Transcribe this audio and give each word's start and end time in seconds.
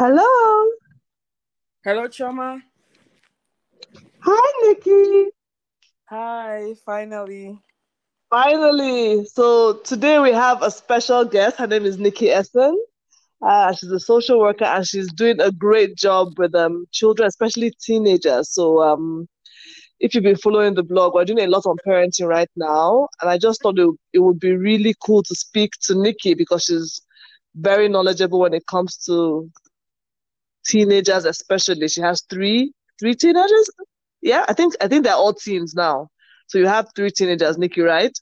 Hello. 0.00 0.70
Hello, 1.84 2.06
Choma. 2.06 2.62
Hi, 4.20 4.68
Nikki. 4.68 5.30
Hi, 6.08 6.74
finally. 6.86 7.60
Finally. 8.30 9.24
So 9.24 9.78
today 9.78 10.20
we 10.20 10.30
have 10.30 10.62
a 10.62 10.70
special 10.70 11.24
guest. 11.24 11.56
Her 11.56 11.66
name 11.66 11.84
is 11.84 11.98
Nikki 11.98 12.30
Essen. 12.30 12.80
Uh, 13.44 13.72
she's 13.72 13.90
a 13.90 13.98
social 13.98 14.38
worker 14.38 14.66
and 14.66 14.86
she's 14.86 15.12
doing 15.14 15.40
a 15.40 15.50
great 15.50 15.96
job 15.96 16.28
with 16.38 16.54
um, 16.54 16.86
children, 16.92 17.26
especially 17.26 17.72
teenagers. 17.84 18.54
So 18.54 18.80
um, 18.80 19.26
if 19.98 20.14
you've 20.14 20.22
been 20.22 20.36
following 20.36 20.74
the 20.74 20.84
blog, 20.84 21.14
we're 21.14 21.24
doing 21.24 21.44
a 21.44 21.48
lot 21.48 21.66
on 21.66 21.74
parenting 21.84 22.28
right 22.28 22.50
now. 22.54 23.08
And 23.20 23.28
I 23.28 23.36
just 23.36 23.60
thought 23.62 23.80
it, 23.80 23.90
it 24.12 24.20
would 24.20 24.38
be 24.38 24.52
really 24.52 24.94
cool 25.04 25.24
to 25.24 25.34
speak 25.34 25.72
to 25.86 26.00
Nikki 26.00 26.34
because 26.34 26.62
she's 26.62 27.02
very 27.56 27.88
knowledgeable 27.88 28.38
when 28.38 28.54
it 28.54 28.68
comes 28.68 28.96
to 29.06 29.50
teenagers, 30.68 31.24
especially. 31.24 31.88
She 31.88 32.00
has 32.00 32.22
three 32.30 32.72
three 33.00 33.14
teenagers. 33.14 33.70
Yeah, 34.20 34.44
I 34.48 34.52
think 34.52 34.74
I 34.80 34.88
think 34.88 35.04
they're 35.04 35.14
all 35.14 35.34
teens 35.34 35.74
now. 35.74 36.08
So 36.46 36.58
you 36.58 36.66
have 36.66 36.88
three 36.94 37.10
teenagers, 37.10 37.58
Nikki, 37.58 37.80
right? 37.80 38.16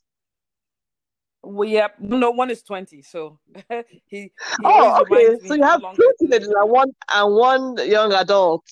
Well, 1.42 1.68
yeah, 1.68 1.88
no 1.98 2.30
one 2.30 2.51
is 2.51 2.62
twenty, 2.62 3.02
so 3.02 3.38
he. 4.06 4.06
he 4.06 4.32
oh, 4.64 5.02
okay. 5.02 5.37
So 5.46 5.54
you 5.54 5.62
have 5.62 5.82
two 5.95 6.12
teenagers 6.18 6.48
and 6.48 6.70
one 6.70 6.90
and 7.12 7.34
one 7.34 7.77
young 7.88 8.12
adult. 8.12 8.65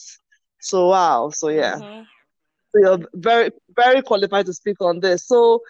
So 0.60 0.88
wow. 0.88 1.30
So 1.30 1.48
yeah. 1.48 1.77
Mm-hmm. 1.77 2.02
So 2.73 2.80
you're 2.80 3.09
very 3.15 3.51
very 3.77 4.02
qualified 4.02 4.46
to 4.46 4.54
speak 4.54 4.80
on 4.80 5.01
this. 5.01 5.27
So 5.27 5.60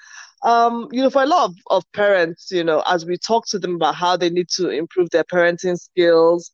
um, 0.45 0.89
you 0.93 1.03
know, 1.03 1.11
for 1.11 1.23
a 1.23 1.27
lot 1.27 1.51
of, 1.51 1.57
of 1.71 1.93
parents, 1.93 2.51
you 2.51 2.63
know, 2.63 2.83
as 2.87 3.07
we 3.07 3.17
talk 3.17 3.47
to 3.49 3.59
them 3.59 3.77
about 3.77 3.95
how 3.95 4.17
they 4.17 4.29
need 4.29 4.51
to 4.51 4.69
improve 4.69 5.09
their 5.11 5.25
parenting 5.25 5.79
skills, 5.79 6.53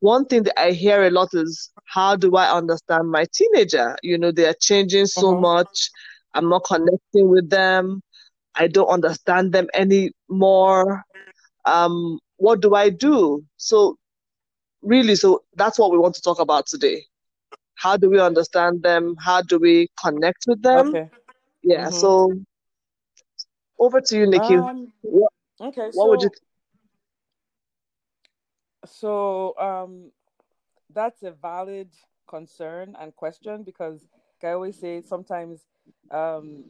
one 0.00 0.26
thing 0.26 0.44
that 0.44 0.60
I 0.60 0.70
hear 0.70 1.04
a 1.04 1.10
lot 1.10 1.28
is 1.32 1.70
how 1.86 2.16
do 2.16 2.36
I 2.36 2.50
understand 2.50 3.10
my 3.10 3.26
teenager? 3.32 3.96
You 4.02 4.18
know, 4.18 4.30
they 4.30 4.46
are 4.46 4.54
changing 4.60 5.06
so 5.06 5.32
uh-huh. 5.32 5.40
much. 5.40 5.90
I'm 6.34 6.48
not 6.48 6.64
connecting 6.64 7.28
with 7.28 7.50
them. 7.50 8.02
I 8.54 8.68
don't 8.68 8.88
understand 8.88 9.52
them 9.52 9.68
anymore. 9.74 11.02
Um, 11.64 12.18
what 12.36 12.60
do 12.60 12.74
I 12.74 12.90
do? 12.90 13.44
So, 13.56 13.96
really, 14.82 15.14
so 15.14 15.42
that's 15.54 15.78
what 15.78 15.90
we 15.90 15.98
want 15.98 16.14
to 16.14 16.22
talk 16.22 16.38
about 16.38 16.66
today. 16.66 17.04
How 17.74 17.96
do 17.96 18.10
we 18.10 18.20
understand 18.20 18.82
them? 18.82 19.16
How 19.20 19.42
do 19.42 19.58
we 19.58 19.88
connect 20.02 20.44
with 20.46 20.62
them? 20.62 20.88
Okay. 20.88 21.10
Yeah. 21.62 21.86
Mm-hmm. 21.86 21.96
So, 21.96 22.32
over 23.78 24.00
to 24.00 24.16
you, 24.16 24.26
Nikki. 24.26 24.56
Um, 24.56 24.92
what, 25.02 25.32
okay. 25.60 25.90
What 25.92 25.94
so, 25.94 26.08
would 26.08 26.22
you? 26.22 26.30
So 28.90 29.54
um, 29.58 30.10
that's 30.92 31.22
a 31.22 31.30
valid 31.30 31.90
concern 32.28 32.94
and 33.00 33.14
question 33.16 33.62
because 33.62 34.06
like 34.42 34.50
I 34.50 34.54
always 34.54 34.78
say 34.78 35.02
sometimes 35.02 35.60
um, 36.10 36.64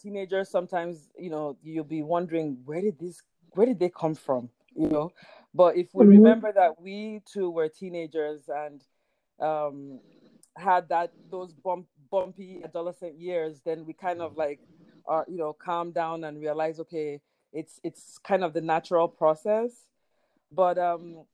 teenagers 0.00 0.48
sometimes 0.48 1.10
you 1.18 1.30
know 1.30 1.56
you'll 1.62 1.84
be 1.84 2.02
wondering 2.02 2.58
where 2.64 2.80
did 2.80 2.98
this 2.98 3.20
where 3.50 3.66
did 3.66 3.78
they 3.78 3.90
come 3.90 4.14
from 4.14 4.48
you 4.74 4.88
know 4.88 5.12
but 5.52 5.76
if 5.76 5.88
we 5.92 6.04
mm-hmm. 6.04 6.12
remember 6.12 6.52
that 6.52 6.80
we 6.80 7.20
too 7.30 7.50
were 7.50 7.68
teenagers 7.68 8.48
and 8.48 8.82
um, 9.40 10.00
had 10.56 10.88
that 10.88 11.12
those 11.30 11.52
bump, 11.52 11.86
bumpy 12.10 12.62
adolescent 12.64 13.18
years 13.18 13.60
then 13.64 13.84
we 13.84 13.92
kind 13.92 14.20
of 14.22 14.36
like 14.36 14.60
are 15.06 15.26
you 15.28 15.36
know 15.36 15.52
calm 15.52 15.90
down 15.90 16.24
and 16.24 16.40
realize 16.40 16.78
okay 16.80 17.20
it's 17.52 17.80
it's 17.82 18.18
kind 18.18 18.44
of 18.44 18.52
the 18.52 18.60
natural 18.60 19.08
process 19.08 19.86
but 20.52 20.78
um 20.78 21.24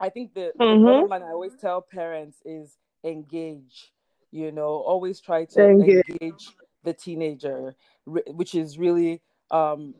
I 0.00 0.08
think 0.08 0.34
the, 0.34 0.52
mm-hmm. 0.58 0.84
the 0.84 0.90
bottom 0.90 1.08
line 1.08 1.22
I 1.22 1.32
always 1.32 1.56
tell 1.56 1.80
parents 1.82 2.38
is 2.44 2.76
engage. 3.04 3.92
You 4.30 4.52
know, 4.52 4.68
always 4.86 5.20
try 5.20 5.46
to 5.46 5.68
engage, 5.68 6.04
engage 6.08 6.50
the 6.84 6.92
teenager, 6.92 7.74
which 8.06 8.54
is 8.54 8.78
really 8.78 9.22
um, 9.50 9.94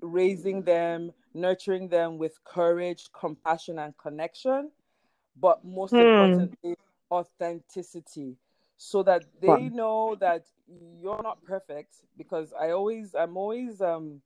raising 0.00 0.62
them, 0.62 1.12
nurturing 1.34 1.88
them 1.88 2.16
with 2.16 2.42
courage, 2.44 3.08
compassion, 3.18 3.78
and 3.78 3.96
connection. 3.98 4.70
But 5.38 5.64
most 5.64 5.90
hmm. 5.90 5.98
importantly, 5.98 6.76
authenticity, 7.10 8.36
so 8.76 9.02
that 9.02 9.24
they 9.40 9.68
know 9.68 10.16
that 10.20 10.46
you're 11.00 11.22
not 11.22 11.44
perfect. 11.44 11.94
Because 12.16 12.52
I 12.58 12.70
always, 12.70 13.14
I'm 13.14 13.36
always, 13.36 13.80
um, 13.82 14.22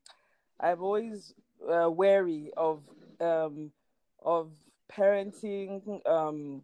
I'm 0.61 0.83
always 0.83 1.35
uh, 1.69 1.91
wary 1.91 2.51
of 2.57 2.83
um, 3.21 3.73
of 4.23 4.51
parenting 4.93 6.07
um, 6.07 6.63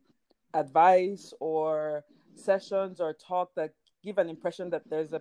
advice 0.54 1.32
or 1.40 2.04
sessions 2.34 3.00
or 3.00 3.12
talk 3.12 3.54
that 3.54 3.72
give 4.02 4.18
an 4.18 4.28
impression 4.28 4.70
that 4.70 4.82
there's 4.88 5.12
a 5.12 5.20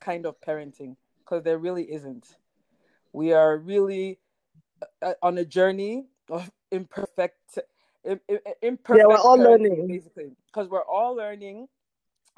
kind 0.00 0.26
of 0.26 0.40
parenting 0.40 0.96
because 1.18 1.42
there 1.44 1.58
really 1.58 1.84
isn't. 1.84 2.36
We 3.12 3.32
are 3.32 3.58
really 3.58 4.18
uh, 5.00 5.14
on 5.22 5.38
a 5.38 5.44
journey 5.44 6.06
of 6.30 6.50
imperfect, 6.70 7.58
imperfect. 8.04 8.98
Yeah, 8.98 9.06
we're 9.06 9.16
all 9.16 9.38
learning 9.38 9.86
basically 9.86 10.32
because 10.46 10.68
we're 10.68 10.84
all 10.84 11.14
learning, 11.14 11.68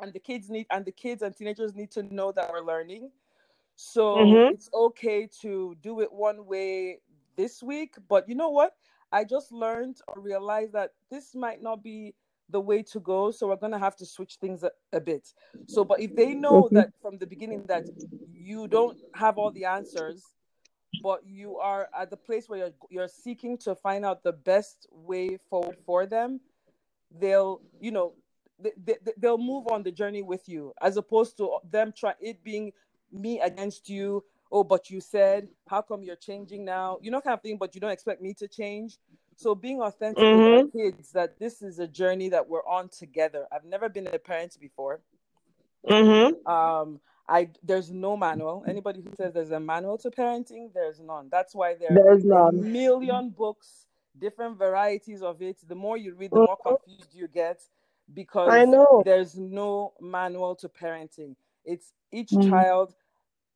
and 0.00 0.12
the 0.12 0.18
kids 0.18 0.50
need 0.50 0.66
and 0.70 0.84
the 0.84 0.92
kids 0.92 1.22
and 1.22 1.34
teenagers 1.34 1.74
need 1.74 1.90
to 1.92 2.02
know 2.02 2.32
that 2.32 2.50
we're 2.50 2.64
learning. 2.64 3.10
So 3.76 4.16
mm-hmm. 4.16 4.54
it's 4.54 4.70
okay 4.72 5.28
to 5.40 5.76
do 5.82 6.00
it 6.00 6.12
one 6.12 6.46
way 6.46 7.00
this 7.36 7.62
week, 7.62 7.94
but 8.08 8.28
you 8.28 8.34
know 8.34 8.50
what? 8.50 8.74
I 9.12 9.24
just 9.24 9.52
learned 9.52 10.00
or 10.08 10.20
realized 10.20 10.72
that 10.72 10.92
this 11.10 11.34
might 11.34 11.62
not 11.62 11.82
be 11.82 12.14
the 12.50 12.60
way 12.60 12.82
to 12.82 13.00
go. 13.00 13.30
So 13.30 13.48
we're 13.48 13.56
gonna 13.56 13.78
have 13.78 13.96
to 13.96 14.06
switch 14.06 14.36
things 14.40 14.62
a, 14.62 14.70
a 14.92 15.00
bit. 15.00 15.32
So, 15.66 15.84
but 15.84 16.00
if 16.00 16.14
they 16.14 16.34
know 16.34 16.68
that 16.72 16.90
from 17.00 17.18
the 17.18 17.26
beginning 17.26 17.64
that 17.68 17.84
you 18.32 18.68
don't 18.68 18.98
have 19.14 19.38
all 19.38 19.50
the 19.50 19.64
answers, 19.64 20.22
but 21.02 21.20
you 21.26 21.58
are 21.58 21.88
at 21.98 22.10
the 22.10 22.16
place 22.16 22.48
where 22.48 22.58
you're 22.58 22.74
you're 22.90 23.08
seeking 23.08 23.58
to 23.58 23.74
find 23.74 24.04
out 24.04 24.22
the 24.22 24.32
best 24.32 24.86
way 24.90 25.38
forward 25.48 25.76
for 25.86 26.06
them, 26.06 26.40
they'll 27.18 27.60
you 27.80 27.90
know 27.90 28.14
they, 28.58 28.72
they, 28.84 29.12
they'll 29.18 29.38
move 29.38 29.66
on 29.68 29.82
the 29.82 29.90
journey 29.90 30.22
with 30.22 30.48
you 30.48 30.72
as 30.80 30.96
opposed 30.96 31.36
to 31.36 31.58
them 31.70 31.92
try 31.96 32.14
it 32.20 32.42
being 32.44 32.72
me 33.12 33.40
against 33.40 33.88
you 33.88 34.24
oh, 34.54 34.62
but 34.62 34.88
you 34.88 35.00
said, 35.00 35.48
how 35.66 35.82
come 35.82 36.04
you're 36.04 36.14
changing 36.14 36.64
now? 36.64 36.98
You 37.02 37.10
know, 37.10 37.20
kind 37.20 37.34
of 37.34 37.42
thing, 37.42 37.56
but 37.58 37.74
you 37.74 37.80
don't 37.80 37.90
expect 37.90 38.22
me 38.22 38.32
to 38.34 38.46
change. 38.46 38.98
So 39.34 39.56
being 39.56 39.82
authentic 39.82 40.22
mm-hmm. 40.22 40.40
with 40.40 40.76
our 40.76 40.90
kids 40.92 41.10
that 41.10 41.40
this 41.40 41.60
is 41.60 41.80
a 41.80 41.88
journey 41.88 42.28
that 42.28 42.48
we're 42.48 42.64
on 42.64 42.88
together. 42.88 43.48
I've 43.50 43.64
never 43.64 43.88
been 43.88 44.06
a 44.06 44.16
parent 44.16 44.56
before. 44.60 45.00
Mm-hmm. 45.88 46.46
Um, 46.46 47.00
I 47.28 47.48
there's 47.64 47.90
no 47.90 48.16
manual. 48.16 48.64
Anybody 48.68 49.00
who 49.02 49.10
says 49.16 49.34
there's 49.34 49.50
a 49.50 49.58
manual 49.58 49.98
to 49.98 50.10
parenting, 50.10 50.72
there's 50.72 51.00
none. 51.00 51.28
That's 51.32 51.52
why 51.52 51.74
there 51.74 51.90
there's 51.92 52.24
are 52.26 52.50
a 52.50 52.52
million 52.52 53.30
books, 53.30 53.86
different 54.16 54.56
varieties 54.56 55.20
of 55.20 55.42
it. 55.42 55.56
The 55.66 55.74
more 55.74 55.96
you 55.96 56.14
read, 56.14 56.30
the 56.30 56.36
more 56.36 56.56
mm-hmm. 56.64 56.76
confused 56.76 57.12
you 57.12 57.26
get 57.26 57.60
because 58.12 58.52
I 58.52 58.66
know 58.66 59.02
there's 59.04 59.36
no 59.36 59.94
manual 60.00 60.54
to 60.56 60.68
parenting. 60.68 61.34
It's 61.64 61.92
each 62.12 62.30
mm-hmm. 62.30 62.50
child 62.50 62.94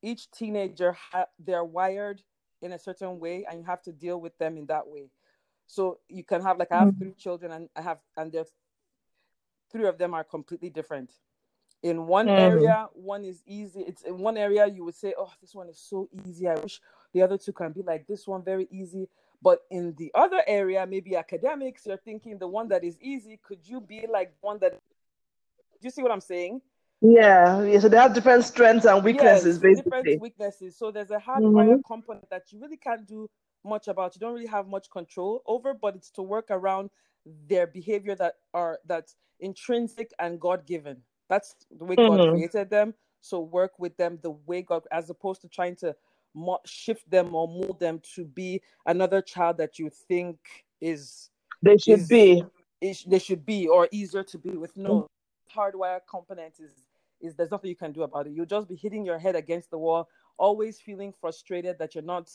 each 0.03 0.31
teenager 0.31 0.93
ha- 0.93 1.27
they're 1.39 1.65
wired 1.65 2.23
in 2.63 2.73
a 2.73 2.79
certain 2.79 3.19
way 3.19 3.45
and 3.49 3.61
you 3.61 3.67
have 3.67 3.83
to 3.83 3.93
deal 3.93 4.21
with 4.21 4.37
them 4.39 4.57
in 4.57 4.67
that 4.67 4.87
way. 4.87 5.11
So 5.67 5.99
you 6.09 6.25
can 6.25 6.43
have 6.43 6.59
like 6.59 6.73
i 6.73 6.79
have 6.79 6.89
mm-hmm. 6.89 6.99
three 6.99 7.15
children 7.15 7.53
and 7.53 7.69
i 7.77 7.83
have 7.83 7.99
and 8.17 8.33
there's 8.33 8.51
three 9.71 9.87
of 9.87 9.99
them 9.99 10.15
are 10.15 10.25
completely 10.25 10.71
different. 10.71 11.13
In 11.83 12.07
one 12.07 12.27
mm-hmm. 12.27 12.41
area 12.41 12.89
one 12.95 13.25
is 13.25 13.43
easy. 13.47 13.81
It's 13.81 14.03
in 14.03 14.19
one 14.19 14.37
area 14.37 14.67
you 14.67 14.85
would 14.85 14.97
say 14.97 15.15
oh 15.19 15.33
this 15.41 15.55
one 15.55 15.69
is 15.69 15.79
so 15.79 16.09
easy. 16.27 16.49
I 16.49 16.55
wish 16.55 16.81
the 17.13 17.23
other 17.23 17.39
two 17.39 17.53
can 17.53 17.73
be 17.73 17.83
like 17.83 18.07
this 18.07 18.27
one 18.27 18.43
very 18.43 18.67
easy. 18.71 19.09
But 19.41 19.61
in 19.71 19.95
the 19.97 20.11
other 20.15 20.43
area 20.47 20.85
maybe 20.87 21.15
academics 21.17 21.87
you're 21.87 21.97
thinking 21.97 22.39
the 22.39 22.49
one 22.49 22.69
that 22.69 22.83
is 22.83 22.99
easy 23.01 23.39
could 23.43 23.61
you 23.63 23.81
be 23.81 24.07
like 24.11 24.35
one 24.41 24.59
that 24.61 24.81
do 25.81 25.87
you 25.87 25.91
see 25.91 26.03
what 26.03 26.11
i'm 26.11 26.21
saying 26.21 26.61
yeah, 27.01 27.63
yeah. 27.63 27.79
So 27.79 27.89
they 27.89 27.97
have 27.97 28.15
different 28.15 28.45
strengths 28.45 28.87
and 28.87 29.05
weaknesses, 29.05 29.57
yes, 29.57 29.59
basically. 29.59 29.91
Different 29.91 30.21
weaknesses. 30.23 30.77
So 30.77 30.91
there's 30.91 31.11
a 31.11 31.19
hardware 31.19 31.67
mm-hmm. 31.67 31.81
component 31.87 32.29
that 32.31 32.51
you 32.51 32.61
really 32.61 32.77
can't 32.77 33.07
do 33.07 33.29
much 33.65 33.89
about. 33.89 34.15
You 34.15 34.21
don't 34.21 34.35
really 34.35 34.47
have 34.47 34.67
much 34.67 34.91
control 34.91 35.43
over, 35.47 35.75
but 35.75 35.95
it's 35.95 36.11
to 36.13 36.23
work 36.23 36.47
around 36.51 36.91
their 37.49 37.67
behavior 37.67 38.15
that 38.17 38.35
are 38.55 38.79
that's 38.87 39.17
intrinsic 39.41 40.13
and 40.19 40.41
God 40.41 40.67
given. 40.67 40.99
That's 41.29 41.55
the 41.77 41.85
way 41.85 41.97
mm-hmm. 41.97 42.17
God 42.17 42.31
created 42.31 42.71
them. 42.71 42.95
So 43.21 43.41
work 43.41 43.79
with 43.79 43.97
them 43.97 44.19
the 44.23 44.31
way 44.31 44.63
God, 44.63 44.85
as 44.91 45.11
opposed 45.11 45.43
to 45.43 45.49
trying 45.49 45.77
to 45.77 45.95
mo- 46.35 46.61
shift 46.65 47.09
them 47.11 47.35
or 47.35 47.47
mold 47.47 47.79
them 47.81 48.01
to 48.15 48.25
be 48.25 48.63
another 48.87 49.21
child 49.21 49.59
that 49.59 49.79
you 49.79 49.91
think 50.09 50.39
is 50.81 51.31
they 51.63 51.77
should 51.77 52.01
is, 52.01 52.09
be. 52.09 52.45
Is, 52.81 53.03
they 53.05 53.19
should 53.19 53.45
be 53.45 53.67
or 53.67 53.89
easier 53.91 54.23
to 54.23 54.39
be 54.39 54.51
with. 54.51 54.77
No, 54.77 54.91
mm-hmm. 54.91 55.59
hardware 55.59 56.01
component 56.09 56.55
is 56.61 56.85
is 57.21 57.35
there's 57.35 57.51
nothing 57.51 57.71
you 57.71 57.77
can 57.77 57.93
do 57.93 58.03
about 58.03 58.27
it. 58.27 58.33
You'll 58.33 58.47
just 58.47 58.69
be 58.69 58.77
hitting 58.77 59.05
your 59.05 59.19
head 59.19 59.37
against 59.37 59.71
the 59.71 59.79
wall, 59.79 60.09
always 60.39 60.81
feeling 60.81 61.13
frustrated 61.21 61.79
that 61.79 61.95
you're 61.95 62.05
not 62.05 62.31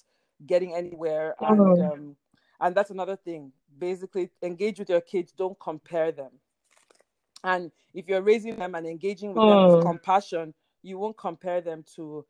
getting 0.45 0.75
anywhere. 0.75 1.35
And 1.39 1.59
mm-hmm. 1.59 1.91
um, 1.91 2.15
and 2.61 2.75
that's 2.75 2.91
another 2.91 3.15
thing. 3.15 3.51
basically 3.77 4.29
engage 4.41 4.79
with 4.79 4.89
your 4.89 5.01
kids. 5.01 5.33
Don't 5.33 5.59
compare 5.59 6.11
them. 6.11 6.31
And 7.43 7.71
if 7.93 8.07
you're 8.07 8.21
raising 8.21 8.55
them 8.55 8.75
and 8.75 8.87
engaging 8.87 9.33
with 9.33 9.43
them 9.43 9.67
with 9.67 9.83
hmm. 9.83 9.89
compassion, 9.89 10.53
you 10.81 10.97
won't 10.97 11.17
compare 11.17 11.59
them 11.59 11.83
to 11.95 12.25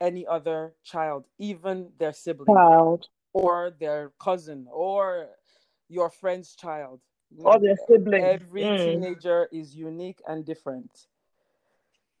any 0.00 0.26
other 0.26 0.74
child, 0.84 1.24
even 1.38 1.90
their 1.98 2.12
sibling 2.12 2.54
child. 2.54 3.06
or 3.32 3.72
their 3.80 4.12
cousin 4.20 4.66
or 4.70 5.28
your 5.88 6.10
friend's 6.10 6.54
child. 6.54 7.00
Or 7.38 7.58
their 7.60 7.76
sibling. 7.86 8.24
Every 8.24 8.62
mm. 8.62 8.76
teenager 8.76 9.48
is 9.52 9.74
unique 9.74 10.20
and 10.26 10.44
different. 10.44 10.90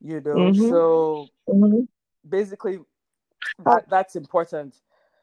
You 0.00 0.20
know, 0.20 0.34
mm-hmm. 0.34 0.68
so 0.68 1.28
mm-hmm. 1.48 1.80
basically 2.28 2.78
that 3.64 3.88
that's 3.88 4.16
important. 4.16 4.76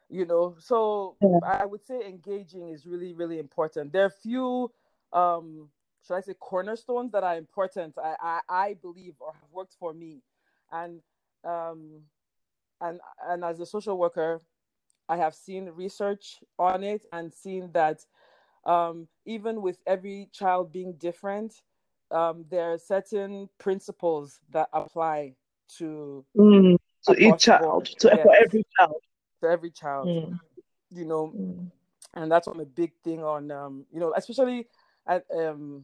You 0.10 0.26
know, 0.26 0.56
so 0.60 1.16
yeah. 1.22 1.40
I 1.46 1.66
would 1.66 1.86
say 1.86 2.06
engaging 2.06 2.70
is 2.70 2.86
really, 2.86 3.14
really 3.14 3.40
important. 3.40 3.92
There 3.92 4.06
are 4.06 4.10
few 4.10 4.72
um 5.14 5.70
should 6.06 6.16
I 6.16 6.22
say 6.22 6.34
cornerstones 6.40 7.12
that 7.12 7.24
are 7.24 7.38
important 7.38 7.96
I, 7.98 8.16
I, 8.22 8.40
I 8.50 8.74
believe 8.76 9.16
or 9.20 9.34
have 9.34 9.52
worked 9.52 9.76
for 9.80 9.94
me. 9.94 10.22
And 10.72 11.02
um 11.44 12.04
and 12.82 13.00
and 13.28 13.44
as 13.44 13.60
a 13.60 13.66
social 13.66 13.98
worker, 13.98 14.42
I 15.10 15.18
have 15.18 15.34
seen 15.34 15.70
research 15.70 16.40
on 16.60 16.84
it 16.84 17.06
and 17.12 17.34
seen 17.34 17.72
that 17.74 18.06
um, 18.66 19.08
even 19.26 19.62
with 19.62 19.78
every 19.88 20.30
child 20.34 20.72
being 20.72 20.94
different, 20.94 21.62
um, 22.12 22.46
there 22.50 22.74
are 22.74 22.78
certain 22.78 23.50
principles 23.58 24.40
that 24.52 24.70
apply 24.74 25.34
to 25.78 26.26
mm, 26.38 26.78
to 27.06 27.16
each 27.16 27.40
child, 27.40 27.86
to 28.00 28.10
yes. 28.14 28.24
for 28.24 28.36
every 28.36 28.64
child, 28.78 28.96
to 29.42 29.50
every 29.50 29.72
child. 29.72 30.08
Mm. 30.08 30.40
You 30.92 31.06
know, 31.06 31.34
mm. 31.36 31.70
and 32.14 32.32
that's 32.32 32.48
one 32.48 32.60
a 32.60 32.66
big 32.66 32.94
thing 33.04 33.24
on 33.24 33.52
um, 33.52 33.86
you 33.92 34.00
know, 34.00 34.14
especially 34.16 34.68
at 35.06 35.26
um, 35.36 35.84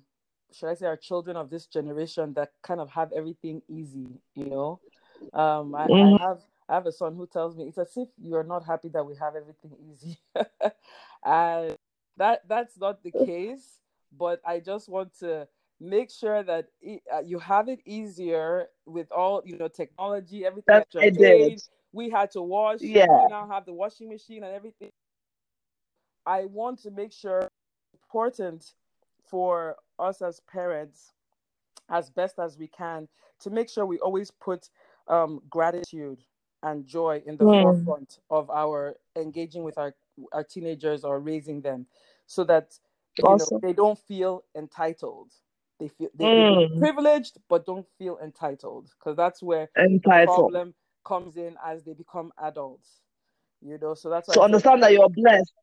should 0.54 0.70
I 0.70 0.75
say 0.75 0.86
our 0.86 0.98
children 0.98 1.36
of 1.36 1.50
this 1.50 1.66
generation 1.66 2.34
that 2.36 2.52
kind 2.62 2.80
of 2.80 2.90
have 2.92 3.12
everything 3.12 3.62
easy. 3.68 4.08
You 4.36 4.46
know, 4.46 4.80
um, 5.34 5.75
I, 5.75 5.84
I 5.84 5.88
mm. 5.88 6.20
have 6.20 6.40
I 6.70 6.75
have 6.75 6.86
a 6.86 6.92
son 6.92 7.16
who 7.16 7.28
tells 7.28 7.58
me 7.58 7.66
it's 7.66 7.78
as 7.78 7.96
if 7.98 8.08
you're 8.18 8.44
not 8.44 8.66
happy 8.66 8.90
that 8.90 9.06
we 9.06 9.16
have 9.16 9.36
everything 9.36 9.72
easy. 9.92 10.18
and 11.25 11.75
that 12.18 12.48
that's 12.48 12.78
not 12.78 13.04
the 13.04 13.12
case, 13.12 13.80
but 14.18 14.42
I 14.46 14.60
just 14.60 14.88
want 14.88 15.18
to 15.20 15.48
make 15.83 16.09
sure 16.09 16.44
that 16.44 16.68
it, 16.81 17.03
uh, 17.13 17.19
you 17.19 17.38
have 17.39 17.68
it 17.68 17.80
easier 17.85 18.68
with 18.85 19.12
all 19.12 19.41
you 19.45 19.57
know 19.57 19.68
technology, 19.68 20.45
everything 20.45 20.63
that 20.68 20.88
I 20.97 21.09
did. 21.09 21.62
We 21.91 22.09
had 22.09 22.31
to 22.31 22.41
wash. 22.41 22.80
Yeah. 22.81 23.06
We 23.07 23.27
now 23.30 23.47
have 23.47 23.65
the 23.65 23.74
washing 23.74 24.09
machine 24.09 24.44
and 24.44 24.53
everything. 24.53 24.89
I 26.25 26.45
want 26.45 26.81
to 26.83 26.91
make 26.91 27.12
sure 27.12 27.47
important 27.94 28.74
for 29.27 29.75
us 30.00 30.21
as 30.21 30.39
parents 30.41 31.13
as 31.89 32.09
best 32.09 32.39
as 32.39 32.57
we 32.57 32.68
can 32.68 33.07
to 33.41 33.50
make 33.50 33.69
sure 33.69 33.86
we 33.86 34.00
always 34.00 34.31
put 34.31 34.69
um, 35.07 35.41
gratitude 35.50 36.24
and 36.63 36.86
joy 36.86 37.21
in 37.25 37.36
the 37.36 37.44
forefront 37.44 38.19
of 38.29 38.50
our 38.50 38.95
engaging 39.18 39.63
with 39.63 39.77
our 39.77 39.94
our 40.31 40.44
teenagers 40.44 41.03
or 41.03 41.19
raising 41.19 41.59
them 41.62 41.86
so 42.25 42.44
that 42.44 42.77
you 43.18 43.24
know 43.24 43.59
they 43.62 43.74
don't 43.74 44.00
feel 44.00 44.44
entitled 44.56 45.31
they 45.83 45.89
feel 45.89 46.09
they, 46.15 46.25
mm. 46.25 46.80
privileged 46.80 47.38
but 47.50 47.65
don't 47.65 47.85
feel 47.97 48.18
entitled 48.24 48.89
because 48.97 49.15
that's 49.18 49.41
where 49.41 49.69
entitled. 49.77 50.27
the 50.27 50.41
problem 50.41 50.74
comes 51.06 51.38
in 51.38 51.56
as 51.65 51.83
they 51.83 51.94
become 51.94 52.31
adults 52.41 53.01
you 53.62 53.77
know 53.77 53.94
so 53.94 54.09
that's 54.09 54.33
so 54.33 54.41
understand 54.41 54.81
that 54.81 54.94
you're 54.94 55.09
blessed 55.09 55.53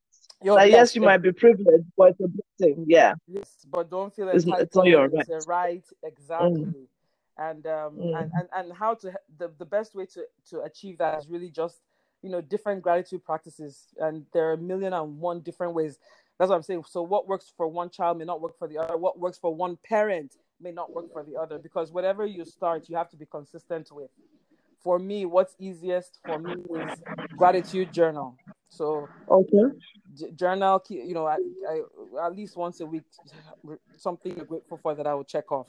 you're 0.43 0.55
like, 0.55 0.71
blessed, 0.71 0.79
yes 0.79 0.97
you 0.97 1.03
yeah. 1.03 1.09
might 1.09 1.23
be 1.23 1.33
privileged 1.33 1.87
but 1.97 2.11
it's 2.11 2.21
a 2.21 2.29
blessing 2.29 2.85
yeah 2.87 3.15
yes 3.27 3.67
but 3.71 3.91
don't 3.91 4.15
feel 4.15 4.29
entitled 4.29 4.61
it's, 4.61 4.77
it's, 4.77 4.87
your 4.87 5.09
right. 5.09 5.27
it's 5.29 5.47
a 5.47 5.49
right 5.49 5.85
exactly 6.05 6.65
mm 6.65 6.87
and 7.41 7.67
um 7.67 7.97
mm. 7.97 8.21
and, 8.21 8.31
and 8.35 8.49
and 8.55 8.73
how 8.73 8.95
to 8.95 9.13
the, 9.39 9.51
the 9.59 9.65
best 9.65 9.95
way 9.95 10.07
to 10.07 10.23
to 10.49 10.61
achieve 10.61 10.99
that 10.99 11.19
is 11.19 11.29
really 11.29 11.51
just 11.51 11.81
you 12.23 12.31
know 12.31 12.41
different 12.41 12.83
gratitude 12.83 13.25
practices 13.25 13.87
and 13.99 14.25
there 14.33 14.51
are 14.51 14.53
a 14.53 14.59
million 14.59 14.93
and 14.93 15.19
one 15.19 15.41
different 15.41 15.75
ways 15.75 15.99
that's 16.41 16.49
what 16.49 16.57
i'm 16.57 16.63
saying. 16.63 16.83
So 16.89 17.03
what 17.03 17.29
works 17.29 17.53
for 17.55 17.69
one 17.69 17.91
child 17.91 18.17
may 18.17 18.25
not 18.25 18.41
work 18.41 18.59
for 18.59 18.67
the 18.67 18.79
other. 18.79 18.97
What 18.97 19.19
works 19.19 19.37
for 19.37 19.55
one 19.55 19.77
parent 19.85 20.37
may 20.59 20.73
not 20.73 20.91
work 20.91 21.13
for 21.13 21.23
the 21.23 21.39
other. 21.39 21.59
Because 21.59 21.93
whatever 21.93 22.25
you 22.25 22.47
start 22.47 22.89
you 22.89 22.97
have 22.97 23.11
to 23.11 23.17
be 23.17 23.27
consistent 23.27 23.91
with. 23.93 24.09
For 24.83 24.99
me 24.99 25.27
what's 25.27 25.55
easiest 25.59 26.19
for 26.25 26.39
me 26.39 26.55
is 26.55 26.99
gratitude 27.37 27.93
journal. 27.93 28.39
So 28.71 29.07
okay. 29.31 29.67
journal 30.35 30.83
you 30.89 31.13
know 31.13 31.27
I, 31.27 31.37
I, 31.69 32.27
at 32.27 32.35
least 32.35 32.57
once 32.57 32.81
a 32.81 32.87
week 32.87 33.03
something 33.99 34.35
you're 34.35 34.47
grateful 34.47 34.79
for 34.83 34.95
that 34.95 35.07
i 35.07 35.15
will 35.15 35.25
check 35.25 35.53
off 35.53 35.67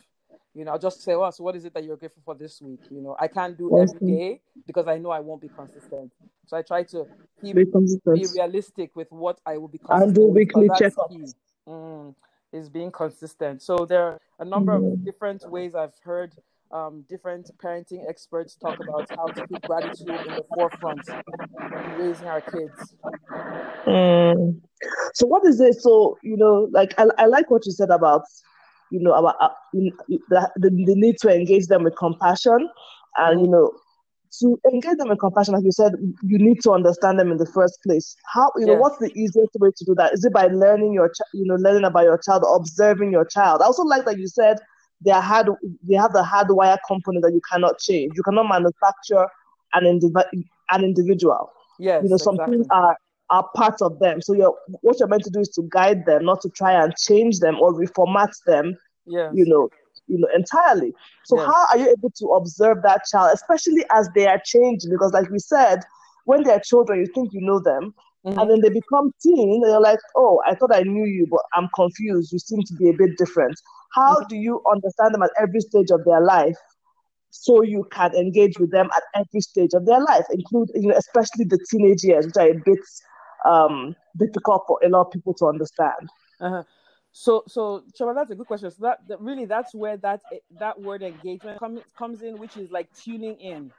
you 0.54 0.66
know, 0.66 0.72
I'll 0.72 0.80
just 0.80 1.02
say, 1.02 1.16
well, 1.16 1.32
so 1.32 1.44
what 1.44 1.56
is 1.56 1.66
it 1.66 1.74
that 1.74 1.84
you're 1.84 1.96
grateful 1.96 2.22
for 2.26 2.36
this 2.36 2.62
week? 2.62 2.82
You 2.90 3.02
know, 3.02 3.16
I 3.20 3.28
can't 3.28 3.58
do 3.58 3.80
every 3.80 4.08
day 4.08 4.42
because 4.68 4.88
I 4.88 4.98
know 4.98 5.12
I 5.12 5.20
won't 5.20 5.42
be 5.42 5.48
consistent. 5.48 6.12
So 6.46 6.58
I 6.58 6.62
try 6.62 6.84
to 6.84 7.06
be, 7.42 7.54
be, 7.54 7.64
be 7.64 8.26
realistic 8.36 8.96
with 8.96 9.12
what 9.12 9.40
I 9.46 9.58
will 9.58 9.70
be 9.70 9.78
consistent 9.78 10.04
and 10.08 10.16
do 10.16 10.26
weekly 10.28 10.68
checkups. 10.70 11.34
Mm, 11.68 12.16
is 12.52 12.70
being 12.70 12.92
consistent. 12.92 13.62
So 13.62 13.86
there 13.86 14.04
are 14.04 14.22
a 14.40 14.46
number 14.46 14.74
mm-hmm. 14.74 14.94
of 14.94 15.06
different 15.06 15.50
ways 15.50 15.74
I've 15.74 15.98
heard 16.04 16.36
um, 16.72 17.06
different 17.10 17.52
parenting 17.58 18.08
experts 18.10 18.56
talk 18.56 18.80
about 18.82 19.10
how 19.10 19.28
to 19.28 19.48
keep 19.48 19.62
gratitude 19.64 20.10
in 20.10 20.36
the 20.36 20.46
forefront 20.54 21.08
in 21.08 21.92
raising 22.00 22.28
our 22.28 22.42
kids. 22.42 22.96
Mm. 23.86 24.62
So 25.14 25.28
what 25.28 25.46
is 25.46 25.60
it? 25.60 25.82
So 25.82 26.18
you 26.24 26.38
know, 26.38 26.68
like 26.72 26.94
I, 26.98 27.06
I 27.18 27.26
like 27.26 27.50
what 27.50 27.66
you 27.66 27.72
said 27.72 27.90
about 27.90 28.24
you 28.92 29.00
know, 29.02 29.14
about 29.14 29.36
uh, 29.42 29.50
the, 29.74 29.92
the, 30.30 30.70
the 30.70 30.96
need 30.96 31.18
to 31.22 31.30
engage 31.34 31.68
them 31.68 31.84
with 31.84 31.96
compassion 31.98 32.70
and, 33.18 33.42
you 33.42 33.48
know, 33.48 33.72
to 34.40 34.60
engage 34.72 34.98
them 34.98 35.10
with 35.10 35.20
compassion, 35.20 35.54
like 35.54 35.64
you 35.64 35.72
said, 35.72 35.94
you 36.24 36.38
need 36.38 36.62
to 36.62 36.72
understand 36.72 37.20
them 37.20 37.32
in 37.32 37.38
the 37.38 37.46
first 37.46 37.80
place. 37.86 38.16
How 38.34 38.52
you 38.58 38.66
know 38.66 38.76
what's 38.76 38.98
the 39.00 39.12
easiest 39.14 39.56
way 39.60 39.72
to 39.76 39.86
do 39.86 39.96
that? 39.96 40.14
Is 40.14 40.24
it 40.24 40.34
by 40.34 40.48
learning 40.48 40.94
your, 40.94 41.10
ch- 41.10 41.28
you 41.34 41.46
know, 41.46 41.56
learning 41.56 41.84
about 41.84 42.04
your 42.04 42.18
child, 42.18 42.46
observing 42.48 43.12
your 43.12 43.26
child? 43.26 43.62
I 43.62 43.66
also 43.66 43.84
like 43.84 44.06
that 44.06 44.18
you 44.18 44.28
said 44.28 44.58
they 45.04 45.12
are 45.12 45.22
hard, 45.22 45.48
they 45.88 45.96
have 45.96 46.14
the 46.14 46.24
hardwire 46.24 46.78
component 46.88 47.24
that 47.26 47.34
you 47.34 47.42
cannot 47.52 47.80
change. 47.80 48.14
You 48.16 48.24
cannot 48.24 48.48
manufacture 48.48 49.28
an 49.74 49.84
indiv- 49.84 50.44
an 50.72 50.84
individual. 50.84 51.52
Yes, 51.80 52.04
you 52.04 52.10
know, 52.10 52.18
some 52.18 52.36
exactly. 52.36 52.58
things 52.58 52.68
are 52.72 52.98
are 53.32 53.50
part 53.56 53.82
of 53.82 53.98
them. 54.00 54.22
So 54.22 54.34
you're 54.34 54.56
what 54.82 55.00
you're 55.00 55.08
meant 55.08 55.24
to 55.24 55.32
do 55.32 55.40
is 55.40 55.50
to 55.50 55.64
guide 55.72 56.06
them, 56.06 56.26
not 56.26 56.42
to 56.42 56.50
try 56.50 56.74
and 56.74 56.96
change 56.98 57.40
them 57.40 57.60
or 57.60 57.74
reformat 57.74 58.32
them. 58.46 58.76
Yeah. 59.08 59.32
You 59.34 59.46
know, 59.46 59.70
you 60.08 60.20
know, 60.20 60.28
entirely. 60.36 60.94
So 61.26 61.38
yes. 61.38 61.48
how 61.48 61.68
are 61.72 61.78
you 61.78 61.90
able 61.90 62.12
to 62.12 62.26
observe 62.28 62.84
that 62.84 63.02
child, 63.12 63.32
especially 63.34 63.84
as 63.92 64.10
they 64.14 64.28
are 64.28 64.42
changing? 64.46 64.92
Because 64.92 65.14
like 65.14 65.30
we 65.30 65.40
said, 65.40 65.80
when 66.26 66.44
they're 66.44 66.60
children, 66.60 67.00
you 67.00 67.08
think 67.16 67.30
you 67.34 67.42
know 67.42 67.60
them. 67.60 67.96
Mm-hmm. 68.26 68.38
And 68.38 68.52
then 68.52 68.62
they 68.62 68.70
become 68.70 69.12
teen, 69.20 69.64
and 69.64 69.72
you're 69.72 69.82
like, 69.82 69.98
oh, 70.16 70.40
I 70.46 70.54
thought 70.54 70.76
I 70.76 70.84
knew 70.84 71.06
you, 71.06 71.26
but 71.32 71.42
I'm 71.56 71.68
confused. 71.74 72.32
You 72.32 72.38
seem 72.38 72.62
to 72.62 72.74
be 72.76 72.90
a 72.90 72.94
bit 72.94 73.18
different. 73.18 73.60
How 73.96 74.14
mm-hmm. 74.14 74.28
do 74.28 74.36
you 74.36 74.62
understand 74.72 75.16
them 75.16 75.24
at 75.24 75.32
every 75.42 75.62
stage 75.62 75.90
of 75.90 76.06
their 76.06 76.22
life 76.22 76.58
so 77.32 77.64
you 77.64 77.88
can 77.92 78.14
engage 78.14 78.60
with 78.60 78.72
them 78.72 78.90
at 78.96 79.04
every 79.16 79.42
stage 79.42 79.74
of 79.74 79.86
their 79.86 80.02
life, 80.02 80.26
including 80.30 80.84
you 80.84 80.90
know, 80.90 80.98
especially 80.98 81.46
the 81.46 81.58
teenage 81.70 82.04
years, 82.04 82.28
which 82.28 82.38
are 82.38 82.50
a 82.50 82.62
bit 82.64 82.80
um, 83.46 83.96
difficult 84.18 84.64
for 84.68 84.80
a 84.84 84.90
lot 84.90 85.08
of 85.08 85.12
people 85.12 85.34
to 85.36 85.46
understand. 85.46 86.10
Uh-huh. 86.40 86.64
So, 87.14 87.44
so 87.48 87.84
Chaba, 88.00 88.16
that's 88.16 88.32
a 88.32 88.36
good 88.36 88.48
question. 88.48 88.72
So 88.72 88.78
that, 88.84 89.00
that 89.08 89.20
really, 89.20 89.46
that's 89.46 89.76
where 89.76 89.98
that 89.98 90.22
that 90.60 90.80
word 90.80 91.04
engagement 91.04 91.60
comes 91.60 91.82
comes 91.98 92.22
in, 92.22 92.38
which 92.40 92.56
is 92.56 92.72
like 92.72 92.88
tuning 92.96 93.36
in. 93.40 93.72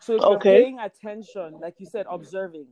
So 0.00 0.14
if 0.14 0.22
okay. 0.22 0.50
you're 0.50 0.62
paying 0.62 0.78
attention, 0.78 1.58
like 1.60 1.74
you 1.78 1.86
said, 1.86 2.06
observing. 2.08 2.66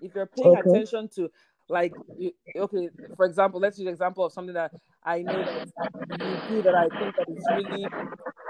If 0.00 0.14
you're 0.14 0.26
paying 0.26 0.58
okay. 0.58 0.68
attention 0.68 1.08
to, 1.14 1.30
like, 1.68 1.94
you, 2.18 2.32
okay, 2.56 2.88
for 3.16 3.24
example, 3.24 3.60
let's 3.60 3.78
use 3.78 3.86
an 3.86 3.92
example 3.92 4.24
of 4.24 4.32
something 4.32 4.54
that 4.54 4.72
I 5.04 5.22
know 5.22 5.44
that 5.44 5.68
you 6.10 6.56
do 6.56 6.62
that 6.62 6.74
I 6.74 6.88
think 6.98 7.14
that 7.16 7.28
is 7.28 7.44
really, 7.56 7.86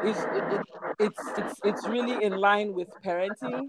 it's 0.02 0.18
it, 0.18 0.52
it, 0.54 0.62
it's 0.98 1.38
it's 1.38 1.60
it's 1.62 1.88
really 1.88 2.24
in 2.24 2.32
line 2.32 2.72
with 2.72 2.88
parenting 3.04 3.68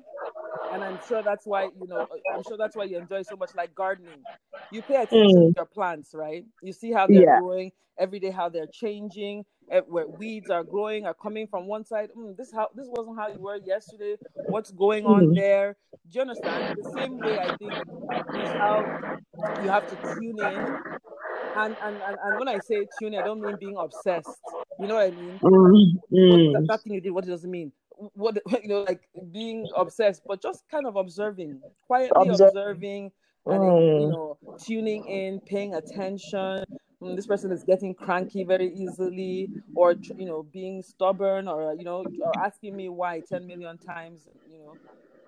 and 0.73 0.83
I'm 0.83 0.99
sure 1.07 1.21
that's 1.21 1.45
why 1.45 1.63
you 1.63 1.87
know 1.87 2.07
I'm 2.33 2.43
sure 2.43 2.57
that's 2.57 2.75
why 2.75 2.85
you 2.85 2.97
enjoy 2.97 3.21
so 3.21 3.35
much 3.35 3.51
like 3.55 3.73
gardening. 3.75 4.23
You 4.71 4.81
pay 4.81 4.95
attention 4.95 5.37
mm. 5.37 5.47
to 5.49 5.53
your 5.55 5.65
plants, 5.65 6.11
right? 6.13 6.45
You 6.61 6.73
see 6.73 6.91
how 6.91 7.07
they're 7.07 7.23
yeah. 7.23 7.39
growing 7.39 7.71
every 7.97 8.19
day, 8.19 8.31
how 8.31 8.49
they're 8.49 8.67
changing, 8.71 9.45
eh, 9.71 9.81
where 9.87 10.07
weeds 10.07 10.49
are 10.49 10.63
growing, 10.63 11.05
are 11.05 11.13
coming 11.13 11.47
from 11.47 11.67
one 11.67 11.85
side. 11.85 12.09
Mm, 12.17 12.35
this 12.37 12.51
how 12.51 12.69
this 12.75 12.87
wasn't 12.89 13.17
how 13.17 13.27
you 13.27 13.39
were 13.39 13.57
yesterday. 13.57 14.15
What's 14.47 14.71
going 14.71 15.05
on 15.05 15.27
mm. 15.27 15.35
there? 15.35 15.77
Do 16.09 16.15
you 16.15 16.21
understand? 16.21 16.77
The 16.81 16.91
same 16.91 17.17
way 17.19 17.39
I 17.39 17.55
think 17.57 17.73
is 17.73 18.49
how 18.49 19.19
you 19.63 19.69
have 19.69 19.87
to 19.89 20.15
tune 20.15 20.39
in. 20.39 20.77
And, 21.55 21.75
and, 21.83 21.95
and, 21.97 22.17
and 22.23 22.39
when 22.39 22.47
I 22.47 22.57
say 22.59 22.87
tune 22.99 23.13
in, 23.13 23.19
I 23.19 23.25
don't 23.25 23.39
mean 23.39 23.57
being 23.59 23.77
obsessed. 23.77 24.27
You 24.79 24.87
know 24.87 24.95
what 24.95 25.05
I 25.05 25.11
mean? 25.11 25.39
Mm. 26.11 26.53
That, 26.53 26.65
that 26.67 26.81
thing 26.81 26.93
you 26.93 27.01
did, 27.01 27.11
what 27.11 27.25
does 27.25 27.43
it 27.43 27.47
mean? 27.47 27.71
What 28.15 28.37
you 28.63 28.67
know 28.67 28.81
like 28.81 29.01
being 29.31 29.67
obsessed 29.75 30.21
but 30.27 30.41
just 30.41 30.63
kind 30.69 30.85
of 30.85 30.95
observing 30.95 31.59
quietly 31.87 32.29
Observe. 32.29 32.49
observing 32.49 33.11
and 33.45 33.59
mm. 33.59 34.01
you 34.01 34.07
know 34.07 34.37
tuning 34.63 35.05
in 35.05 35.39
paying 35.41 35.75
attention 35.75 36.63
mm, 37.01 37.15
this 37.15 37.27
person 37.27 37.51
is 37.51 37.63
getting 37.63 37.93
cranky 37.93 38.43
very 38.43 38.73
easily 38.73 39.49
or 39.75 39.95
you 40.17 40.25
know 40.25 40.43
being 40.53 40.81
stubborn 40.81 41.47
or 41.47 41.73
you 41.77 41.83
know 41.83 42.05
or 42.21 42.31
asking 42.37 42.75
me 42.75 42.89
why 42.89 43.21
10 43.27 43.45
million 43.45 43.77
times 43.77 44.21
you 44.49 44.59
know 44.59 44.75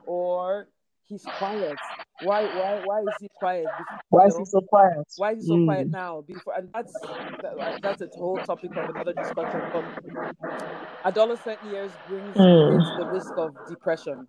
or 0.06 0.68
he's 1.08 1.24
quiet 1.38 1.78
why 2.24 2.44
why 2.44 2.82
why 2.86 3.00
is 3.02 3.16
he 3.20 3.30
quiet 3.36 3.66
why 4.10 4.26
is 4.26 4.38
he 4.38 4.46
so 4.46 4.62
quiet 4.62 5.06
why 5.18 5.32
is 5.32 5.44
he 5.44 5.48
so 5.48 5.56
mm. 5.56 5.66
quiet 5.66 5.90
now 5.90 6.22
before 6.22 6.54
and 6.58 6.70
that's 6.74 6.94
that, 7.42 7.80
that's 7.82 8.02
a 8.02 8.08
whole 8.18 8.38
topic 8.38 8.72
of 8.76 8.90
another 8.90 9.14
discussion 9.14 9.62
but 9.74 10.66
adolescent 11.04 11.60
years 11.70 11.92
brings 12.08 12.36
mm. 12.36 12.98
the 13.00 13.06
risk 13.08 13.34
of 13.38 13.54
depression 13.68 14.28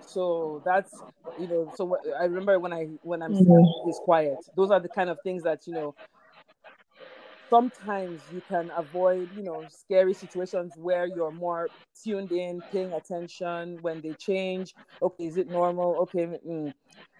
so 0.00 0.62
that's 0.64 0.94
you 1.38 1.46
know 1.46 1.70
so 1.76 1.96
i 2.18 2.24
remember 2.24 2.58
when 2.58 2.72
i 2.72 2.84
when 3.02 3.22
i'm 3.22 3.32
mm-hmm. 3.32 3.44
saying 3.44 3.82
he's 3.84 3.98
quiet 4.04 4.38
those 4.56 4.70
are 4.70 4.80
the 4.80 4.88
kind 4.88 5.10
of 5.10 5.18
things 5.22 5.42
that 5.42 5.66
you 5.66 5.72
know 5.72 5.94
sometimes 7.50 8.28
you 8.30 8.42
can 8.50 8.70
avoid 8.76 9.28
you 9.34 9.42
know 9.44 9.66
scary 9.70 10.14
situations 10.14 10.74
where 10.76 11.06
you're 11.06 11.32
more 11.32 11.70
tuned 12.04 12.32
in 12.32 12.62
paying 12.72 12.92
attention 12.94 13.78
when 13.80 14.00
they 14.02 14.14
change. 14.14 14.74
Okay 15.02 15.24
is 15.26 15.36
it 15.38 15.48
normal? 15.50 15.98
Okay 16.02 16.26
mm. 16.46 16.72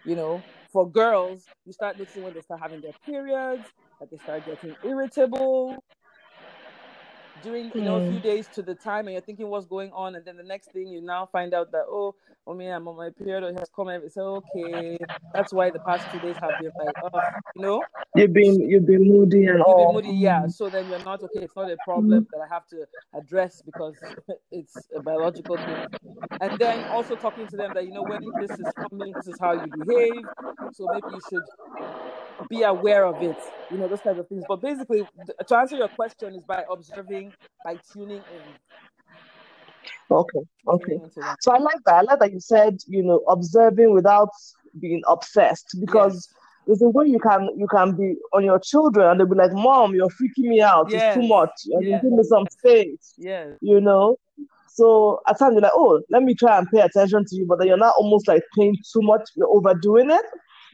you 0.03 0.15
know 0.15 0.45
for 0.71 0.89
girls 0.89 1.49
you 1.65 1.73
start 1.73 1.97
noticing 1.97 2.23
when 2.23 2.33
they 2.33 2.41
start 2.41 2.59
having 2.61 2.81
their 2.81 2.93
periods 3.05 3.71
that 3.99 4.09
they 4.11 4.17
start 4.17 4.45
getting 4.45 4.75
irritable 4.83 5.83
during 7.41 7.71
you 7.73 7.81
know 7.81 7.97
a 7.97 8.09
few 8.09 8.19
hmm. 8.19 8.27
days 8.27 8.47
to 8.47 8.61
the 8.61 8.75
time 8.75 9.07
and 9.07 9.13
you're 9.13 9.21
thinking 9.21 9.47
what's 9.47 9.65
going 9.65 9.91
on 9.93 10.15
and 10.15 10.25
then 10.25 10.37
the 10.37 10.43
next 10.43 10.71
thing 10.71 10.87
you 10.87 11.01
now 11.01 11.25
find 11.31 11.53
out 11.53 11.71
that 11.71 11.83
oh 11.87 12.15
oh 12.47 12.53
me 12.53 12.67
I'm 12.67 12.87
on 12.87 12.97
my 12.97 13.09
period 13.09 13.43
it 13.43 13.59
has 13.59 13.69
come 13.75 13.87
and 13.89 14.11
say 14.11 14.21
okay 14.21 14.97
that's 15.33 15.53
why 15.53 15.69
the 15.69 15.79
past 15.79 16.09
two 16.11 16.19
days 16.19 16.35
have 16.41 16.51
been 16.61 16.71
like 16.77 16.95
oh 17.03 17.19
you 17.55 17.61
know 17.61 17.83
you've 18.15 18.33
been 18.33 18.59
you've 18.69 18.85
been 18.85 19.07
moody 19.07 19.45
and 19.45 19.57
you've 19.57 19.67
all. 19.67 19.93
been 19.93 20.11
moody 20.11 20.17
yeah 20.17 20.47
so 20.47 20.69
then 20.69 20.87
you're 20.89 21.03
not 21.03 21.21
okay 21.23 21.43
it's 21.43 21.55
not 21.55 21.71
a 21.71 21.77
problem 21.83 22.27
that 22.31 22.41
I 22.41 22.53
have 22.53 22.67
to 22.67 22.85
address 23.13 23.61
because 23.61 23.95
it's 24.51 24.75
a 24.95 25.01
biological 25.01 25.57
thing 25.57 25.87
and 26.41 26.59
then 26.59 26.83
also 26.85 27.15
talking 27.15 27.47
to 27.47 27.57
them 27.57 27.71
that 27.73 27.85
you 27.85 27.93
know 27.93 28.03
when 28.03 28.21
this 28.39 28.51
is 28.51 28.67
coming 28.89 29.13
this 29.13 29.27
is 29.27 29.37
how 29.39 29.53
you 29.53 29.67
behave 29.85 30.23
so 30.73 30.87
maybe 30.91 31.15
you 31.15 31.21
should 31.29 31.43
be 32.49 32.63
aware 32.63 33.05
of 33.05 33.21
it, 33.21 33.37
you 33.71 33.77
know, 33.77 33.87
those 33.87 34.01
types 34.01 34.19
of 34.19 34.27
things. 34.27 34.43
But 34.47 34.61
basically, 34.61 35.07
to 35.47 35.55
answer 35.57 35.75
your 35.75 35.89
question 35.89 36.35
is 36.35 36.43
by 36.43 36.63
observing, 36.71 37.33
by 37.63 37.77
tuning 37.91 38.17
in. 38.17 38.81
Okay, 40.11 40.39
okay. 40.67 40.99
So 41.41 41.51
I 41.51 41.57
like 41.59 41.83
that. 41.85 41.95
I 41.95 42.01
like 42.01 42.19
that 42.19 42.31
you 42.31 42.39
said, 42.39 42.77
you 42.87 43.03
know, 43.03 43.19
observing 43.27 43.93
without 43.93 44.29
being 44.79 45.01
obsessed 45.07 45.77
because. 45.79 46.13
Yes. 46.15 46.35
There's 46.67 46.83
a 46.83 46.89
way 46.89 47.07
you 47.07 47.17
can 47.17 47.49
you 47.57 47.65
can 47.65 47.95
be 47.95 48.15
on 48.31 48.43
your 48.43 48.59
children 48.59 49.09
and 49.09 49.19
they'll 49.19 49.25
be 49.25 49.33
like, 49.33 49.53
Mom, 49.53 49.95
you're 49.95 50.09
freaking 50.09 50.49
me 50.49 50.61
out. 50.61 50.91
Yes. 50.91 51.15
It's 51.15 51.23
too 51.23 51.27
much. 51.27 51.49
You 51.65 51.79
yes. 51.81 52.03
give 52.03 52.11
me 52.11 52.23
some 52.23 52.45
space. 52.51 53.15
Yeah. 53.17 53.53
You 53.59 53.81
know? 53.81 54.17
So 54.67 55.19
at 55.27 55.39
times 55.39 55.53
you're 55.53 55.61
like, 55.61 55.71
oh, 55.73 56.01
let 56.11 56.21
me 56.21 56.35
try 56.35 56.59
and 56.59 56.69
pay 56.69 56.81
attention 56.81 57.25
to 57.25 57.35
you, 57.35 57.47
but 57.47 57.57
then 57.57 57.69
you're 57.69 57.77
not 57.77 57.95
almost 57.97 58.27
like 58.27 58.43
paying 58.55 58.75
too 58.93 59.01
much, 59.01 59.31
you're 59.35 59.49
overdoing 59.49 60.11
it. 60.11 60.25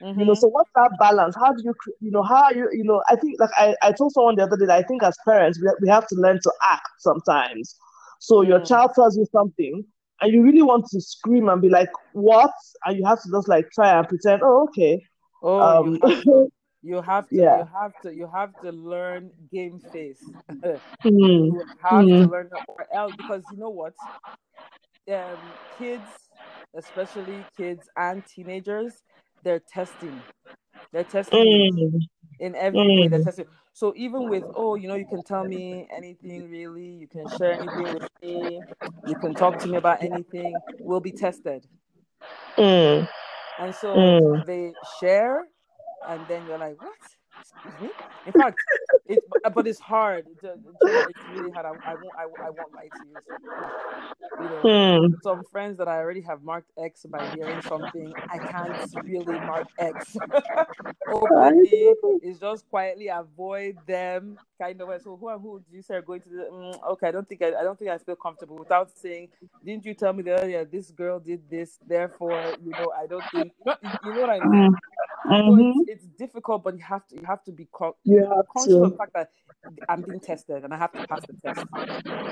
Mm-hmm. 0.02 0.20
You 0.20 0.26
know, 0.26 0.34
so 0.34 0.48
what's 0.48 0.70
that 0.76 0.92
balance? 1.00 1.36
How 1.36 1.54
do 1.54 1.64
you, 1.64 1.74
you 2.02 2.12
know, 2.12 2.24
how 2.24 2.50
you, 2.50 2.70
you 2.72 2.84
know, 2.84 3.02
I 3.10 3.16
think 3.16 3.40
like 3.40 3.52
I, 3.58 3.76
I 3.82 3.92
told 3.92 4.12
someone 4.12 4.36
the 4.36 4.44
other 4.44 4.58
day 4.58 4.66
that 4.66 4.78
I 4.78 4.84
think 4.84 5.04
as 5.04 5.18
parents, 5.26 5.60
we, 5.62 5.70
we 5.82 5.90
have 5.90 6.08
to 6.08 6.16
learn 6.16 6.40
to 6.44 6.52
act 6.70 6.90
sometimes. 7.00 7.76
So 8.20 8.42
mm. 8.42 8.48
your 8.48 8.60
child 8.60 8.92
tells 8.96 9.18
you 9.18 9.26
something 9.32 9.86
and 10.22 10.34
you 10.34 10.42
really 10.42 10.62
want 10.62 10.86
to 10.92 11.02
scream 11.02 11.50
and 11.50 11.62
be 11.62 11.70
like, 11.70 11.90
what? 12.14 12.52
And 12.86 12.98
you 12.98 13.06
have 13.06 13.22
to 13.22 13.30
just 13.32 13.48
like 13.48 13.70
try 13.72 13.98
and 13.98 14.08
pretend, 14.08 14.42
oh, 14.44 14.68
okay. 14.70 15.02
Oh, 15.42 15.60
um, 15.60 16.00
you, 16.02 16.10
have 16.10 16.24
to, 16.24 16.48
you 16.82 17.02
have 17.02 17.30
to, 17.30 17.36
yeah. 17.36 17.58
you 17.60 17.70
have 17.80 18.02
to, 18.04 18.16
you 18.16 18.30
have 18.34 18.62
to 18.64 18.72
learn 18.72 19.32
game 19.52 19.80
face. 19.92 20.24
mm. 20.52 20.80
You 21.04 21.64
have 21.82 22.06
mm. 22.06 22.24
to 22.24 22.30
learn 22.30 22.50
or 22.68 22.88
else 22.94 23.14
because 23.18 23.44
you 23.52 23.60
know 23.60 23.70
what? 23.70 23.94
Um, 25.12 25.38
kids, 25.78 26.04
especially 26.76 27.46
kids 27.56 27.88
and 27.96 28.24
teenagers, 28.26 29.04
they're 29.46 29.62
testing. 29.62 30.20
They're 30.92 31.06
testing 31.06 31.40
mm. 31.40 32.00
in 32.40 32.56
every 32.56 32.80
mm. 32.80 33.02
way. 33.02 33.08
They're 33.08 33.20
mm. 33.20 33.26
testing. 33.26 33.46
So 33.72 33.94
even 33.96 34.30
with 34.30 34.44
oh, 34.56 34.76
you 34.76 34.88
know, 34.90 34.96
you 34.96 35.06
can 35.06 35.24
tell 35.24 35.46
me 35.46 35.88
anything 35.96 36.50
really. 36.50 36.88
You 36.88 37.08
can 37.08 37.26
share 37.38 37.54
anything 37.54 37.94
with 37.94 38.10
me. 38.22 38.60
You 39.08 39.16
can 39.16 39.34
talk 39.34 39.60
to 39.60 39.68
me 39.68 39.78
about 39.78 40.04
anything. 40.04 40.54
we'll 40.80 41.00
be 41.00 41.12
tested. 41.12 41.66
Mm. 42.58 43.08
And 43.60 43.76
so 43.76 43.96
mm. 43.96 44.46
they 44.46 44.74
share, 45.00 45.46
and 46.08 46.22
then 46.28 46.46
you're 46.48 46.58
like, 46.58 46.82
what? 46.82 46.94
In 48.26 48.32
fact, 48.34 48.58
it, 49.08 49.20
but 49.54 49.68
it's 49.68 49.80
hard. 49.80 50.26
It's, 50.32 50.44
it's 50.44 51.20
really 51.34 51.52
hard. 51.52 51.66
I, 51.66 51.92
I 51.92 51.96
won't. 51.96 52.16
I, 52.18 52.24
I 52.46 52.50
won't 52.50 52.74
lie 52.74 52.90
to 52.92 53.04
you. 53.08 53.16
You 54.42 54.50
know, 54.50 55.08
hmm. 55.08 55.14
some 55.22 55.44
friends 55.52 55.78
that 55.78 55.88
I 55.88 55.98
already 55.98 56.22
have 56.22 56.44
marked 56.44 56.72
X 56.78 57.06
by 57.06 57.26
hearing 57.36 57.62
something, 57.62 58.14
I 58.30 58.38
can't 58.38 58.96
really 59.04 59.40
mark 59.40 59.68
X 59.78 60.18
openly. 61.08 61.94
It's 62.22 62.40
just 62.40 62.68
quietly 62.70 63.08
avoid 63.10 63.78
them, 63.86 64.38
kind 64.60 64.82
of. 64.82 65.02
So 65.02 65.16
who 65.18 65.30
and 65.30 65.42
who 65.42 65.60
do 65.60 65.76
you 65.76 65.82
say 65.82 65.96
are 65.96 66.02
going 66.02 66.22
to? 66.22 66.30
The, 66.30 66.48
mm, 66.52 66.92
okay, 66.92 67.08
I 67.08 67.12
don't 67.12 67.28
think 67.28 67.42
I, 67.42 67.50
I 67.50 67.64
don't 67.64 67.78
think 67.78 67.92
I 67.92 67.98
feel 67.98 68.16
comfortable 68.16 68.58
without 68.58 68.90
saying, 68.98 69.30
didn't 69.64 69.86
you 69.86 69.94
tell 69.94 70.14
me 70.14 70.24
earlier 70.30 70.66
this 70.66 70.92
girl 70.92 71.20
did 71.20 71.50
this? 71.50 71.78
Therefore, 71.86 72.56
you 72.64 72.72
know, 72.72 72.92
I 72.98 73.08
don't 73.08 73.24
think. 73.34 73.52
You 74.04 74.14
know 74.14 74.22
what 74.22 74.30
I 74.30 74.40
mean? 74.40 74.74
Mm-hmm. 75.26 75.72
So 75.74 75.84
it's, 75.88 76.04
it's, 76.04 76.14
difficult, 76.18 76.64
but 76.64 76.78
you 76.78 76.84
have 76.84 77.06
to 77.08 77.16
you 77.16 77.24
have 77.26 77.44
to 77.46 77.52
be 77.52 77.68
co- 77.72 77.96
conscious 78.54 78.74
to. 78.74 78.84
of 78.84 78.92
the 78.92 78.98
fact 78.98 79.14
that 79.14 79.30
I'm 79.90 80.02
being 80.02 80.20
tested 80.20 80.64
and 80.64 80.74
I 80.74 80.78
have 80.78 80.92
to 80.94 81.08
pass 81.08 81.22
the 81.28 81.34
test. 81.44 81.66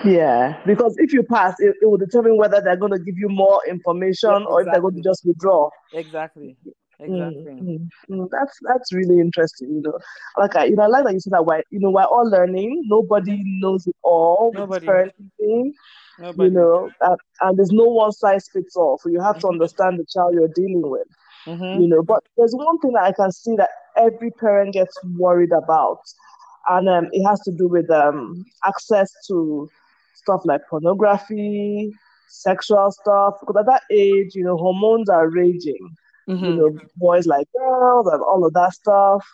Yeah, 0.06 0.62
because 0.66 0.96
if 0.98 1.14
you 1.14 1.24
pass, 1.24 1.56
it, 1.60 1.76
it 1.82 1.86
will 1.86 1.98
determine 1.98 2.38
whether 2.38 2.62
they're 2.62 2.78
going 2.78 2.92
to 2.92 3.00
give 3.00 3.18
you 3.18 3.30
more 3.30 3.62
information 3.68 4.30
yeah, 4.30 4.38
exactly. 4.38 4.54
or 4.54 4.62
if 4.62 4.68
they're 4.72 4.82
going 4.82 4.96
to 4.96 5.02
just 5.02 5.26
withdraw. 5.26 5.70
Exactly. 5.94 6.58
Exactly. 7.00 7.44
Mm-hmm. 7.44 8.14
Mm, 8.14 8.30
that's 8.32 8.58
that's 8.62 8.94
really 8.94 9.20
interesting. 9.20 9.70
You 9.70 9.82
know, 9.82 10.00
like 10.38 10.56
I, 10.56 10.66
you 10.66 10.76
know, 10.76 10.84
I 10.84 10.88
like 10.88 11.06
that 11.06 11.14
you 11.14 11.20
said 11.20 11.34
that. 11.34 11.46
We're, 11.46 11.64
you 11.70 11.80
know, 11.80 11.90
we're 11.90 12.04
all 12.04 12.30
learning. 12.30 12.84
Nobody 12.86 13.42
knows 13.44 13.88
it 13.88 13.96
all. 14.04 14.52
Nobody. 14.54 14.86
Parenting. 14.86 15.72
Nobody. 16.20 16.50
You 16.50 16.56
know, 16.56 16.92
and, 17.02 17.18
and 17.42 17.58
there's 17.58 17.72
no 17.72 17.86
one 17.86 18.12
size 18.12 18.48
fits 18.54 18.76
all. 18.76 19.00
So 19.02 19.10
you 19.10 19.20
have 19.22 19.40
to 19.40 19.48
mm-hmm. 19.48 19.54
understand 19.54 20.00
the 20.00 20.06
child 20.06 20.36
you're 20.36 20.48
dealing 20.50 20.84
with. 20.84 21.08
Mm-hmm. 21.46 21.82
You 21.82 21.88
know, 21.88 22.02
but 22.02 22.24
there's 22.38 22.54
one 22.54 22.80
thing 22.80 22.94
that 22.94 23.04
I 23.04 23.12
can 23.12 23.32
see 23.32 23.56
that 23.58 23.70
every 23.98 24.32
parent 24.32 24.74
gets 24.74 24.98
worried 25.18 25.52
about, 25.52 26.00
and 26.70 26.88
um, 26.88 27.10
it 27.12 27.24
has 27.28 27.40
to 27.42 27.52
do 27.52 27.68
with 27.68 27.90
um, 27.92 28.46
access 28.66 29.12
to 29.28 29.70
stuff 30.14 30.42
like 30.46 30.62
pornography, 30.70 31.92
sexual 32.30 32.92
stuff. 32.92 33.36
Because 33.42 33.58
at 33.60 33.66
that 33.66 33.84
age, 33.92 34.36
you 34.36 34.44
know, 34.44 34.58
hormones 34.58 35.10
are 35.10 35.30
raging. 35.30 35.96
Mm-hmm. 36.30 36.46
You 36.46 36.56
know, 36.56 36.80
boys 36.96 37.26
like 37.28 37.48
girls 37.58 38.08
and 38.08 38.22
all 38.22 38.46
of 38.46 38.54
that 38.54 38.74
stuff, 38.74 39.26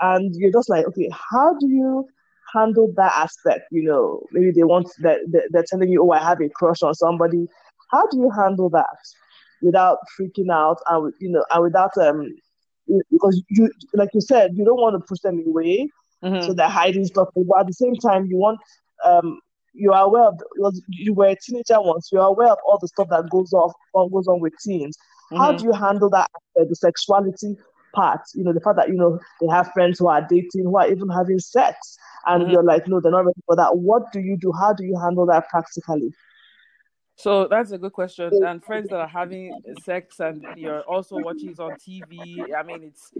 and 0.00 0.34
you're 0.34 0.50
just 0.50 0.68
like, 0.68 0.84
okay, 0.86 1.08
how 1.30 1.54
do 1.60 1.68
you 1.68 2.08
handle 2.52 2.92
that 2.96 3.12
aspect? 3.12 3.66
You 3.70 3.84
know, 3.84 4.26
maybe 4.32 4.50
they 4.50 4.64
want 4.64 4.88
that 5.02 5.18
they're 5.52 5.64
telling 5.68 5.90
you, 5.90 6.02
oh, 6.02 6.10
I 6.10 6.18
have 6.18 6.40
a 6.40 6.48
crush 6.48 6.82
on 6.82 6.94
somebody. 6.94 7.46
How 7.92 8.06
do 8.08 8.18
you 8.18 8.30
handle 8.30 8.68
that? 8.70 8.96
Without 9.62 9.98
freaking 10.18 10.52
out 10.52 10.78
and 10.90 11.12
you 11.20 11.30
know 11.30 11.44
and 11.50 11.62
without 11.62 11.96
um 11.98 12.28
because 13.10 13.42
you 13.48 13.70
like 13.94 14.10
you 14.12 14.20
said 14.20 14.50
you 14.54 14.64
don't 14.64 14.80
want 14.80 14.94
to 14.94 15.06
push 15.06 15.20
them 15.20 15.42
away 15.46 15.88
mm-hmm. 16.22 16.44
so 16.44 16.52
they're 16.52 16.68
hiding 16.68 17.04
stuff 17.04 17.28
but 17.34 17.60
at 17.60 17.66
the 17.66 17.72
same 17.72 17.94
time 17.96 18.26
you 18.26 18.36
want 18.36 18.58
um 19.04 19.38
you 19.74 19.92
are 19.92 20.04
aware 20.04 20.24
of 20.24 20.38
you 20.88 21.14
were 21.14 21.28
a 21.28 21.36
teenager 21.36 21.80
once 21.80 22.10
you 22.12 22.20
are 22.20 22.28
aware 22.28 22.50
of 22.50 22.58
all 22.66 22.78
the 22.80 22.88
stuff 22.88 23.08
that 23.08 23.28
goes 23.30 23.52
off 23.52 23.72
what 23.92 24.12
goes 24.12 24.28
on 24.28 24.40
with 24.40 24.52
teens 24.64 24.96
mm-hmm. 25.30 25.40
how 25.40 25.52
do 25.52 25.64
you 25.64 25.72
handle 25.72 26.10
that 26.10 26.28
uh, 26.60 26.64
the 26.68 26.74
sexuality 26.74 27.56
part 27.94 28.20
you 28.34 28.42
know 28.42 28.52
the 28.52 28.60
fact 28.60 28.76
that 28.76 28.88
you 28.88 28.94
know 28.94 29.18
they 29.40 29.46
have 29.48 29.70
friends 29.72 29.98
who 29.98 30.08
are 30.08 30.26
dating 30.28 30.64
who 30.64 30.76
are 30.76 30.90
even 30.90 31.08
having 31.08 31.38
sex 31.38 31.96
and 32.26 32.42
mm-hmm. 32.42 32.52
you're 32.52 32.64
like 32.64 32.86
no 32.88 33.00
they're 33.00 33.12
not 33.12 33.24
ready 33.24 33.40
for 33.46 33.56
that 33.56 33.76
what 33.76 34.10
do 34.12 34.20
you 34.20 34.36
do 34.36 34.52
how 34.58 34.72
do 34.72 34.84
you 34.84 34.98
handle 34.98 35.26
that 35.26 35.48
practically 35.48 36.10
so 37.16 37.46
that's 37.46 37.72
a 37.72 37.78
good 37.78 37.92
question. 37.92 38.30
And 38.44 38.62
friends 38.64 38.88
that 38.90 38.98
are 38.98 39.08
having 39.08 39.60
sex 39.82 40.20
and 40.20 40.44
you're 40.56 40.80
also 40.82 41.16
watching 41.18 41.50
it 41.50 41.60
on 41.60 41.72
TV, 41.72 42.54
I 42.56 42.62
mean, 42.62 42.82
it's 42.84 43.12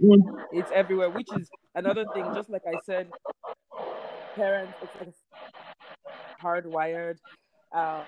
it's 0.51 0.71
everywhere. 0.73 1.09
Which 1.09 1.29
is 1.37 1.49
another 1.75 2.05
thing. 2.13 2.25
Just 2.35 2.49
like 2.49 2.63
I 2.67 2.79
said, 2.85 3.07
parents, 4.35 4.73
it's 5.01 5.17
hardwired. 6.41 7.17
Uh, 7.73 8.03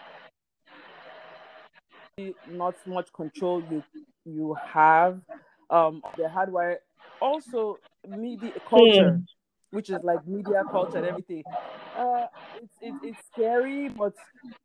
not 2.49 2.75
much 2.85 3.11
control 3.13 3.61
you 3.69 3.83
you 4.25 4.55
have. 4.55 5.21
Um, 5.69 6.01
they're 6.17 6.29
hardwired. 6.29 6.77
Also, 7.21 7.77
media 8.07 8.51
culture. 8.67 9.19
Mm 9.19 9.25
which 9.71 9.89
is 9.89 9.97
like 10.03 10.25
media 10.27 10.63
culture 10.71 10.97
and 10.97 11.07
everything. 11.07 11.43
Uh, 11.97 12.27
it's, 12.61 12.73
it's, 12.81 12.97
it's 13.03 13.19
scary, 13.31 13.89
but 13.89 14.13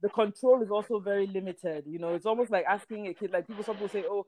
the 0.03 0.09
control 0.09 0.63
is 0.63 0.71
also 0.71 1.01
very 1.01 1.27
limited. 1.27 1.85
You 1.87 1.99
know, 1.99 2.15
it's 2.15 2.27
almost 2.27 2.51
like 2.51 2.65
asking 2.67 3.09
a 3.09 3.15
kid, 3.15 3.33
like 3.33 3.47
people, 3.47 3.65
some 3.65 3.77
people 3.77 3.89
say, 3.89 4.05
oh, 4.09 4.27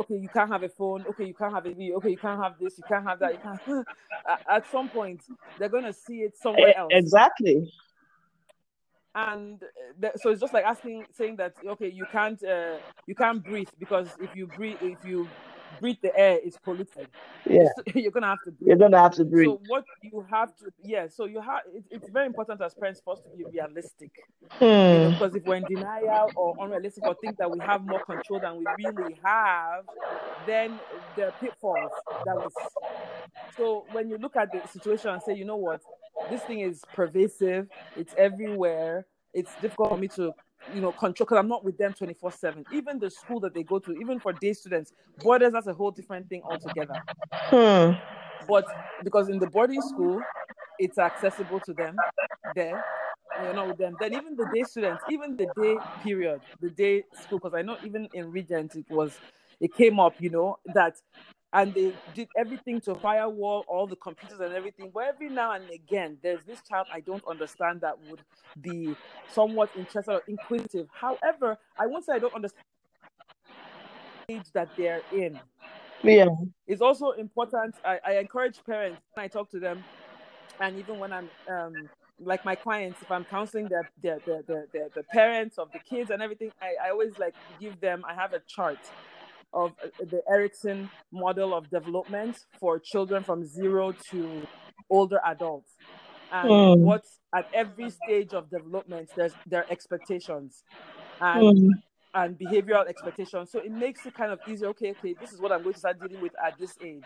okay, 0.00 0.16
you 0.16 0.28
can't 0.28 0.50
have 0.50 0.62
a 0.62 0.68
phone. 0.68 1.04
Okay, 1.08 1.26
you 1.26 1.34
can't 1.34 1.54
have 1.54 1.66
a. 1.66 1.70
Okay, 1.70 2.10
you 2.10 2.16
can't 2.16 2.42
have 2.42 2.54
this. 2.60 2.78
You 2.78 2.84
can't 2.88 3.06
have 3.06 3.18
that. 3.20 3.32
You 3.32 3.38
can't. 3.38 3.86
At 4.48 4.70
some 4.70 4.88
point, 4.88 5.22
they're 5.58 5.68
gonna 5.68 5.92
see 5.92 6.18
it 6.18 6.36
somewhere 6.36 6.76
else. 6.76 6.90
Exactly. 6.92 7.72
And 9.14 9.60
th- 10.00 10.12
so 10.16 10.30
it's 10.30 10.40
just 10.40 10.54
like 10.54 10.64
asking, 10.64 11.04
saying 11.10 11.36
that 11.36 11.54
okay, 11.66 11.90
you 11.90 12.06
can't, 12.12 12.42
uh, 12.44 12.76
you 13.06 13.14
can't 13.14 13.42
breathe 13.42 13.68
because 13.78 14.08
if 14.20 14.36
you 14.36 14.46
breathe, 14.46 14.76
if 14.82 14.98
you 15.04 15.28
breathe 15.80 15.98
the 16.02 16.16
air 16.18 16.38
is 16.38 16.56
polluted. 16.56 17.08
Yeah, 17.48 17.68
you're 17.94 18.10
gonna 18.10 18.28
have 18.28 18.38
to 18.44 18.50
breathe. 18.50 18.68
You're 18.68 18.76
gonna 18.76 19.00
have 19.00 19.14
to 19.14 19.24
breathe. 19.24 19.48
So 19.48 19.60
what 19.68 19.84
you 20.02 20.26
have 20.30 20.56
to, 20.56 20.72
yeah. 20.82 21.06
So 21.08 21.26
you 21.26 21.40
have. 21.40 21.62
It, 21.72 21.84
it's 21.90 22.08
very 22.10 22.26
important 22.26 22.60
as 22.60 22.74
parents 22.74 23.00
for 23.04 23.14
us 23.14 23.20
to 23.20 23.36
be 23.36 23.44
realistic. 23.44 24.10
Hmm. 24.52 24.64
You 24.64 24.70
know, 24.70 25.10
because 25.10 25.34
if 25.34 25.44
we're 25.44 25.56
in 25.56 25.64
denial 25.64 26.30
or 26.36 26.56
unrealistic 26.58 27.06
or 27.06 27.14
think 27.14 27.36
that 27.38 27.50
we 27.50 27.58
have 27.60 27.84
more 27.84 28.02
control 28.04 28.40
than 28.40 28.56
we 28.58 28.64
really 28.84 29.18
have, 29.24 29.84
then 30.46 30.78
the 31.16 31.32
pitfalls 31.40 31.92
that 32.24 32.36
we. 32.36 32.44
So 33.56 33.86
when 33.92 34.08
you 34.08 34.18
look 34.18 34.36
at 34.36 34.50
the 34.52 34.66
situation 34.68 35.10
and 35.10 35.22
say, 35.22 35.34
you 35.34 35.44
know 35.44 35.56
what, 35.56 35.80
this 36.30 36.42
thing 36.42 36.60
is 36.60 36.82
pervasive. 36.94 37.68
It's 37.96 38.14
everywhere. 38.16 39.06
It's 39.32 39.54
difficult 39.60 39.90
for 39.90 39.98
me 39.98 40.08
to 40.08 40.34
you 40.74 40.80
know, 40.80 40.92
control 40.92 41.26
because 41.26 41.38
I'm 41.38 41.48
not 41.48 41.64
with 41.64 41.78
them 41.78 41.92
24 41.92 42.32
7. 42.32 42.64
Even 42.72 42.98
the 42.98 43.10
school 43.10 43.40
that 43.40 43.54
they 43.54 43.62
go 43.62 43.78
to, 43.78 43.92
even 43.92 44.20
for 44.20 44.32
day 44.32 44.52
students, 44.52 44.92
boarders, 45.18 45.52
that's 45.52 45.66
a 45.66 45.74
whole 45.74 45.90
different 45.90 46.28
thing 46.28 46.42
altogether. 46.44 46.94
Hmm. 47.32 47.92
But 48.48 48.66
because 49.02 49.28
in 49.28 49.38
the 49.38 49.46
boarding 49.46 49.82
school, 49.82 50.20
it's 50.78 50.98
accessible 50.98 51.60
to 51.60 51.72
them 51.72 51.96
there, 52.54 52.82
you 53.46 53.52
know, 53.52 53.66
with 53.68 53.78
them. 53.78 53.96
Then 54.00 54.14
even 54.14 54.36
the 54.36 54.48
day 54.54 54.62
students, 54.62 55.02
even 55.10 55.36
the 55.36 55.46
day 55.60 55.76
period, 56.02 56.40
the 56.60 56.70
day 56.70 57.04
school, 57.22 57.38
because 57.38 57.54
I 57.54 57.62
know 57.62 57.76
even 57.84 58.08
in 58.14 58.30
Regent 58.30 58.76
it 58.76 58.86
was, 58.90 59.18
it 59.60 59.74
came 59.74 60.00
up, 60.00 60.14
you 60.18 60.30
know, 60.30 60.58
that 60.74 60.96
and 61.52 61.74
they 61.74 61.92
did 62.14 62.28
everything 62.36 62.80
to 62.82 62.94
firewall 62.94 63.64
all 63.66 63.86
the 63.86 63.96
computers 63.96 64.38
and 64.40 64.54
everything. 64.54 64.90
But 64.94 65.04
every 65.08 65.28
now 65.28 65.52
and 65.52 65.68
again, 65.70 66.16
there's 66.22 66.44
this 66.44 66.60
child 66.68 66.86
I 66.92 67.00
don't 67.00 67.24
understand 67.26 67.80
that 67.80 67.96
would 68.08 68.20
be 68.60 68.94
somewhat 69.32 69.70
interested 69.76 70.12
or 70.12 70.22
inquisitive. 70.28 70.86
However, 70.92 71.58
I 71.78 71.86
won't 71.86 72.04
say 72.04 72.14
I 72.14 72.18
don't 72.18 72.34
understand 72.34 72.64
the 74.28 74.34
age 74.34 74.52
that 74.54 74.68
they're 74.76 75.02
in. 75.12 75.40
Yeah. 76.02 76.28
It's 76.66 76.80
also 76.80 77.10
important. 77.12 77.74
I, 77.84 77.98
I 78.06 78.12
encourage 78.18 78.64
parents 78.64 79.00
when 79.14 79.24
I 79.24 79.28
talk 79.28 79.50
to 79.50 79.58
them, 79.58 79.82
and 80.60 80.78
even 80.78 80.98
when 80.98 81.12
I'm 81.12 81.28
um, 81.48 81.74
like 82.20 82.44
my 82.44 82.54
clients, 82.54 83.02
if 83.02 83.10
I'm 83.10 83.24
counseling 83.24 83.68
the 83.68 83.82
the, 84.02 84.20
the, 84.24 84.44
the, 84.46 84.66
the, 84.72 84.90
the 84.94 85.02
parents 85.02 85.58
of 85.58 85.70
the 85.72 85.78
kids 85.78 86.10
and 86.10 86.22
everything, 86.22 86.52
I, 86.62 86.86
I 86.86 86.90
always 86.90 87.18
like 87.18 87.34
give 87.60 87.80
them, 87.80 88.04
I 88.06 88.14
have 88.14 88.32
a 88.32 88.40
chart 88.46 88.78
of 89.52 89.72
uh, 89.82 89.88
the 89.98 90.22
Erikson 90.30 90.90
model 91.12 91.54
of 91.54 91.68
development 91.70 92.36
for 92.58 92.78
children 92.78 93.22
from 93.22 93.44
zero 93.44 93.92
to 94.10 94.46
older 94.88 95.20
adults. 95.26 95.76
And 96.32 96.48
mm. 96.48 96.78
what 96.78 97.02
at 97.34 97.48
every 97.52 97.90
stage 97.90 98.32
of 98.32 98.50
development, 98.50 99.10
there's 99.16 99.34
there 99.46 99.60
are 99.60 99.66
expectations 99.70 100.62
and 101.20 101.58
mm. 101.58 101.70
and 102.14 102.38
behavioral 102.38 102.88
expectations. 102.88 103.50
So 103.50 103.58
it 103.58 103.72
makes 103.72 104.06
it 104.06 104.14
kind 104.14 104.32
of 104.32 104.40
easier. 104.46 104.68
Okay, 104.68 104.90
okay, 104.90 105.14
this 105.20 105.32
is 105.32 105.40
what 105.40 105.52
I'm 105.52 105.62
going 105.62 105.74
to 105.74 105.78
start 105.78 105.98
dealing 106.00 106.22
with 106.22 106.32
at 106.44 106.58
this 106.58 106.76
age. 106.84 107.04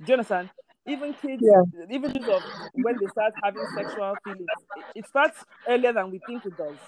Do 0.00 0.06
you 0.06 0.14
understand? 0.14 0.50
Even 0.86 1.12
kids, 1.12 1.42
yeah. 1.42 1.94
even 1.94 2.10
of 2.10 2.42
when 2.72 2.96
they 2.98 3.06
start 3.08 3.34
having 3.44 3.62
sexual 3.76 4.14
feelings, 4.24 4.46
it, 4.76 4.84
it 5.00 5.06
starts 5.06 5.44
earlier 5.68 5.92
than 5.92 6.10
we 6.10 6.20
think 6.26 6.46
it 6.46 6.56
does 6.56 6.78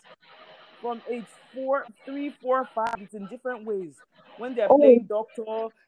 from 0.83 1.01
age 1.09 1.25
four, 1.55 1.87
three, 2.05 2.35
four, 2.43 2.69
five. 2.75 2.97
It's 2.99 3.15
in 3.15 3.27
different 3.29 3.65
ways. 3.65 3.95
When 4.39 4.55
they're 4.55 4.71
oh. 4.71 4.79
playing 4.79 5.07
doctor, 5.09 5.45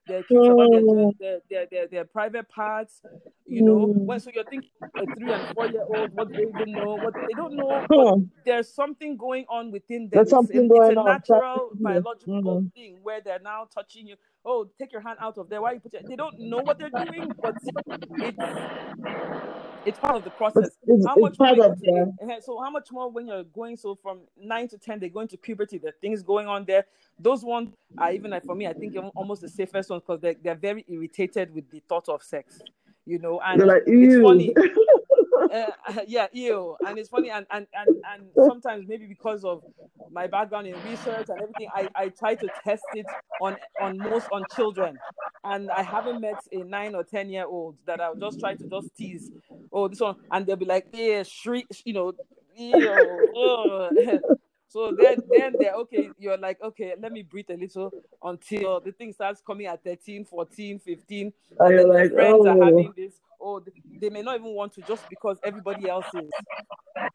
they're 0.06 0.20
about 0.20 0.70
their, 0.70 0.82
mm. 0.82 1.18
their, 1.18 1.38
their, 1.50 1.66
their, 1.70 1.88
their 1.88 2.04
private 2.04 2.48
parts. 2.48 3.00
You 3.46 3.62
know, 3.62 3.86
mm. 3.86 4.04
when 4.04 4.20
so 4.20 4.30
you're 4.34 4.44
thinking 4.44 4.70
a 4.82 5.06
three 5.16 5.32
and 5.32 5.54
four 5.54 5.66
year 5.66 5.84
old, 5.94 6.12
what 6.12 6.30
they 6.30 6.42
even 6.42 6.72
know, 6.72 6.96
what 6.96 7.14
they 7.14 7.34
don't 7.34 7.54
know. 7.56 7.86
Hmm. 7.90 8.24
There's 8.44 8.68
something 8.72 9.16
going 9.16 9.46
on 9.48 9.72
within 9.72 10.02
them. 10.02 10.10
There's 10.12 10.30
something 10.30 10.64
it's, 10.64 10.72
going 10.72 10.90
it's 10.90 10.96
a 10.96 11.00
on. 11.00 11.06
natural 11.06 11.70
biological 11.74 12.62
mm. 12.62 12.72
thing 12.74 12.98
where 13.02 13.20
they're 13.22 13.40
now 13.42 13.66
touching 13.74 14.06
you. 14.06 14.16
Oh, 14.44 14.68
take 14.78 14.92
your 14.92 15.00
hand 15.00 15.18
out 15.20 15.38
of 15.38 15.48
there. 15.48 15.62
Why 15.62 15.72
you 15.72 15.80
put 15.80 15.94
it? 15.94 16.06
They 16.06 16.16
don't 16.16 16.38
know 16.38 16.58
what 16.58 16.78
they're 16.78 16.90
doing, 16.90 17.32
but 17.42 17.56
it's 17.56 17.70
it's 19.86 19.98
part 19.98 20.16
of 20.16 20.24
the 20.24 20.30
process. 20.30 20.70
It's, 20.86 21.06
how 21.06 21.16
much 21.16 21.36
part 21.36 21.58
of 21.58 21.78
the... 21.80 22.12
Eh, 22.22 22.40
so 22.40 22.60
how 22.60 22.70
much 22.70 22.88
more 22.90 23.10
when 23.10 23.26
you're 23.26 23.44
going 23.44 23.76
so 23.76 23.94
from 23.94 24.20
nine 24.40 24.68
to 24.68 24.78
ten, 24.78 24.98
they're 24.98 25.08
going 25.08 25.28
to 25.28 25.36
puberty. 25.36 25.78
The 25.78 25.92
things 26.00 26.22
going 26.22 26.46
on 26.46 26.64
there. 26.64 26.86
Those 27.18 27.44
ones 27.44 27.70
are 27.98 28.12
even 28.12 28.30
like 28.30 28.44
for 28.44 28.54
me. 28.54 28.66
I 28.66 28.72
think 28.72 28.96
almost 29.14 29.42
the 29.42 29.48
safest 29.48 29.90
ones 29.90 30.02
because 30.06 30.20
they're 30.20 30.36
they're 30.42 30.54
very 30.54 30.84
irritated 30.88 31.54
with 31.54 31.70
the 31.70 31.80
thought 31.88 32.08
of 32.08 32.22
sex. 32.22 32.60
You 33.06 33.18
know, 33.18 33.40
and 33.40 33.62
like, 33.62 33.82
it's 33.86 34.22
funny. 34.22 34.54
uh, 35.52 36.00
yeah, 36.06 36.26
ew. 36.32 36.76
And 36.86 36.98
it's 36.98 37.08
funny, 37.08 37.30
and, 37.30 37.46
and 37.50 37.66
and 37.74 37.88
and 38.12 38.48
sometimes 38.48 38.86
maybe 38.88 39.06
because 39.06 39.44
of 39.44 39.62
my 40.10 40.26
background 40.26 40.66
in 40.66 40.74
research 40.88 41.28
and 41.28 41.40
everything, 41.40 41.68
I, 41.74 41.88
I 41.94 42.08
try 42.08 42.34
to 42.34 42.48
test 42.62 42.84
it 42.94 43.06
on 43.40 43.56
on 43.80 43.98
most 43.98 44.28
on 44.32 44.44
children, 44.54 44.98
and 45.44 45.70
I 45.70 45.82
haven't 45.82 46.20
met 46.20 46.38
a 46.52 46.58
nine 46.64 46.94
or 46.94 47.04
ten 47.04 47.30
year 47.30 47.46
old 47.46 47.76
that 47.86 48.00
I'll 48.00 48.16
just 48.16 48.40
try 48.40 48.54
to 48.54 48.68
just 48.68 48.96
tease. 48.96 49.30
Oh, 49.72 49.88
this 49.88 50.00
one, 50.00 50.16
and 50.30 50.46
they'll 50.46 50.56
be 50.56 50.64
like, 50.64 50.86
yeah, 50.92 51.22
shriek, 51.22 51.66
you 51.84 51.92
know, 51.92 52.12
ew. 52.56 54.20
So 54.74 54.90
then, 54.90 55.18
then 55.30 55.52
they're 55.56 55.74
okay. 55.74 56.10
You're 56.18 56.36
like, 56.36 56.60
okay, 56.60 56.94
let 57.00 57.12
me 57.12 57.22
breathe 57.22 57.48
a 57.48 57.56
little 57.56 57.92
until 58.24 58.80
the 58.80 58.90
thing 58.90 59.12
starts 59.12 59.40
coming 59.40 59.66
at 59.66 59.84
13, 59.84 60.24
14, 60.24 60.80
15. 60.80 61.32
And 61.60 61.78
then 61.78 61.88
like, 61.88 62.12
friends 62.12 62.40
oh. 62.40 62.48
are 62.48 62.64
having 62.64 62.92
this 62.96 63.20
or 63.44 63.62
they 64.00 64.08
may 64.08 64.22
not 64.22 64.40
even 64.40 64.54
want 64.54 64.72
to 64.72 64.80
just 64.82 65.04
because 65.10 65.38
everybody 65.44 65.88
else 65.88 66.06
is. 66.14 66.30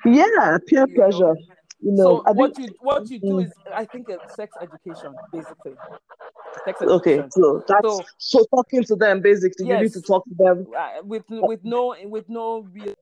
Yeah, 0.06 0.58
peer 0.68 0.86
you 0.88 0.96
pressure. 0.96 1.20
Know? 1.20 1.36
You 1.82 1.92
know, 1.94 2.24
so 2.26 2.34
what 2.34 2.56
think, 2.56 2.70
you 2.70 2.76
what 2.82 3.10
you 3.10 3.20
do 3.20 3.34
mm. 3.36 3.46
is, 3.46 3.54
I 3.74 3.86
think, 3.86 4.08
it's 4.10 4.36
sex 4.36 4.54
education, 4.62 5.16
basically. 5.32 5.74
Sex 6.66 6.82
education. 6.82 6.90
Okay, 6.90 7.24
so 7.32 7.64
that's 7.68 7.88
so, 7.88 8.04
so 8.18 8.46
talking 8.54 8.84
to 8.84 8.96
them 8.96 9.22
basically. 9.22 9.68
Yes, 9.68 9.78
you 9.78 9.84
need 9.86 9.94
to 9.94 10.02
talk 10.02 10.24
to 10.26 10.36
them 10.38 10.68
uh, 10.78 11.02
with 11.04 11.24
with 11.30 11.62
no 11.64 11.96
with 12.04 12.28
no 12.30 12.68
real 12.74 12.94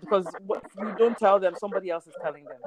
because 0.00 0.26
what 0.46 0.62
you 0.78 0.94
don't 0.98 1.18
tell 1.18 1.38
them, 1.40 1.54
somebody 1.58 1.90
else 1.90 2.06
is 2.06 2.14
telling 2.22 2.44
them. 2.44 2.60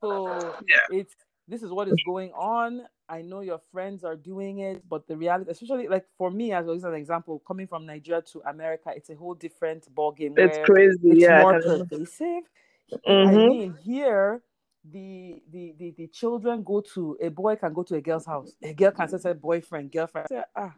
So 0.00 0.54
yeah. 0.68 0.98
it's 0.98 1.14
this 1.48 1.62
is 1.62 1.70
what 1.70 1.88
is 1.88 2.00
going 2.04 2.32
on. 2.32 2.82
I 3.08 3.22
know 3.22 3.40
your 3.40 3.60
friends 3.72 4.04
are 4.04 4.16
doing 4.16 4.58
it, 4.58 4.82
but 4.88 5.06
the 5.06 5.16
reality, 5.16 5.50
especially 5.50 5.88
like 5.88 6.06
for 6.18 6.30
me, 6.30 6.52
as 6.52 6.66
an 6.66 6.94
example, 6.94 7.42
coming 7.46 7.66
from 7.66 7.86
Nigeria 7.86 8.22
to 8.32 8.42
America, 8.48 8.90
it's 8.94 9.10
a 9.10 9.14
whole 9.14 9.34
different 9.34 9.92
ball 9.94 10.12
game. 10.12 10.34
It's 10.36 10.58
crazy, 10.64 10.98
it's 11.04 11.20
yeah. 11.20 11.42
More 11.42 11.60
pervasive. 11.60 12.44
Mm-hmm. 12.92 13.28
I 13.28 13.32
mean, 13.32 13.76
here 13.82 14.42
the, 14.92 15.42
the 15.52 15.74
the 15.78 15.94
the 15.96 16.06
children 16.08 16.62
go 16.62 16.80
to 16.94 17.16
a 17.20 17.28
boy 17.28 17.56
can 17.56 17.72
go 17.72 17.82
to 17.84 17.96
a 17.96 18.00
girl's 18.00 18.26
house. 18.26 18.52
A 18.62 18.72
girl 18.72 18.92
can 18.92 19.08
say 19.08 19.32
boyfriend, 19.32 19.92
girlfriend. 19.92 20.28
Say, 20.30 20.42
ah, 20.54 20.74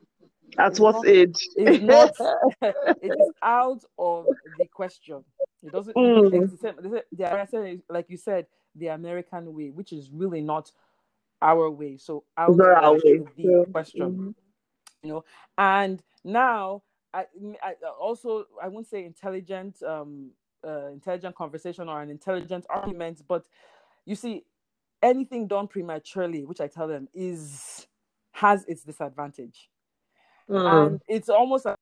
at 0.57 0.79
what 0.79 0.97
not, 0.97 1.09
age? 1.09 1.49
It's 1.57 1.83
not. 1.83 2.15
it 2.63 3.13
is 3.19 3.33
out 3.43 3.85
of 3.99 4.27
the 4.59 4.67
question. 4.73 5.25
It 5.63 5.73
doesn't. 5.73 5.95
Mm. 5.95 6.59
The, 6.61 7.83
like 7.89 8.07
you 8.09 8.17
said, 8.17 8.47
the 8.75 8.89
American 8.89 9.53
way, 9.55 9.71
which 9.71 9.93
is 9.93 10.11
really 10.11 10.41
not 10.41 10.71
our 11.41 11.71
way. 11.71 11.97
So 11.97 12.25
out 12.37 12.51
of 12.51 12.57
the 12.57 13.27
yeah. 13.37 13.65
question, 13.71 14.11
mm-hmm. 14.11 14.31
you 15.03 15.13
know. 15.13 15.25
And 15.57 16.03
now, 16.25 16.83
I, 17.15 17.27
I 17.63 17.75
also 18.01 18.47
I 18.63 18.69
won't 18.69 18.87
say 18.87 19.05
intelligent, 19.05 19.83
um, 19.83 20.31
uh, 20.67 20.89
intelligent 20.89 21.35
conversation 21.35 21.89
or 21.89 22.03
an 22.03 22.11
intelligent 22.11 22.67
argument, 22.69 23.23
but 23.27 23.45
you 24.05 24.15
see, 24.15 24.45
anything 25.03 25.47
done 25.47 25.69
prematurely, 25.69 26.45
which 26.45 26.61
I 26.61 26.67
tell 26.67 26.89
them, 26.89 27.09
is 27.15 27.87
has 28.33 28.65
its 28.67 28.85
disadvantage, 28.85 29.69
mm. 30.49 30.87
and 30.87 31.01
it's 31.09 31.29
almost 31.29 31.65
like 31.65 31.77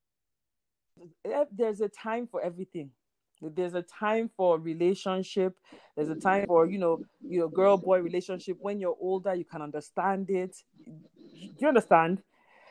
eh, 1.25 1.45
there's 1.53 1.81
a 1.81 1.89
time 1.89 2.27
for 2.27 2.41
everything 2.41 2.91
there's 3.43 3.75
a 3.75 3.83
time 3.83 4.31
for 4.37 4.59
relationship. 4.59 5.57
There's 5.97 6.09
a 6.09 6.15
time 6.15 6.47
for 6.47 6.67
you 6.67 6.79
know 6.79 7.03
your 7.21 7.51
girl 7.51 7.77
boy 7.77 8.01
relationship. 8.01 8.57
When 8.61 8.81
you're 8.81 8.97
older 9.01 9.35
you 9.35 9.45
can 9.45 9.63
understand 9.63 10.31
it. 10.31 10.57
Do 10.85 10.93
you 11.59 11.69
understand? 11.69 12.23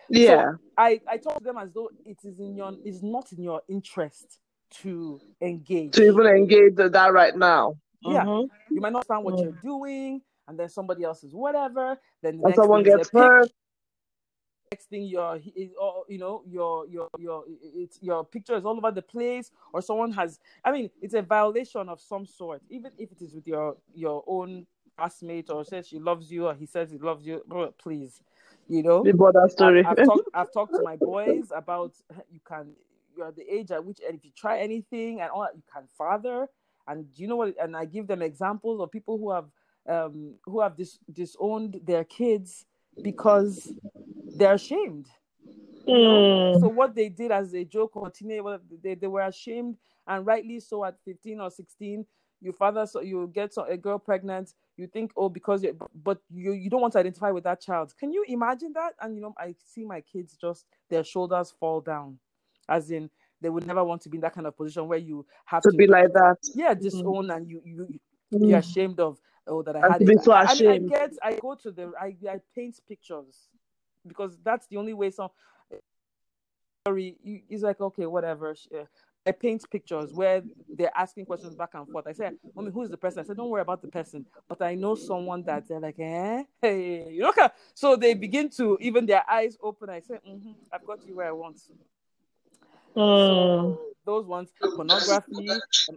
Yeah. 0.09 0.53
So 0.53 0.57
i 0.77 0.99
i 1.07 1.17
talk 1.17 1.39
to 1.39 1.43
them 1.43 1.57
as 1.57 1.71
though 1.71 1.89
it 2.05 2.17
is 2.23 2.39
in 2.39 2.55
your 2.55 2.73
it's 2.83 3.01
not 3.03 3.31
in 3.31 3.43
your 3.43 3.61
interest 3.67 4.39
to 4.81 5.19
engage. 5.41 5.93
To 5.93 6.03
even 6.07 6.25
engage 6.27 6.75
that 6.75 7.13
right 7.13 7.35
now. 7.35 7.77
Yeah. 8.01 8.23
Mm-hmm. 8.23 8.73
you 8.73 8.81
might 8.81 8.93
not 8.93 8.99
understand 8.99 9.23
what 9.23 9.35
mm-hmm. 9.35 9.43
you're 9.43 9.79
doing 9.79 10.21
and 10.47 10.59
then 10.59 10.69
somebody 10.69 11.03
else 11.03 11.23
is 11.23 11.33
whatever 11.33 11.97
then 12.21 12.37
the 12.37 12.45
and 12.45 12.55
someone 12.55 12.83
gets 12.83 13.09
hurt 13.09 13.49
texting 14.75 15.09
your 15.09 15.37
you 16.07 16.17
know 16.17 16.43
your 16.47 16.87
your 16.87 17.09
your 17.19 17.43
it's 17.75 17.99
your 18.01 18.23
picture 18.25 18.55
is 18.55 18.65
all 18.65 18.77
over 18.77 18.91
the 18.91 19.01
place 19.01 19.51
or 19.73 19.81
someone 19.81 20.11
has 20.11 20.39
i 20.63 20.71
mean 20.71 20.89
it's 21.01 21.13
a 21.13 21.21
violation 21.21 21.89
of 21.89 21.99
some 21.99 22.25
sort 22.25 22.61
even 22.69 22.91
if 22.97 23.11
it 23.11 23.21
is 23.21 23.33
with 23.33 23.47
your 23.47 23.77
your 23.93 24.23
own 24.27 24.65
classmate 24.97 25.49
or 25.49 25.63
says 25.63 25.87
she 25.87 25.99
loves 25.99 26.31
you 26.31 26.47
or 26.47 26.53
he 26.53 26.65
says 26.65 26.91
he 26.91 26.97
loves 26.97 27.25
you 27.25 27.43
please 27.77 28.21
You 28.67 28.83
know, 28.83 29.03
the 29.03 29.49
story. 29.49 29.85
I've, 29.85 29.99
I've, 29.99 30.05
talked, 30.05 30.29
I've 30.33 30.51
talked 30.51 30.75
to 30.75 30.81
my 30.83 30.95
boys 30.95 31.51
about 31.55 31.93
you 32.31 32.39
can 32.47 32.73
you're 33.17 33.31
the 33.31 33.43
age 33.53 33.71
at 33.71 33.83
which 33.83 33.99
if 34.01 34.25
you 34.25 34.31
try 34.35 34.59
anything 34.59 35.21
and 35.21 35.29
all 35.29 35.41
that, 35.41 35.55
you 35.55 35.63
can 35.71 35.83
father. 35.97 36.47
And 36.87 37.07
you 37.15 37.27
know 37.27 37.37
what? 37.37 37.55
And 37.61 37.75
I 37.75 37.85
give 37.85 38.07
them 38.07 38.21
examples 38.21 38.81
of 38.81 38.91
people 38.91 39.17
who 39.17 39.31
have 39.31 39.45
um, 39.87 40.35
who 40.45 40.61
have 40.61 40.75
dis- 40.75 40.99
disowned 41.11 41.81
their 41.85 42.03
kids 42.03 42.65
because 43.01 43.71
they're 44.35 44.53
ashamed. 44.53 45.07
Mm. 45.87 46.59
So 46.59 46.67
what 46.69 46.95
they 46.95 47.09
did 47.09 47.31
as 47.31 47.53
a 47.53 47.63
joke 47.63 47.95
or 47.95 48.09
teenage, 48.09 48.41
they, 48.81 48.95
they 48.95 49.07
were 49.07 49.21
ashamed 49.21 49.77
and 50.07 50.25
rightly 50.25 50.59
so 50.59 50.85
at 50.85 50.95
15 51.05 51.41
or 51.41 51.49
16 51.49 52.05
you 52.41 52.51
father 52.51 52.85
so 52.85 53.01
you 53.01 53.29
get 53.33 53.51
a 53.67 53.77
girl 53.77 53.97
pregnant 53.97 54.53
you 54.77 54.87
think 54.87 55.11
oh 55.15 55.29
because 55.29 55.63
you 55.63 55.77
but 56.03 56.19
you 56.29 56.51
you 56.51 56.69
don't 56.69 56.81
want 56.81 56.93
to 56.93 56.99
identify 56.99 57.31
with 57.31 57.43
that 57.43 57.61
child 57.61 57.93
can 57.97 58.11
you 58.11 58.23
imagine 58.27 58.71
that 58.73 58.93
and 59.01 59.15
you 59.15 59.21
know 59.21 59.33
i 59.37 59.53
see 59.65 59.85
my 59.85 60.01
kids 60.01 60.37
just 60.39 60.65
their 60.89 61.03
shoulders 61.03 61.53
fall 61.59 61.81
down 61.81 62.17
as 62.69 62.91
in 62.91 63.09
they 63.41 63.49
would 63.49 63.65
never 63.65 63.83
want 63.83 64.01
to 64.01 64.09
be 64.09 64.17
in 64.17 64.21
that 64.21 64.33
kind 64.33 64.47
of 64.47 64.55
position 64.55 64.87
where 64.87 64.97
you 64.97 65.25
have 65.45 65.61
to, 65.61 65.71
to 65.71 65.77
be 65.77 65.87
like 65.87 66.11
that 66.13 66.37
yeah 66.53 66.73
disown 66.73 67.27
mm. 67.27 67.35
and 67.35 67.49
you 67.49 67.61
you 67.63 67.87
mm. 68.33 68.49
you're 68.49 68.59
ashamed 68.59 68.99
of 68.99 69.17
oh 69.47 69.61
that 69.61 69.75
i 69.75 69.91
had 69.91 70.01
it. 70.01 70.23
So. 70.23 70.31
I, 70.31 70.43
I, 70.43 70.77
get 70.77 71.13
i 71.23 71.37
go 71.39 71.55
to 71.55 71.71
the 71.71 71.91
I, 71.99 72.15
I 72.29 72.39
paint 72.53 72.79
pictures 72.87 73.49
because 74.07 74.37
that's 74.43 74.67
the 74.67 74.77
only 74.77 74.93
way 74.93 75.11
some 75.11 75.29
sorry 76.87 77.15
it's 77.23 77.63
like 77.63 77.81
okay 77.81 78.05
whatever 78.05 78.55
I 79.27 79.31
paint 79.31 79.67
pictures 79.71 80.13
where 80.13 80.43
they're 80.69 80.95
asking 80.95 81.25
questions 81.25 81.55
back 81.55 81.71
and 81.73 81.87
forth. 81.89 82.05
I 82.05 82.13
said, 82.13 82.35
Mommy, 82.55 82.69
who's 82.71 82.89
the 82.89 82.97
person? 82.97 83.21
I 83.21 83.23
said, 83.23 83.37
Don't 83.37 83.49
worry 83.49 83.63
about 83.63 83.81
the 83.81 83.87
person. 83.87 84.25
But 84.47 84.61
I 84.61 84.75
know 84.75 84.93
someone 84.93 85.41
that 85.43 85.67
they're 85.67 85.79
like, 85.79 85.97
eh, 85.97 86.43
hey, 86.61 87.09
you 87.09 87.21
know. 87.21 87.33
So 87.73 87.95
they 87.95 88.13
begin 88.13 88.49
to 88.51 88.77
even 88.79 89.07
their 89.07 89.23
eyes 89.29 89.57
open. 89.61 89.89
I 89.89 90.01
said, 90.01 90.19
mm-hmm, 90.27 90.51
I've 90.71 90.85
got 90.85 91.05
you 91.07 91.15
where 91.15 91.27
I 91.27 91.31
want. 91.31 91.57
Mm. 92.95 93.75
So 93.75 93.81
those 94.05 94.27
ones, 94.27 94.49
pornography. 94.75 95.49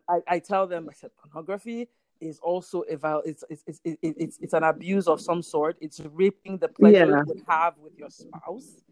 I, 0.09 0.21
I 0.27 0.39
tell 0.39 0.67
them, 0.67 0.89
I 0.91 0.95
said, 0.95 1.11
pornography 1.23 1.89
is 2.21 2.39
also 2.41 2.83
about 2.91 3.27
it's 3.27 3.45
it's, 3.49 3.63
it's 3.67 3.81
it's 3.85 4.39
it's 4.41 4.53
an 4.53 4.65
abuse 4.65 5.07
of 5.07 5.21
some 5.21 5.43
sort. 5.43 5.77
It's 5.81 6.01
raping 6.13 6.59
the 6.59 6.69
pleasure 6.69 7.11
yeah. 7.11 7.19
you 7.19 7.25
would 7.27 7.43
have 7.49 7.75
with 7.79 7.99
your 7.99 8.11
spouse 8.11 8.83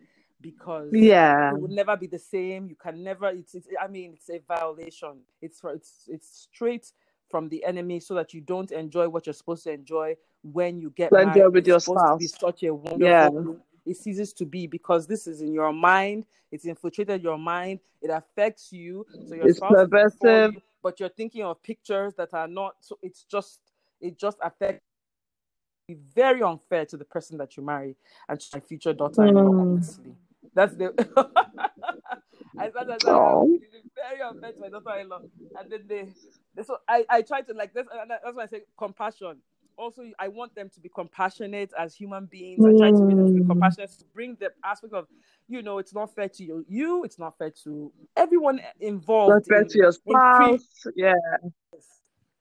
because 0.40 0.90
yeah. 0.92 1.50
it 1.50 1.60
would 1.60 1.70
never 1.70 1.96
be 1.96 2.06
the 2.06 2.18
same. 2.18 2.68
You 2.68 2.76
can 2.76 3.02
never 3.02 3.28
it's, 3.28 3.54
it's 3.54 3.68
i 3.80 3.88
mean 3.88 4.14
it's 4.14 4.30
a 4.30 4.40
violation. 4.46 5.20
It's 5.40 5.60
for 5.60 5.72
it's 5.72 6.08
it's 6.08 6.48
straight 6.50 6.92
from 7.28 7.48
the 7.48 7.64
enemy 7.64 8.00
so 8.00 8.14
that 8.14 8.32
you 8.32 8.40
don't 8.40 8.70
enjoy 8.70 9.08
what 9.08 9.26
you're 9.26 9.32
supposed 9.32 9.64
to 9.64 9.72
enjoy 9.72 10.16
when 10.42 10.80
you 10.80 10.90
get 10.90 11.10
married. 11.10 11.52
with 11.52 11.66
your 11.66 11.80
spouse 11.80 12.18
be 12.18 12.26
such 12.26 12.62
a 12.62 12.72
wonderful 12.72 13.00
yeah. 13.04 13.30
it 13.84 13.96
ceases 13.96 14.32
to 14.32 14.44
be 14.44 14.66
because 14.66 15.06
this 15.06 15.26
is 15.26 15.40
in 15.40 15.52
your 15.52 15.72
mind. 15.72 16.26
It's 16.52 16.64
infiltrated 16.64 17.22
your 17.22 17.38
mind. 17.38 17.80
It 18.00 18.10
affects 18.10 18.72
you. 18.72 19.04
So 19.26 19.34
your 19.34 19.48
it's 19.48 19.58
perversive 19.58 20.54
you, 20.54 20.62
but 20.86 21.00
you're 21.00 21.08
thinking 21.08 21.42
of 21.42 21.60
pictures 21.64 22.14
that 22.14 22.32
are 22.32 22.46
not 22.46 22.76
so 22.78 22.96
it's 23.02 23.24
just 23.24 23.58
it 24.00 24.16
just 24.16 24.38
affects 24.40 24.84
be 25.88 25.96
very 26.14 26.44
unfair 26.44 26.86
to 26.86 26.96
the 26.96 27.04
person 27.04 27.36
that 27.38 27.56
you 27.56 27.62
marry 27.64 27.96
and 28.28 28.38
to 28.38 28.46
my 28.54 28.60
future 28.60 28.92
daughter-in-law, 28.92 29.42
mm. 29.42 30.14
That's 30.54 30.76
the. 30.76 30.86
I 32.58 32.70
thought 32.70 32.86
that 32.86 33.02
oh. 33.06 33.58
very 33.96 34.22
unfair 34.22 34.52
to 34.52 34.60
my 34.60 34.68
daughter-in-law, 34.68 35.22
and 35.58 35.70
then 35.72 35.80
they, 35.88 36.08
they 36.54 36.62
so 36.62 36.78
I 36.88 37.04
I 37.10 37.22
try 37.22 37.42
to 37.42 37.52
like 37.52 37.74
this. 37.74 37.86
That's 38.08 38.36
why 38.36 38.44
I 38.44 38.46
say 38.46 38.62
compassion. 38.78 39.38
Also, 39.76 40.02
I 40.18 40.28
want 40.28 40.54
them 40.54 40.70
to 40.70 40.80
be 40.80 40.88
compassionate 40.88 41.72
as 41.78 41.94
human 41.94 42.26
beings. 42.26 42.64
Mm. 42.64 42.74
I 42.74 42.78
try 42.78 42.90
to 42.90 43.06
be, 43.06 43.14
to 43.14 43.32
be 43.32 43.40
mm. 43.40 43.46
compassionate 43.46 43.90
to 43.98 44.04
bring 44.14 44.36
the 44.40 44.50
aspect 44.64 44.94
of, 44.94 45.06
you 45.48 45.62
know, 45.62 45.78
it's 45.78 45.92
not 45.92 46.14
fair 46.14 46.28
to 46.28 46.44
you. 46.44 46.64
You, 46.68 47.04
it's 47.04 47.18
not 47.18 47.36
fair 47.36 47.50
to 47.64 47.92
everyone 48.16 48.60
involved. 48.80 49.34
Not 49.34 49.46
fair 49.46 49.62
in, 49.62 49.68
to 49.68 49.78
your 49.78 49.92
spouse. 49.92 50.62
Pre- 50.82 50.92
yeah. 50.96 51.14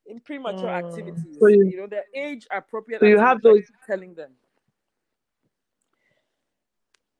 In 0.07 0.19
premature 0.19 0.69
mm. 0.69 0.85
activities, 0.85 1.37
so 1.39 1.47
you, 1.47 1.65
you 1.65 1.77
know, 1.77 1.87
the 1.87 2.03
age 2.13 2.45
appropriate. 2.51 2.99
So 2.99 3.07
you 3.07 3.17
have 3.17 3.41
those 3.41 3.63
telling 3.87 4.13
them 4.13 4.31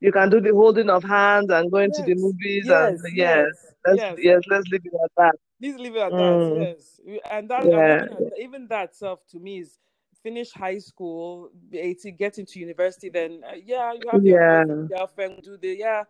you 0.06 0.12
can 0.12 0.30
do 0.30 0.40
the 0.40 0.54
holding 0.54 0.90
of 0.90 1.04
hands 1.04 1.50
and 1.50 1.72
going 1.72 1.90
yes. 1.90 1.98
to 1.98 2.04
the 2.04 2.22
movies 2.22 2.66
yes, 2.68 2.90
and 2.90 3.00
yes, 3.16 3.16
yes, 3.16 3.74
let's, 3.86 3.98
yes. 3.98 4.16
yes, 4.20 4.42
let's 4.50 4.68
leave 4.68 4.86
it 4.86 4.94
at 5.04 5.12
that. 5.18 5.36
Please 5.60 5.76
leave 5.78 5.96
it 5.96 6.00
at 6.00 6.12
mm. 6.12 6.60
that. 6.60 6.78
Yes, 7.08 7.22
and 7.32 7.50
that 7.50 7.66
yeah. 7.66 8.06
even 8.40 8.68
that 8.68 8.96
self 8.96 9.26
to 9.32 9.40
me 9.40 9.60
is 9.60 9.80
finish 10.26 10.52
high 10.52 10.80
school, 10.80 11.50
18, 11.72 12.16
get 12.16 12.38
into 12.40 12.60
university. 12.60 13.10
Then 13.10 13.32
uh, 13.48 13.58
yeah, 13.64 13.94
you 13.94 14.10
have 14.12 14.24
your 14.26 14.42
yeah. 14.42 14.98
girlfriend 14.98 15.44
do 15.44 15.58
the 15.58 15.76
yeah 15.86 16.04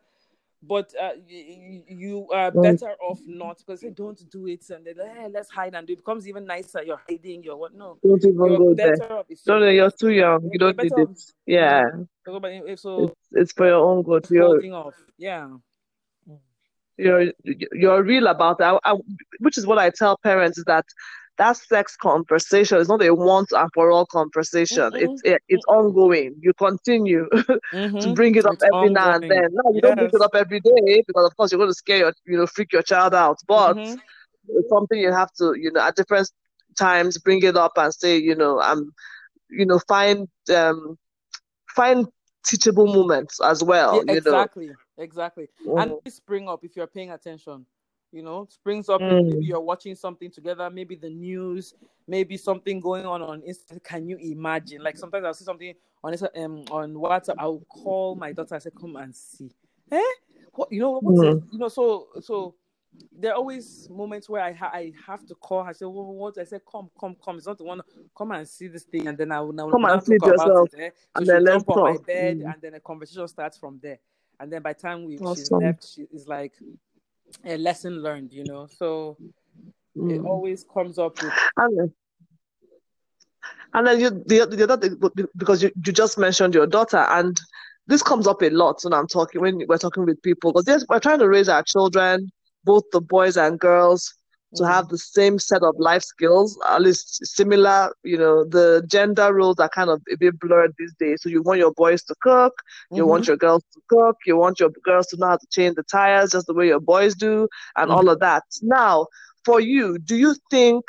but 0.67 0.93
uh, 0.99 1.11
you, 1.27 1.83
you 1.87 2.27
are 2.33 2.51
mm. 2.51 2.63
better 2.63 2.95
off 3.01 3.19
not 3.25 3.57
because 3.57 3.81
they 3.81 3.89
don't 3.89 4.29
do 4.29 4.47
it 4.47 4.63
and 4.69 4.85
like, 4.85 5.15
hey, 5.15 5.27
let's 5.31 5.49
hide 5.49 5.75
and 5.75 5.87
do 5.87 5.93
it. 5.93 5.97
becomes 5.97 6.27
even 6.27 6.45
nicer. 6.45 6.81
You're 6.83 7.01
hiding, 7.07 7.43
you're 7.43 7.57
what? 7.57 7.73
No, 7.73 7.97
don't 8.03 8.23
even 8.23 8.35
you're 8.35 8.57
go 8.57 8.73
there. 8.73 8.95
No, 9.47 9.59
no, 9.59 9.69
you're 9.69 9.91
too 9.91 10.09
young. 10.09 10.49
You 10.51 10.59
don't 10.59 10.77
need 10.81 10.91
it. 10.95 11.21
Yeah, 11.45 11.83
so 12.75 13.03
it's, 13.03 13.13
it's, 13.31 13.51
for 13.51 13.67
your 13.67 13.85
own 13.85 14.03
good. 14.03 14.27
You're 14.29 14.73
off. 14.73 14.95
Yeah. 15.17 15.49
You're 16.97 17.33
you're 17.43 18.03
real 18.03 18.27
about 18.27 18.59
that, 18.59 18.79
I, 18.85 18.93
I, 18.93 18.95
which 19.39 19.57
is 19.57 19.67
what 19.67 19.77
I 19.77 19.89
tell 19.89 20.17
parents 20.17 20.57
is 20.57 20.63
that 20.63 20.85
that 21.37 21.57
sex 21.57 21.95
conversation 21.97 22.77
is 22.77 22.87
not 22.87 23.03
a 23.03 23.13
once 23.13 23.51
and 23.51 23.69
for 23.73 23.91
all 23.91 24.05
conversation. 24.05 24.91
Mm-hmm. 24.91 25.11
It's 25.11 25.21
it, 25.23 25.41
it's 25.49 25.65
mm-hmm. 25.65 25.79
ongoing. 25.79 26.35
You 26.39 26.53
continue 26.53 27.27
mm-hmm. 27.33 27.99
to 27.99 28.13
bring 28.13 28.35
it 28.35 28.45
up 28.45 28.53
it's 28.53 28.63
every 28.63 28.89
ongoing. 28.89 28.93
now 28.93 29.15
and 29.15 29.23
then. 29.23 29.47
No, 29.51 29.71
you 29.71 29.75
yes. 29.75 29.81
don't 29.83 29.95
bring 29.95 30.09
it 30.13 30.21
up 30.21 30.35
every 30.35 30.59
day 30.59 31.03
because 31.05 31.25
of 31.25 31.35
course 31.35 31.51
you're 31.51 31.59
going 31.59 31.69
to 31.69 31.75
scare 31.75 31.97
your, 31.97 32.13
you 32.25 32.37
know, 32.37 32.47
freak 32.47 32.71
your 32.71 32.83
child 32.83 33.13
out. 33.13 33.37
But 33.47 33.73
mm-hmm. 33.73 33.95
it's 34.49 34.69
something 34.69 34.99
you 34.99 35.11
have 35.11 35.31
to, 35.33 35.55
you 35.57 35.71
know, 35.71 35.81
at 35.81 35.95
different 35.95 36.29
times 36.77 37.17
bring 37.17 37.43
it 37.43 37.57
up 37.57 37.73
and 37.77 37.93
say, 37.93 38.17
you 38.17 38.35
know, 38.35 38.61
I'm, 38.61 38.93
you 39.49 39.65
know, 39.65 39.79
find 39.87 40.27
um 40.53 40.97
find 41.75 42.07
teachable 42.45 42.87
moments 42.87 43.41
as 43.41 43.63
well. 43.63 44.03
Yeah, 44.07 44.13
exactly, 44.13 44.67
know? 44.67 44.73
exactly. 44.97 45.47
And 45.77 45.91
mm. 45.91 46.11
spring 46.11 46.47
up 46.47 46.63
if 46.63 46.75
you're 46.75 46.87
paying 46.87 47.11
attention 47.11 47.65
you 48.15 48.23
know 48.23 48.47
springs 48.49 48.87
up 48.87 49.01
mm. 49.01 49.25
maybe 49.25 49.45
you're 49.45 49.59
watching 49.59 49.93
something 49.93 50.31
together 50.31 50.69
maybe 50.69 50.95
the 50.95 51.09
news 51.09 51.73
maybe 52.07 52.37
something 52.37 52.79
going 52.79 53.05
on 53.05 53.21
on 53.21 53.41
Instagram. 53.41 53.83
can 53.83 54.07
you 54.07 54.17
imagine 54.17 54.81
like 54.81 54.97
sometimes 54.97 55.25
i'll 55.25 55.33
see 55.33 55.43
something 55.43 55.73
on 56.03 56.13
um, 56.37 56.63
on 56.71 56.93
whatsapp 56.93 57.35
i'll 57.37 57.59
call 57.67 58.15
my 58.15 58.31
daughter 58.31 58.55
i 58.55 58.59
say 58.59 58.69
come 58.79 58.95
and 58.95 59.13
see 59.13 59.51
eh 59.91 60.01
what 60.53 60.71
you 60.71 60.79
know 60.79 61.01
mm. 61.01 61.43
you 61.51 61.59
know 61.59 61.67
so 61.67 62.07
so 62.21 62.55
there 63.11 63.31
are 63.31 63.35
always 63.35 63.89
moments 63.89 64.29
where 64.29 64.41
I 64.41 64.53
ha- 64.53 64.71
I 64.73 64.93
have 65.05 65.25
to 65.25 65.35
call. 65.35 65.59
I 65.59 65.73
say, 65.73 65.83
well, 65.83 66.05
what? 66.05 66.37
I 66.37 66.45
say, 66.45 66.59
come, 66.71 66.89
come, 66.97 67.13
come. 67.21 67.35
It's 67.35 67.45
not 67.45 67.57
the 67.57 67.65
one. 67.65 67.81
Come 68.17 68.31
and 68.31 68.47
see 68.47 68.69
this 68.69 68.83
thing, 68.83 69.07
and 69.09 69.17
then 69.17 69.33
I 69.33 69.41
will 69.41 69.51
now 69.51 69.69
come 69.69 69.83
and 69.83 70.01
see 70.01 70.13
yourself. 70.13 70.69
It, 70.73 70.79
eh? 70.79 70.89
so 70.89 70.93
and 71.15 71.27
then 71.27 71.43
let's 71.43 71.65
talk. 71.65 71.75
my 71.75 71.97
bed, 71.97 72.39
mm. 72.39 72.53
and 72.53 72.61
then 72.61 72.75
a 72.75 72.79
conversation 72.79 73.27
starts 73.27 73.57
from 73.57 73.81
there. 73.83 73.99
And 74.39 74.49
then 74.51 74.61
by 74.61 74.71
the 74.71 74.79
time 74.79 75.03
we 75.03 75.17
awesome. 75.17 75.35
she's 75.35 75.51
left, 75.51 75.87
she 75.93 76.07
is 76.13 76.25
like, 76.25 76.53
a 77.43 77.57
lesson 77.57 78.01
learned, 78.01 78.33
you 78.33 78.43
know. 78.45 78.67
So 78.67 79.17
mm. 79.97 80.15
it 80.15 80.25
always 80.25 80.65
comes 80.73 80.97
up 80.97 81.21
with. 81.21 81.33
And 81.57 81.79
then, 81.79 81.93
and 83.73 83.87
then 83.87 83.99
you, 83.99 84.09
the, 84.09 84.45
the 84.45 84.63
other 84.63 84.77
thing, 84.77 85.27
because 85.35 85.61
you, 85.61 85.71
you 85.85 85.91
just 85.91 86.17
mentioned 86.17 86.53
your 86.53 86.67
daughter, 86.67 87.05
and 87.09 87.39
this 87.87 88.01
comes 88.01 88.27
up 88.27 88.41
a 88.41 88.49
lot 88.49 88.79
when 88.83 88.93
I'm 88.93 89.07
talking 89.07 89.41
when 89.41 89.61
we're 89.67 89.77
talking 89.77 90.05
with 90.05 90.21
people 90.21 90.53
because 90.53 90.85
we're 90.89 90.99
trying 90.99 91.19
to 91.19 91.29
raise 91.29 91.49
our 91.49 91.63
children, 91.63 92.31
both 92.63 92.83
the 92.91 93.01
boys 93.01 93.37
and 93.37 93.59
girls, 93.59 94.13
to 94.55 94.63
mm. 94.63 94.67
have 94.67 94.89
the 94.89 94.97
same 94.97 95.39
set 95.39 95.63
of 95.63 95.75
life 95.77 96.03
skills, 96.03 96.59
at 96.65 96.81
least 96.81 97.25
similar. 97.25 97.93
You 98.03 98.17
know, 98.17 98.43
the 98.43 98.85
gender 98.87 99.33
roles 99.33 99.59
are 99.59 99.69
kind 99.69 99.89
of 99.89 100.01
a 100.11 100.17
bit 100.17 100.39
blurred 100.39 100.73
these 100.77 100.93
days. 100.99 101.21
So 101.21 101.29
you 101.29 101.41
want 101.41 101.59
your 101.59 101.73
boys 101.73 102.03
to 102.03 102.15
cook, 102.21 102.53
you 102.91 103.03
mm-hmm. 103.03 103.09
want 103.09 103.27
your 103.27 103.37
girls 103.37 103.63
to 103.73 103.81
cook, 103.89 104.17
you 104.25 104.37
want 104.37 104.59
your 104.59 104.69
girls 104.83 105.07
to 105.07 105.17
know 105.17 105.27
how 105.27 105.37
to 105.37 105.47
change 105.51 105.75
the 105.75 105.83
tires 105.83 106.31
just 106.31 106.47
the 106.47 106.53
way 106.53 106.67
your 106.67 106.79
boys 106.79 107.15
do, 107.15 107.47
and 107.77 107.89
mm-hmm. 107.89 107.97
all 107.97 108.09
of 108.09 108.19
that. 108.19 108.43
Now, 108.61 109.07
for 109.43 109.59
you, 109.59 109.97
do 109.99 110.15
you 110.15 110.35
think 110.49 110.85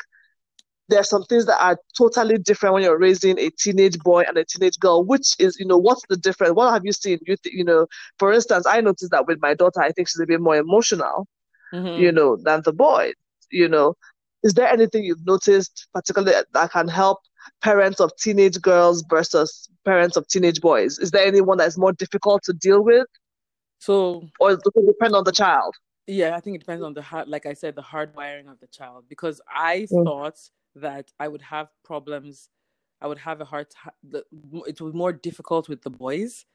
there's 0.89 1.09
some 1.09 1.23
things 1.23 1.45
that 1.45 1.61
are 1.61 1.77
totally 1.97 2.37
different 2.37 2.73
when 2.73 2.83
you're 2.83 2.97
raising 2.97 3.37
a 3.39 3.49
teenage 3.51 3.99
boy 3.99 4.23
and 4.27 4.37
a 4.37 4.45
teenage 4.45 4.79
girl 4.79 5.03
which 5.03 5.35
is 5.39 5.57
you 5.59 5.65
know 5.65 5.77
what's 5.77 6.01
the 6.09 6.17
difference 6.17 6.53
what 6.53 6.73
have 6.73 6.85
you 6.85 6.91
seen 6.91 7.19
you 7.27 7.35
th- 7.35 7.53
you 7.53 7.63
know 7.63 7.87
for 8.17 8.31
instance 8.31 8.65
i 8.65 8.79
noticed 8.79 9.11
that 9.11 9.27
with 9.27 9.39
my 9.41 9.53
daughter 9.53 9.81
i 9.81 9.91
think 9.91 10.07
she's 10.07 10.19
a 10.19 10.25
bit 10.25 10.41
more 10.41 10.55
emotional 10.55 11.27
mm-hmm. 11.73 12.01
you 12.01 12.11
know 12.11 12.37
than 12.37 12.61
the 12.63 12.73
boy 12.73 13.11
you 13.51 13.67
know, 13.67 13.95
is 14.43 14.53
there 14.53 14.67
anything 14.67 15.03
you've 15.03 15.25
noticed, 15.25 15.87
particularly 15.93 16.35
that 16.53 16.71
can 16.71 16.87
help 16.87 17.19
parents 17.61 17.99
of 17.99 18.11
teenage 18.17 18.61
girls 18.61 19.03
versus 19.09 19.67
parents 19.85 20.17
of 20.17 20.27
teenage 20.27 20.61
boys? 20.61 20.99
Is 20.99 21.11
there 21.11 21.25
anyone 21.25 21.57
that's 21.57 21.77
more 21.77 21.93
difficult 21.93 22.43
to 22.43 22.53
deal 22.53 22.83
with? 22.83 23.07
So, 23.79 24.27
or 24.39 24.51
does 24.51 24.71
it 24.75 24.85
depend 24.85 25.15
on 25.15 25.23
the 25.23 25.31
child? 25.31 25.75
Yeah, 26.07 26.35
I 26.35 26.39
think 26.39 26.55
it 26.55 26.59
depends 26.59 26.83
on 26.83 26.93
the 26.93 27.01
heart, 27.01 27.27
like 27.27 27.45
I 27.45 27.53
said, 27.53 27.75
the 27.75 27.81
hardwiring 27.81 28.49
of 28.49 28.59
the 28.59 28.67
child. 28.67 29.05
Because 29.09 29.41
I 29.53 29.87
mm. 29.91 30.03
thought 30.05 30.39
that 30.75 31.11
I 31.19 31.27
would 31.27 31.41
have 31.41 31.67
problems, 31.83 32.49
I 33.01 33.07
would 33.07 33.17
have 33.19 33.41
a 33.41 33.45
hard 33.45 33.67
time. 33.69 33.93
It 34.67 34.81
was 34.81 34.93
more 34.93 35.11
difficult 35.11 35.67
with 35.67 35.81
the 35.81 35.89
boys 35.89 36.45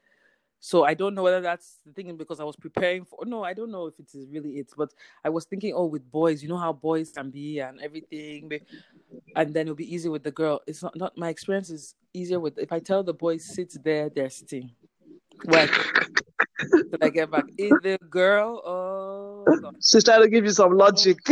So 0.65 0.85
I 0.85 0.93
don't 0.93 1.13
know 1.13 1.23
whether 1.23 1.41
that's 1.41 1.79
the 1.85 1.91
thing 1.91 2.15
because 2.15 2.39
I 2.39 2.45
was 2.45 2.55
preparing 2.55 3.03
for. 3.03 3.25
No, 3.25 3.43
I 3.43 3.53
don't 3.53 3.69
know 3.69 3.87
if 3.87 3.99
it 3.99 4.07
is 4.13 4.29
really 4.29 4.59
it, 4.59 4.71
but 4.77 4.93
I 5.25 5.27
was 5.27 5.43
thinking, 5.43 5.73
oh, 5.75 5.87
with 5.87 6.09
boys, 6.09 6.41
you 6.41 6.47
know 6.47 6.55
how 6.55 6.71
boys 6.71 7.11
can 7.11 7.31
be 7.31 7.59
and 7.59 7.81
everything, 7.81 8.49
and 9.35 9.53
then 9.53 9.63
it'll 9.63 9.75
be 9.75 9.93
easy 9.93 10.07
with 10.07 10.23
the 10.23 10.31
girl. 10.31 10.61
It's 10.65 10.81
not. 10.81 10.95
Not 10.95 11.17
my 11.17 11.27
experience 11.27 11.69
is 11.69 11.95
easier 12.13 12.39
with 12.39 12.57
if 12.57 12.71
I 12.71 12.79
tell 12.79 13.03
the 13.03 13.13
boys 13.13 13.43
sit 13.43 13.75
there, 13.83 14.09
they're 14.09 14.29
sitting. 14.29 14.71
Well, 15.43 15.67
did 16.71 17.03
I 17.03 17.09
get 17.09 17.29
back? 17.29 17.43
Is 17.57 17.73
the 17.81 17.97
girl? 18.09 18.61
Oh, 18.65 19.43
God. 19.59 19.75
she's 19.83 20.05
trying 20.05 20.21
to 20.21 20.29
give 20.29 20.45
you 20.45 20.51
some 20.51 20.77
logic. 20.77 21.17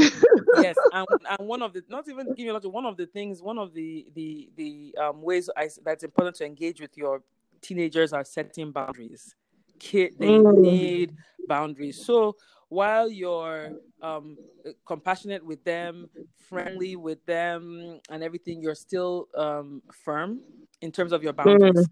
yes, 0.58 0.76
and, 0.92 1.08
and 1.30 1.48
one 1.48 1.62
of 1.62 1.72
the 1.72 1.86
not 1.88 2.06
even 2.10 2.34
give 2.34 2.48
you 2.48 2.52
logic. 2.52 2.74
One 2.74 2.86
of 2.86 2.98
the 2.98 3.06
things, 3.06 3.42
one 3.42 3.58
of 3.58 3.74
the 3.74 4.08
the 4.14 4.50
the 4.58 4.94
um 5.02 5.22
ways 5.22 5.50
I 5.56 5.70
that's 5.86 6.04
important 6.04 6.36
to 6.36 6.46
engage 6.46 6.82
with 6.82 6.98
your 6.98 7.24
teenagers 7.62 8.14
are 8.14 8.24
setting 8.24 8.72
boundaries. 8.72 9.36
Kid, 9.80 10.14
they 10.20 10.28
mm. 10.28 10.58
need 10.58 11.16
boundaries. 11.48 12.06
So 12.06 12.36
while 12.70 13.10
you're 13.10 13.74
um, 14.02 14.38
compassionate 14.86 15.46
with 15.46 15.64
them, 15.64 16.10
friendly 16.50 16.96
with 16.96 17.26
them, 17.26 18.00
and 18.10 18.24
everything, 18.24 18.62
you're 18.62 18.76
still 18.76 19.28
um, 19.36 19.82
firm 20.06 20.40
in 20.82 20.92
terms 20.92 21.12
of 21.12 21.24
your 21.24 21.34
boundaries. 21.34 21.74
Mm. 21.74 21.86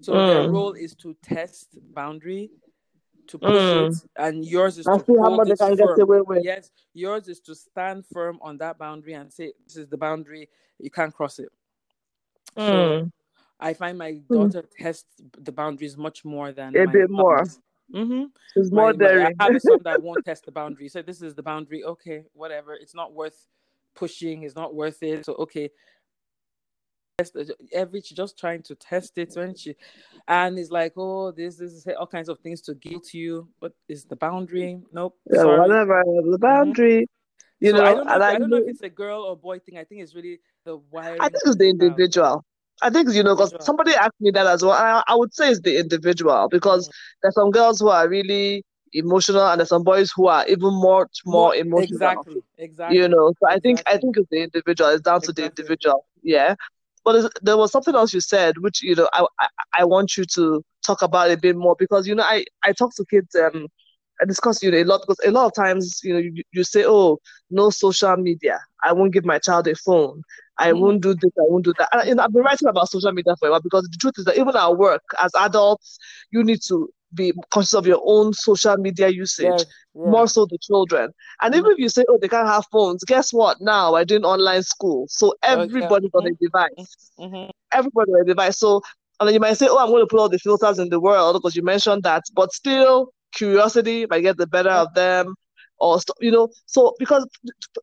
So 0.00 0.12
mm. 0.12 0.26
their 0.26 0.50
role 0.50 0.72
is 0.72 0.94
to 0.96 1.16
test 1.22 1.78
boundary, 1.94 2.50
to 3.28 3.38
push 3.38 3.50
mm. 3.50 3.90
it, 3.90 4.10
and 4.16 4.44
yours 4.44 4.78
is 4.78 4.84
to 4.84 4.90
hold 4.90 5.48
it 5.48 5.58
firm. 5.58 6.38
Yes, 6.42 6.70
yours 6.92 7.28
is 7.28 7.40
to 7.40 7.54
stand 7.54 8.04
firm 8.12 8.38
on 8.42 8.58
that 8.58 8.78
boundary 8.78 9.14
and 9.14 9.32
say, 9.32 9.52
"This 9.66 9.76
is 9.76 9.88
the 9.88 9.96
boundary. 9.96 10.48
You 10.78 10.90
can't 10.90 11.14
cross 11.14 11.38
it." 11.38 11.48
So 12.56 12.62
mm. 12.62 13.12
I 13.60 13.74
find 13.74 13.98
my 13.98 14.12
hmm. 14.12 14.34
daughter 14.34 14.62
mm. 14.62 14.70
tests 14.78 15.20
the 15.38 15.52
boundaries 15.52 15.96
much 15.96 16.24
more 16.24 16.52
than 16.52 16.76
a 16.76 16.86
bit 16.86 17.10
more. 17.10 17.44
Mm-hmm. 17.92 18.24
It's 18.54 18.70
more 18.70 18.92
daring. 18.92 19.34
I 19.40 19.44
have 19.44 19.56
a 19.56 19.60
son 19.60 19.78
that 19.84 20.02
won't 20.02 20.24
test 20.24 20.44
the 20.44 20.52
boundary. 20.52 20.88
So 20.88 21.00
this 21.02 21.22
is 21.22 21.34
the 21.34 21.42
boundary. 21.42 21.84
Okay, 21.84 22.24
whatever. 22.34 22.74
It's 22.74 22.94
not 22.94 23.14
worth 23.14 23.46
pushing. 23.94 24.42
It's 24.42 24.54
not 24.54 24.74
worth 24.74 25.02
it. 25.02 25.24
So 25.24 25.34
okay, 25.34 25.70
every 27.72 28.00
she's 28.00 28.16
just 28.16 28.38
trying 28.38 28.62
to 28.62 28.76
test 28.76 29.18
it 29.18 29.32
when 29.34 29.52
she 29.52 29.74
and 30.28 30.56
it's 30.56 30.70
like 30.70 30.92
oh 30.96 31.32
this 31.32 31.56
this 31.56 31.72
is 31.72 31.86
all 31.98 32.06
kinds 32.06 32.28
of 32.28 32.38
things 32.38 32.60
to 32.60 32.74
guilt 32.74 33.12
you 33.12 33.48
but 33.60 33.72
is 33.88 34.04
the 34.04 34.14
boundary 34.14 34.80
nope 34.92 35.18
yeah, 35.28 35.42
whatever 35.42 36.00
the 36.06 36.22
mm-hmm. 36.22 36.36
boundary 36.36 37.02
mm-hmm. 37.02 37.66
you 37.66 37.72
so 37.72 37.76
know 37.76 37.82
i 37.82 37.92
don't, 37.92 38.06
know, 38.06 38.14
if, 38.14 38.22
I, 38.22 38.30
I 38.30 38.38
don't 38.38 38.50
know 38.50 38.56
if 38.58 38.68
it's 38.68 38.82
a 38.82 38.88
girl 38.88 39.22
or 39.22 39.36
boy 39.36 39.58
thing 39.58 39.78
i 39.78 39.84
think 39.84 40.00
it's 40.02 40.14
really 40.14 40.38
the 40.64 40.76
why 40.90 41.16
i 41.18 41.28
think 41.28 41.42
it's 41.44 41.56
the 41.56 41.68
individual 41.68 42.44
I 42.82 42.90
think 42.90 43.12
you 43.12 43.22
know 43.22 43.34
because 43.34 43.54
somebody 43.60 43.92
asked 43.92 44.20
me 44.20 44.30
that 44.32 44.46
as 44.46 44.62
well. 44.62 44.72
I, 44.72 45.02
I 45.08 45.14
would 45.14 45.34
say 45.34 45.50
it's 45.50 45.60
the 45.60 45.78
individual 45.78 46.48
because 46.50 46.88
mm-hmm. 46.88 47.18
there's 47.22 47.34
some 47.34 47.50
girls 47.50 47.80
who 47.80 47.88
are 47.88 48.08
really 48.08 48.64
emotional 48.92 49.46
and 49.46 49.60
there's 49.60 49.68
some 49.68 49.82
boys 49.84 50.10
who 50.14 50.28
are 50.28 50.46
even 50.46 50.72
more 50.74 51.08
more 51.26 51.54
emotional. 51.54 51.92
Exactly. 51.92 52.42
Exactly. 52.58 52.98
You 52.98 53.08
know, 53.08 53.32
so. 53.40 53.48
I 53.48 53.58
think 53.58 53.82
I 53.86 53.98
think 53.98 54.16
it's 54.16 54.28
the 54.30 54.42
individual. 54.42 54.90
It's 54.90 55.02
down 55.02 55.16
exactly. 55.16 55.34
to 55.34 55.40
the 55.40 55.62
individual. 55.62 56.06
Yeah. 56.22 56.54
But 57.04 57.32
there 57.42 57.56
was 57.56 57.72
something 57.72 57.94
else 57.94 58.12
you 58.12 58.20
said, 58.20 58.58
which 58.58 58.82
you 58.82 58.94
know 58.94 59.08
I, 59.12 59.26
I, 59.40 59.48
I 59.78 59.84
want 59.84 60.16
you 60.16 60.24
to 60.34 60.62
talk 60.84 61.02
about 61.02 61.30
a 61.30 61.36
bit 61.36 61.56
more 61.56 61.74
because 61.78 62.06
you 62.06 62.14
know 62.14 62.24
I 62.24 62.44
I 62.64 62.72
talk 62.72 62.94
to 62.96 63.04
kids 63.10 63.34
um 63.34 63.68
I 64.20 64.24
discuss 64.24 64.62
you 64.62 64.70
know 64.70 64.78
a 64.78 64.84
lot 64.84 65.00
because 65.02 65.18
a 65.24 65.30
lot 65.30 65.46
of 65.46 65.54
times 65.54 66.00
you 66.02 66.12
know 66.12 66.18
you, 66.18 66.42
you 66.52 66.64
say 66.64 66.84
oh 66.86 67.18
no 67.50 67.70
social 67.70 68.16
media 68.16 68.58
I 68.82 68.92
won't 68.92 69.12
give 69.12 69.24
my 69.24 69.38
child 69.38 69.68
a 69.68 69.74
phone 69.74 70.22
I 70.58 70.72
mm 70.72 70.80
won't 70.80 71.02
do 71.02 71.14
this, 71.14 71.30
I 71.38 71.42
won't 71.42 71.64
do 71.64 71.72
that. 71.78 71.88
And 71.92 72.08
you 72.08 72.14
know, 72.14 72.24
I've 72.24 72.32
been 72.32 72.42
writing 72.42 72.68
about 72.68 72.90
social 72.90 73.12
media 73.12 73.34
for 73.38 73.48
a 73.48 73.50
while 73.52 73.60
because 73.60 73.84
the 73.84 73.96
truth 74.00 74.14
is 74.18 74.24
that 74.24 74.38
even 74.38 74.56
at 74.56 74.76
work, 74.76 75.02
as 75.18 75.30
adults, 75.38 75.98
you 76.30 76.42
need 76.42 76.60
to 76.68 76.88
be 77.14 77.32
conscious 77.50 77.74
of 77.74 77.86
your 77.86 78.00
own 78.04 78.34
social 78.34 78.76
media 78.76 79.08
usage, 79.08 79.46
yes, 79.46 79.64
more 79.94 80.28
so 80.28 80.46
the 80.46 80.58
children. 80.58 81.10
And 81.40 81.54
mm 81.54 81.58
even 81.58 81.72
if 81.72 81.78
you 81.78 81.88
say, 81.88 82.04
oh, 82.08 82.18
they 82.20 82.28
can't 82.28 82.48
have 82.48 82.64
phones, 82.70 83.04
guess 83.04 83.32
what? 83.32 83.60
Now 83.60 83.92
we're 83.92 84.04
doing 84.04 84.24
online 84.24 84.62
school. 84.62 85.06
So 85.08 85.34
everybody's 85.42 86.10
okay. 86.14 86.18
on 86.18 86.26
a 86.26 86.30
mm-hmm. 86.30 86.44
device. 86.44 87.10
Mm-hmm. 87.18 87.50
Everybody 87.72 88.10
on 88.12 88.20
a 88.22 88.24
device. 88.24 88.58
So, 88.58 88.82
and 89.20 89.28
then 89.28 89.34
you 89.34 89.40
might 89.40 89.54
say, 89.54 89.66
oh, 89.68 89.78
I'm 89.78 89.88
going 89.88 90.02
to 90.02 90.06
put 90.06 90.20
all 90.20 90.28
the 90.28 90.38
filters 90.38 90.78
in 90.78 90.90
the 90.90 91.00
world 91.00 91.34
because 91.34 91.56
you 91.56 91.62
mentioned 91.62 92.02
that. 92.02 92.24
But 92.34 92.52
still, 92.52 93.12
curiosity 93.32 94.06
might 94.06 94.20
get 94.20 94.36
the 94.36 94.46
better 94.46 94.70
of 94.70 94.94
them 94.94 95.34
or 95.80 95.98
you 96.20 96.30
know. 96.30 96.48
So 96.66 96.94
because 96.98 97.26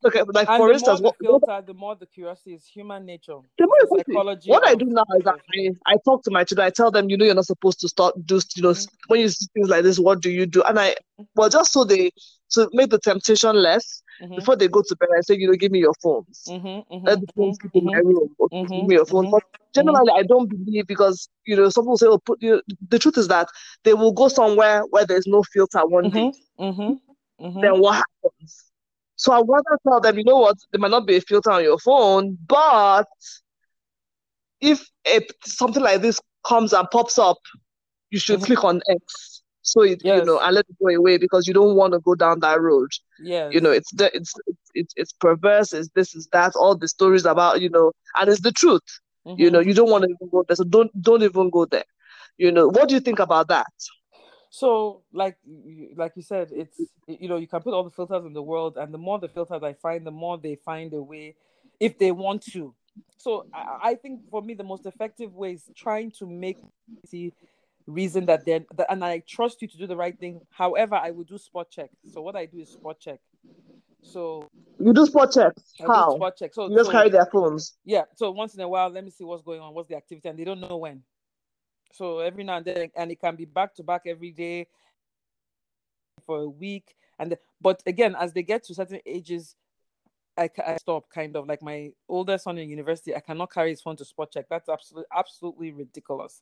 okay, 0.05 0.23
like 0.23 0.49
and 0.49 0.57
for 0.57 0.71
instance, 0.71 1.01
what, 1.01 1.15
filter, 1.21 1.45
what, 1.47 1.65
the 1.65 1.73
more 1.73 1.95
the 1.95 2.05
curiosity 2.05 2.53
is 2.53 2.65
human 2.65 3.05
nature. 3.05 3.37
The 3.57 3.65
more 3.65 3.97
psychology. 3.99 4.49
What 4.49 4.67
I 4.67 4.75
do 4.75 4.85
now 4.85 5.05
is 5.17 5.23
that 5.23 5.39
I, 5.53 5.69
I 5.85 5.95
talk 6.05 6.23
to 6.23 6.31
my 6.31 6.43
children. 6.43 6.67
I 6.67 6.69
tell 6.69 6.91
them, 6.91 7.09
you 7.09 7.17
know, 7.17 7.25
you're 7.25 7.35
not 7.35 7.45
supposed 7.45 7.79
to 7.81 7.87
start 7.87 8.13
do 8.25 8.39
you 8.55 8.63
know 8.63 8.71
mm-hmm. 8.71 8.95
when 9.07 9.21
you 9.21 9.29
see 9.29 9.47
things 9.53 9.69
like 9.69 9.83
this. 9.83 9.99
What 9.99 10.21
do 10.21 10.29
you 10.29 10.45
do? 10.45 10.63
And 10.63 10.79
I 10.79 10.95
well 11.35 11.49
just 11.49 11.73
so 11.73 11.83
they 11.83 12.11
to 12.51 12.69
make 12.73 12.89
the 12.89 12.99
temptation 12.99 13.55
less. 13.55 14.03
Mm-hmm. 14.21 14.35
Before 14.35 14.55
they 14.55 14.67
go 14.67 14.81
to 14.81 14.95
bed, 14.95 15.09
I 15.17 15.21
say, 15.21 15.35
you 15.35 15.47
know, 15.47 15.55
give 15.55 15.71
me 15.71 15.79
your 15.79 15.93
phones. 16.01 16.43
Mm-hmm, 16.47 16.67
mm-hmm 16.67 17.05
Let 17.05 17.19
the 17.19 17.27
phones 17.35 17.57
keep 17.57 17.71
in 17.75 17.85
my 17.85 17.93
mm-hmm. 17.93 18.07
room. 18.07 18.35
Or 18.37 18.47
give 18.49 18.69
me 18.69 18.95
your 18.95 19.05
phone. 19.05 19.29
But 19.29 19.43
generally, 19.73 20.11
I 20.15 20.23
don't 20.23 20.47
believe 20.47 20.87
because 20.87 21.27
you 21.45 21.55
know 21.55 21.69
some 21.69 21.83
people 21.83 21.97
say, 21.97 22.07
"Oh, 22.07 22.19
put." 22.19 22.41
You 22.41 22.51
know, 22.55 22.61
the 22.89 22.99
truth 22.99 23.17
is 23.17 23.27
that 23.27 23.49
they 23.83 23.93
will 23.93 24.13
go 24.13 24.27
somewhere 24.27 24.83
where 24.89 25.05
there's 25.05 25.27
no 25.27 25.43
filter 25.43 25.85
one 25.85 26.09
day 26.09 26.31
mm-hmm. 26.59 27.61
then 27.61 27.79
what 27.79 27.95
happens? 27.95 28.65
So 29.17 29.31
I 29.31 29.39
want 29.39 29.65
to 29.71 29.77
tell 29.87 30.01
them, 30.01 30.17
you 30.17 30.23
know 30.25 30.39
what, 30.39 30.57
there 30.71 30.79
might 30.79 30.91
not 30.91 31.07
be 31.07 31.17
a 31.17 31.21
filter 31.21 31.51
on 31.51 31.63
your 31.63 31.79
phone, 31.79 32.37
but 32.47 33.07
if 34.59 34.85
a, 35.07 35.21
something 35.45 35.81
like 35.81 36.01
this 36.01 36.19
comes 36.45 36.73
and 36.73 36.87
pops 36.91 37.17
up, 37.17 37.37
you 38.09 38.19
should 38.19 38.39
mm-hmm. 38.39 38.45
click 38.45 38.63
on 38.63 38.81
X. 38.89 39.41
So 39.61 39.81
it, 39.81 40.01
yes. 40.03 40.19
you 40.19 40.25
know, 40.25 40.39
and 40.39 40.53
let 40.53 40.65
it 40.69 40.75
go 40.81 40.93
away 40.93 41.17
because 41.17 41.47
you 41.47 41.53
don't 41.53 41.75
want 41.75 41.93
to 41.93 41.99
go 41.99 42.13
down 42.13 42.39
that 42.41 42.61
road. 42.61 42.89
Yeah. 43.19 43.49
You 43.49 43.61
know, 43.61 43.71
it's 43.71 43.91
the, 43.91 44.15
it's 44.15 44.33
it's 44.73 44.93
it's 44.97 45.13
perverse, 45.13 45.73
it's 45.73 45.89
this, 45.95 46.15
is 46.15 46.27
that, 46.33 46.55
all 46.55 46.75
the 46.75 46.87
stories 46.87 47.25
about, 47.25 47.61
you 47.61 47.69
know, 47.69 47.91
and 48.17 48.29
it's 48.29 48.41
the 48.41 48.51
truth. 48.51 48.81
Mm-hmm. 49.25 49.41
You 49.41 49.51
know, 49.51 49.59
you 49.59 49.73
don't 49.73 49.89
want 49.89 50.03
to 50.03 50.09
even 50.09 50.29
go 50.29 50.43
there. 50.47 50.55
So 50.55 50.63
don't 50.63 50.91
don't 51.01 51.23
even 51.23 51.49
go 51.49 51.65
there. 51.65 51.85
You 52.37 52.51
know, 52.51 52.67
what 52.67 52.89
do 52.89 52.95
you 52.95 53.01
think 53.01 53.19
about 53.19 53.47
that? 53.47 53.67
So, 54.49 55.01
like, 55.11 55.37
like 55.95 56.13
you 56.15 56.21
said, 56.21 56.49
it's 56.53 56.79
you 57.07 57.27
know 57.27 57.37
you 57.37 57.47
can 57.47 57.61
put 57.61 57.73
all 57.73 57.83
the 57.83 57.89
filters 57.89 58.25
in 58.25 58.33
the 58.33 58.43
world, 58.43 58.77
and 58.77 58.93
the 58.93 58.97
more 58.97 59.19
the 59.19 59.27
filters 59.27 59.63
I 59.63 59.73
find, 59.73 60.05
the 60.05 60.11
more 60.11 60.37
they 60.37 60.55
find 60.55 60.93
a 60.93 61.01
way, 61.01 61.35
if 61.79 61.97
they 61.97 62.11
want 62.11 62.43
to. 62.53 62.73
So, 63.17 63.47
I, 63.53 63.89
I 63.89 63.95
think 63.95 64.21
for 64.29 64.41
me, 64.41 64.53
the 64.53 64.63
most 64.63 64.85
effective 64.85 65.33
way 65.33 65.53
is 65.53 65.69
trying 65.75 66.11
to 66.19 66.25
make 66.25 66.57
reason 67.87 68.25
that 68.25 68.45
they're 68.45 68.65
that, 68.75 68.91
and 68.91 69.03
I 69.03 69.19
trust 69.27 69.61
you 69.61 69.67
to 69.67 69.77
do 69.77 69.87
the 69.87 69.95
right 69.95 70.17
thing. 70.17 70.41
However, 70.49 70.95
I 70.95 71.11
will 71.11 71.23
do 71.23 71.37
spot 71.37 71.69
check. 71.69 71.89
So, 72.11 72.21
what 72.21 72.35
I 72.35 72.45
do 72.45 72.59
is 72.59 72.69
spot 72.69 72.99
check. 72.99 73.19
So 74.05 74.49
you 74.79 74.93
do 74.93 75.05
spot 75.05 75.31
checks. 75.31 75.73
How? 75.79 76.15
spot 76.15 76.37
check. 76.37 76.53
So 76.53 76.69
you 76.69 76.75
just 76.75 76.87
so, 76.87 76.91
carry 76.91 77.09
their 77.09 77.25
phones. 77.25 77.73
Yeah. 77.85 78.03
So 78.15 78.31
once 78.31 78.53
in 78.53 78.61
a 78.61 78.67
while, 78.67 78.89
let 78.89 79.03
me 79.03 79.09
see 79.09 79.23
what's 79.23 79.41
going 79.41 79.61
on. 79.61 79.73
What's 79.73 79.89
the 79.89 79.95
activity? 79.95 80.29
And 80.29 80.37
they 80.37 80.43
don't 80.43 80.59
know 80.59 80.77
when. 80.77 81.01
So 81.91 82.19
every 82.19 82.43
now 82.43 82.57
and 82.57 82.65
then, 82.65 82.91
and 82.95 83.11
it 83.11 83.19
can 83.19 83.35
be 83.35 83.45
back 83.45 83.73
to 83.75 83.83
back 83.83 84.03
every 84.05 84.31
day 84.31 84.67
for 86.25 86.39
a 86.39 86.49
week. 86.49 86.95
And 87.17 87.35
but 87.61 87.81
again, 87.85 88.15
as 88.19 88.33
they 88.33 88.43
get 88.43 88.63
to 88.65 88.75
certain 88.75 88.99
ages, 89.05 89.55
I, 90.37 90.49
I 90.65 90.77
stop 90.77 91.09
kind 91.09 91.35
of 91.35 91.47
like 91.47 91.61
my 91.61 91.91
older 92.09 92.37
son 92.37 92.57
in 92.57 92.69
university. 92.69 93.15
I 93.15 93.21
cannot 93.21 93.51
carry 93.51 93.69
his 93.69 93.81
phone 93.81 93.95
to 93.97 94.05
spot 94.05 94.31
check. 94.31 94.45
That's 94.49 94.69
absolutely 94.69 95.05
absolutely 95.15 95.71
ridiculous. 95.71 96.41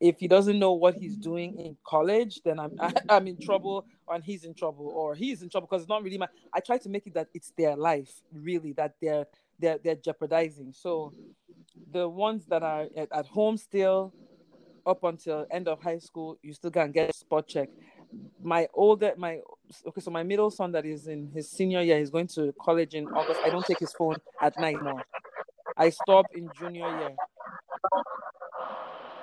If 0.00 0.18
he 0.18 0.28
doesn't 0.28 0.58
know 0.58 0.72
what 0.72 0.96
he's 0.96 1.16
doing 1.16 1.54
in 1.58 1.76
college, 1.84 2.40
then 2.44 2.58
I'm 2.58 2.72
I'm 3.08 3.26
in 3.26 3.38
trouble, 3.38 3.86
and 4.08 4.24
he's 4.24 4.44
in 4.44 4.54
trouble, 4.54 4.88
or 4.94 5.14
he's 5.14 5.42
in 5.42 5.48
trouble 5.50 5.68
because 5.70 5.82
it's 5.82 5.88
not 5.88 6.02
really 6.02 6.18
my. 6.18 6.28
I 6.52 6.60
try 6.60 6.78
to 6.78 6.88
make 6.88 7.06
it 7.06 7.14
that 7.14 7.28
it's 7.34 7.52
their 7.56 7.76
life, 7.76 8.22
really, 8.32 8.72
that 8.74 8.94
they're 9.00 9.26
they're 9.58 9.78
they're 9.82 9.96
jeopardizing. 9.96 10.72
So 10.72 11.12
the 11.92 12.08
ones 12.08 12.46
that 12.46 12.62
are 12.62 12.86
at, 12.96 13.12
at 13.12 13.26
home 13.26 13.56
still 13.56 14.14
up 14.86 15.02
until 15.04 15.46
end 15.50 15.68
of 15.68 15.82
high 15.82 15.98
school, 15.98 16.38
you 16.42 16.52
still 16.52 16.70
can 16.70 16.92
get 16.92 17.14
spot 17.14 17.46
check. 17.48 17.70
My 18.42 18.68
older, 18.74 19.14
my 19.16 19.40
okay, 19.86 20.00
so 20.00 20.10
my 20.10 20.22
middle 20.22 20.50
son 20.50 20.72
that 20.72 20.84
is 20.84 21.06
in 21.06 21.30
his 21.32 21.50
senior 21.50 21.80
year, 21.80 21.98
he's 21.98 22.10
going 22.10 22.26
to 22.28 22.52
college 22.60 22.94
in 22.94 23.06
August. 23.08 23.40
I 23.44 23.50
don't 23.50 23.64
take 23.64 23.78
his 23.78 23.92
phone 23.92 24.16
at 24.42 24.58
night 24.60 24.82
more. 24.82 25.02
I 25.76 25.90
stop 25.90 26.26
in 26.34 26.50
junior 26.58 26.88
year. 26.98 27.16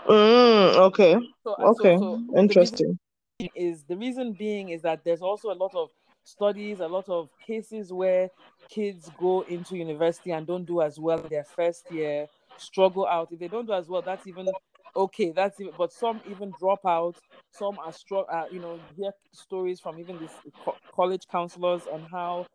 Mm, 0.07 0.75
okay. 0.77 1.15
So, 1.43 1.55
okay. 1.55 1.97
So, 1.97 2.21
so 2.27 2.37
Interesting. 2.37 2.99
The 3.39 3.51
is 3.55 3.83
the 3.83 3.97
reason 3.97 4.33
being 4.33 4.69
is 4.69 4.81
that 4.83 5.03
there's 5.03 5.21
also 5.21 5.51
a 5.51 5.55
lot 5.55 5.73
of 5.73 5.89
studies, 6.23 6.79
a 6.79 6.87
lot 6.87 7.09
of 7.09 7.29
cases 7.45 7.91
where 7.91 8.29
kids 8.69 9.09
go 9.19 9.41
into 9.41 9.75
university 9.77 10.31
and 10.31 10.45
don't 10.45 10.65
do 10.65 10.81
as 10.81 10.99
well 10.99 11.17
their 11.17 11.43
first 11.43 11.91
year, 11.91 12.27
struggle 12.57 13.07
out. 13.07 13.31
If 13.31 13.39
they 13.39 13.47
don't 13.47 13.65
do 13.65 13.73
as 13.73 13.87
well, 13.87 14.01
that's 14.01 14.27
even 14.27 14.47
okay 14.95 15.31
that's 15.31 15.59
even 15.59 15.73
but 15.77 15.91
some 15.91 16.19
even 16.29 16.51
drop 16.59 16.79
out 16.85 17.15
some 17.51 17.77
are 17.79 17.93
strong 17.93 18.25
uh, 18.31 18.45
you 18.51 18.59
know 18.59 18.79
hear 18.97 19.11
stories 19.33 19.79
from 19.79 19.99
even 19.99 20.17
these 20.19 20.53
co- 20.63 20.75
college 20.93 21.23
counselors 21.31 21.81
on 21.91 22.05
how 22.11 22.45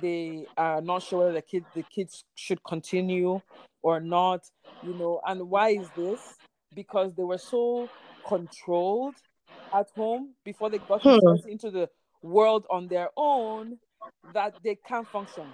they 0.00 0.46
are 0.56 0.80
not 0.80 1.02
sure 1.02 1.20
whether 1.20 1.32
the 1.32 1.42
kids 1.42 1.66
the 1.74 1.84
kids 1.94 2.24
should 2.34 2.62
continue 2.64 3.40
or 3.82 4.00
not 4.00 4.40
you 4.84 4.94
know 4.94 5.20
and 5.26 5.40
why 5.48 5.70
is 5.70 5.88
this 5.96 6.36
because 6.74 7.14
they 7.14 7.24
were 7.24 7.38
so 7.38 7.88
controlled 8.26 9.14
at 9.74 9.88
home 9.96 10.34
before 10.44 10.70
they 10.70 10.78
got 10.78 11.02
hmm. 11.02 11.48
into 11.48 11.70
the 11.70 11.88
world 12.22 12.66
on 12.70 12.86
their 12.88 13.08
own 13.16 13.78
that 14.34 14.54
they 14.62 14.76
can't 14.86 15.06
function. 15.08 15.44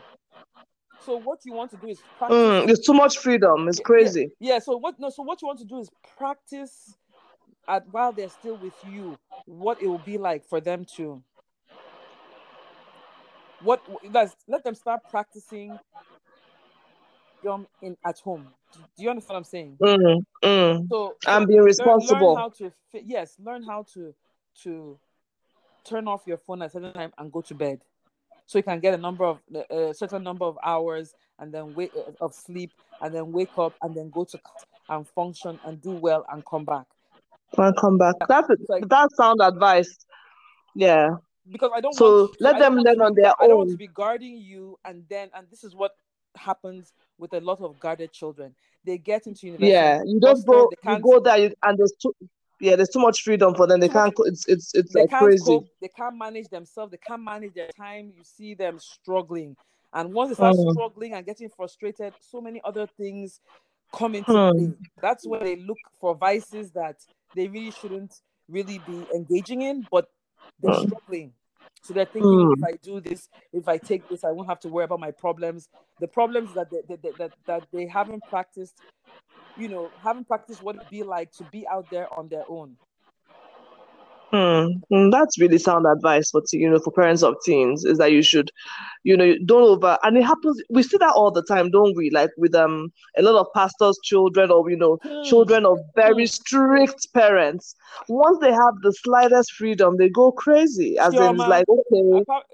So 1.06 1.18
what 1.18 1.38
you 1.44 1.52
want 1.52 1.70
to 1.70 1.76
do 1.76 1.86
is 1.86 2.00
practice. 2.18 2.36
Mm, 2.36 2.68
it's 2.68 2.84
too 2.84 2.92
much 2.92 3.18
freedom. 3.18 3.68
It's 3.68 3.78
crazy. 3.78 4.32
Yeah, 4.40 4.54
yeah. 4.54 4.58
So 4.58 4.76
what? 4.76 4.98
No. 4.98 5.08
So 5.08 5.22
what 5.22 5.40
you 5.40 5.46
want 5.46 5.60
to 5.60 5.64
do 5.64 5.78
is 5.78 5.88
practice 6.18 6.96
at 7.68 7.84
while 7.92 8.12
they're 8.12 8.28
still 8.28 8.56
with 8.56 8.74
you. 8.90 9.16
What 9.46 9.80
it 9.80 9.86
will 9.86 9.98
be 10.04 10.18
like 10.18 10.44
for 10.44 10.60
them 10.60 10.84
to. 10.96 11.22
What? 13.62 13.80
Let's 14.10 14.34
let 14.48 14.64
them 14.64 14.74
start 14.74 15.02
practicing. 15.08 15.78
Them 17.44 17.68
in 17.80 17.96
at 18.04 18.18
home. 18.18 18.48
Do 18.74 19.04
you 19.04 19.10
understand 19.10 19.34
what 19.34 19.38
I'm 19.38 19.44
saying? 19.44 19.78
Mm, 19.80 20.24
mm. 20.42 20.88
So, 20.88 21.14
being 21.46 21.60
responsible. 21.60 22.18
Learn, 22.18 22.34
learn 22.34 22.36
how 22.36 22.48
to 22.48 22.72
yes, 23.04 23.36
learn 23.38 23.62
how 23.62 23.84
to 23.94 24.12
to 24.64 24.98
turn 25.84 26.08
off 26.08 26.22
your 26.26 26.38
phone 26.38 26.62
at 26.62 26.68
a 26.68 26.70
certain 26.70 26.92
time 26.92 27.12
and 27.16 27.30
go 27.30 27.42
to 27.42 27.54
bed 27.54 27.82
so 28.46 28.58
you 28.58 28.62
can 28.62 28.80
get 28.80 28.94
a 28.94 28.96
number 28.98 29.24
of 29.24 29.40
a 29.70 29.92
certain 29.92 30.22
number 30.22 30.44
of 30.44 30.56
hours 30.62 31.14
and 31.38 31.52
then 31.52 31.74
wake 31.74 31.92
uh, 31.96 32.24
of 32.24 32.34
sleep 32.34 32.72
and 33.02 33.14
then 33.14 33.32
wake 33.32 33.58
up 33.58 33.74
and 33.82 33.94
then 33.94 34.08
go 34.10 34.24
to 34.24 34.38
and 34.88 35.06
function 35.08 35.58
and 35.64 35.80
do 35.82 35.90
well 35.90 36.24
and 36.32 36.44
come 36.46 36.64
back. 36.64 36.86
And 37.58 37.76
come 37.76 37.98
back. 37.98 38.14
That's 38.28 38.48
like, 38.68 38.88
that's 38.88 39.16
sound 39.16 39.40
advice. 39.42 39.98
Yeah. 40.74 41.16
Because 41.50 41.70
i 41.76 41.80
don't 41.80 41.94
so 41.94 42.26
to, 42.26 42.34
let 42.40 42.58
them 42.58 42.74
learn 42.74 43.00
on 43.00 43.14
their 43.14 43.26
I 43.26 43.30
own 43.30 43.36
i 43.40 43.46
don't 43.46 43.56
want 43.58 43.70
to 43.70 43.76
be 43.76 43.86
guarding 43.86 44.36
you 44.36 44.78
and 44.84 45.04
then 45.08 45.30
and 45.32 45.46
this 45.48 45.62
is 45.62 45.76
what 45.76 45.92
happens 46.34 46.92
with 47.18 47.32
a 47.34 47.40
lot 47.40 47.60
of 47.60 47.78
guarded 47.78 48.12
children. 48.12 48.52
They 48.84 48.98
get 48.98 49.28
into 49.28 49.46
university 49.46 49.72
yeah 49.72 50.02
you 50.04 50.18
don't 50.18 50.44
go 50.44 50.68
you 50.84 50.98
go 50.98 51.20
there 51.20 51.52
and 51.62 51.78
there's 51.78 51.94
yeah, 52.60 52.76
there's 52.76 52.88
too 52.88 53.00
much 53.00 53.22
freedom 53.22 53.54
for 53.54 53.66
them. 53.66 53.80
They 53.80 53.88
can't. 53.88 54.14
It's 54.26 54.46
it's 54.48 54.74
it's 54.74 54.92
they 54.92 55.02
like 55.02 55.10
crazy. 55.10 55.44
Cope, 55.44 55.68
they 55.80 55.88
can't 55.88 56.16
manage 56.16 56.48
themselves. 56.48 56.90
They 56.90 56.98
can't 56.98 57.22
manage 57.22 57.54
their 57.54 57.68
time. 57.76 58.12
You 58.16 58.22
see 58.24 58.54
them 58.54 58.78
struggling, 58.78 59.56
and 59.92 60.12
once 60.12 60.30
they 60.30 60.34
start 60.34 60.56
mm. 60.56 60.72
struggling 60.72 61.14
and 61.14 61.24
getting 61.26 61.48
frustrated, 61.48 62.14
so 62.20 62.40
many 62.40 62.60
other 62.64 62.86
things 62.86 63.40
come 63.92 64.14
into 64.14 64.30
mm. 64.30 64.52
play. 64.52 64.74
That's 65.00 65.26
where 65.26 65.40
they 65.40 65.56
look 65.56 65.78
for 66.00 66.14
vices 66.14 66.70
that 66.72 66.96
they 67.34 67.48
really 67.48 67.70
shouldn't 67.70 68.14
really 68.48 68.80
be 68.86 69.06
engaging 69.14 69.62
in, 69.62 69.86
but 69.90 70.08
they're 70.62 70.74
mm. 70.74 70.86
struggling. 70.86 71.32
So 71.82 71.94
they're 71.94 72.04
thinking, 72.04 72.30
mm. 72.30 72.54
if 72.56 72.64
I 72.64 72.72
do 72.82 73.00
this, 73.00 73.28
if 73.52 73.68
I 73.68 73.78
take 73.78 74.08
this, 74.08 74.24
I 74.24 74.32
won't 74.32 74.48
have 74.48 74.60
to 74.60 74.68
worry 74.68 74.84
about 74.84 74.98
my 74.98 75.12
problems. 75.12 75.68
The 76.00 76.08
problems 76.08 76.52
that 76.54 76.68
they, 76.70 76.80
that, 76.88 77.18
that, 77.18 77.32
that 77.46 77.66
they 77.72 77.86
haven't 77.86 78.24
practiced 78.28 78.74
you 79.56 79.68
know, 79.68 79.90
haven't 80.02 80.28
practiced 80.28 80.62
what 80.62 80.76
it'd 80.76 80.90
be 80.90 81.02
like 81.02 81.32
to 81.32 81.44
be 81.44 81.66
out 81.68 81.90
there 81.90 82.12
on 82.12 82.28
their 82.28 82.44
own. 82.48 82.76
Hmm. 84.30 84.66
hmm. 84.90 85.10
That's 85.10 85.38
really 85.40 85.58
sound 85.58 85.86
advice 85.86 86.30
for 86.30 86.42
you 86.52 86.68
know 86.68 86.80
for 86.80 86.90
parents 86.90 87.22
of 87.22 87.36
teens 87.44 87.84
is 87.84 87.98
that 87.98 88.10
you 88.10 88.22
should, 88.22 88.50
you 89.04 89.16
know, 89.16 89.34
don't 89.44 89.62
over 89.62 89.98
and 90.02 90.16
it 90.16 90.24
happens. 90.24 90.60
We 90.68 90.82
see 90.82 90.96
that 90.98 91.14
all 91.14 91.30
the 91.30 91.44
time, 91.44 91.70
don't 91.70 91.96
we? 91.96 92.10
Like 92.10 92.30
with 92.36 92.54
um 92.54 92.92
a 93.16 93.22
lot 93.22 93.38
of 93.38 93.46
pastors' 93.54 93.98
children 94.02 94.50
or 94.50 94.68
you 94.68 94.76
know 94.76 94.98
hmm. 95.02 95.22
children 95.22 95.64
of 95.64 95.78
very 95.94 96.24
hmm. 96.24 96.26
strict 96.26 97.12
parents. 97.14 97.76
Once 98.08 98.38
they 98.40 98.52
have 98.52 98.74
the 98.82 98.92
slightest 98.92 99.52
freedom, 99.52 99.96
they 99.96 100.08
go 100.08 100.32
crazy. 100.32 100.98
As 100.98 101.14
in, 101.14 101.22
it's 101.22 101.38
like 101.38 101.66
okay. 101.68 102.22
Apart, 102.22 102.44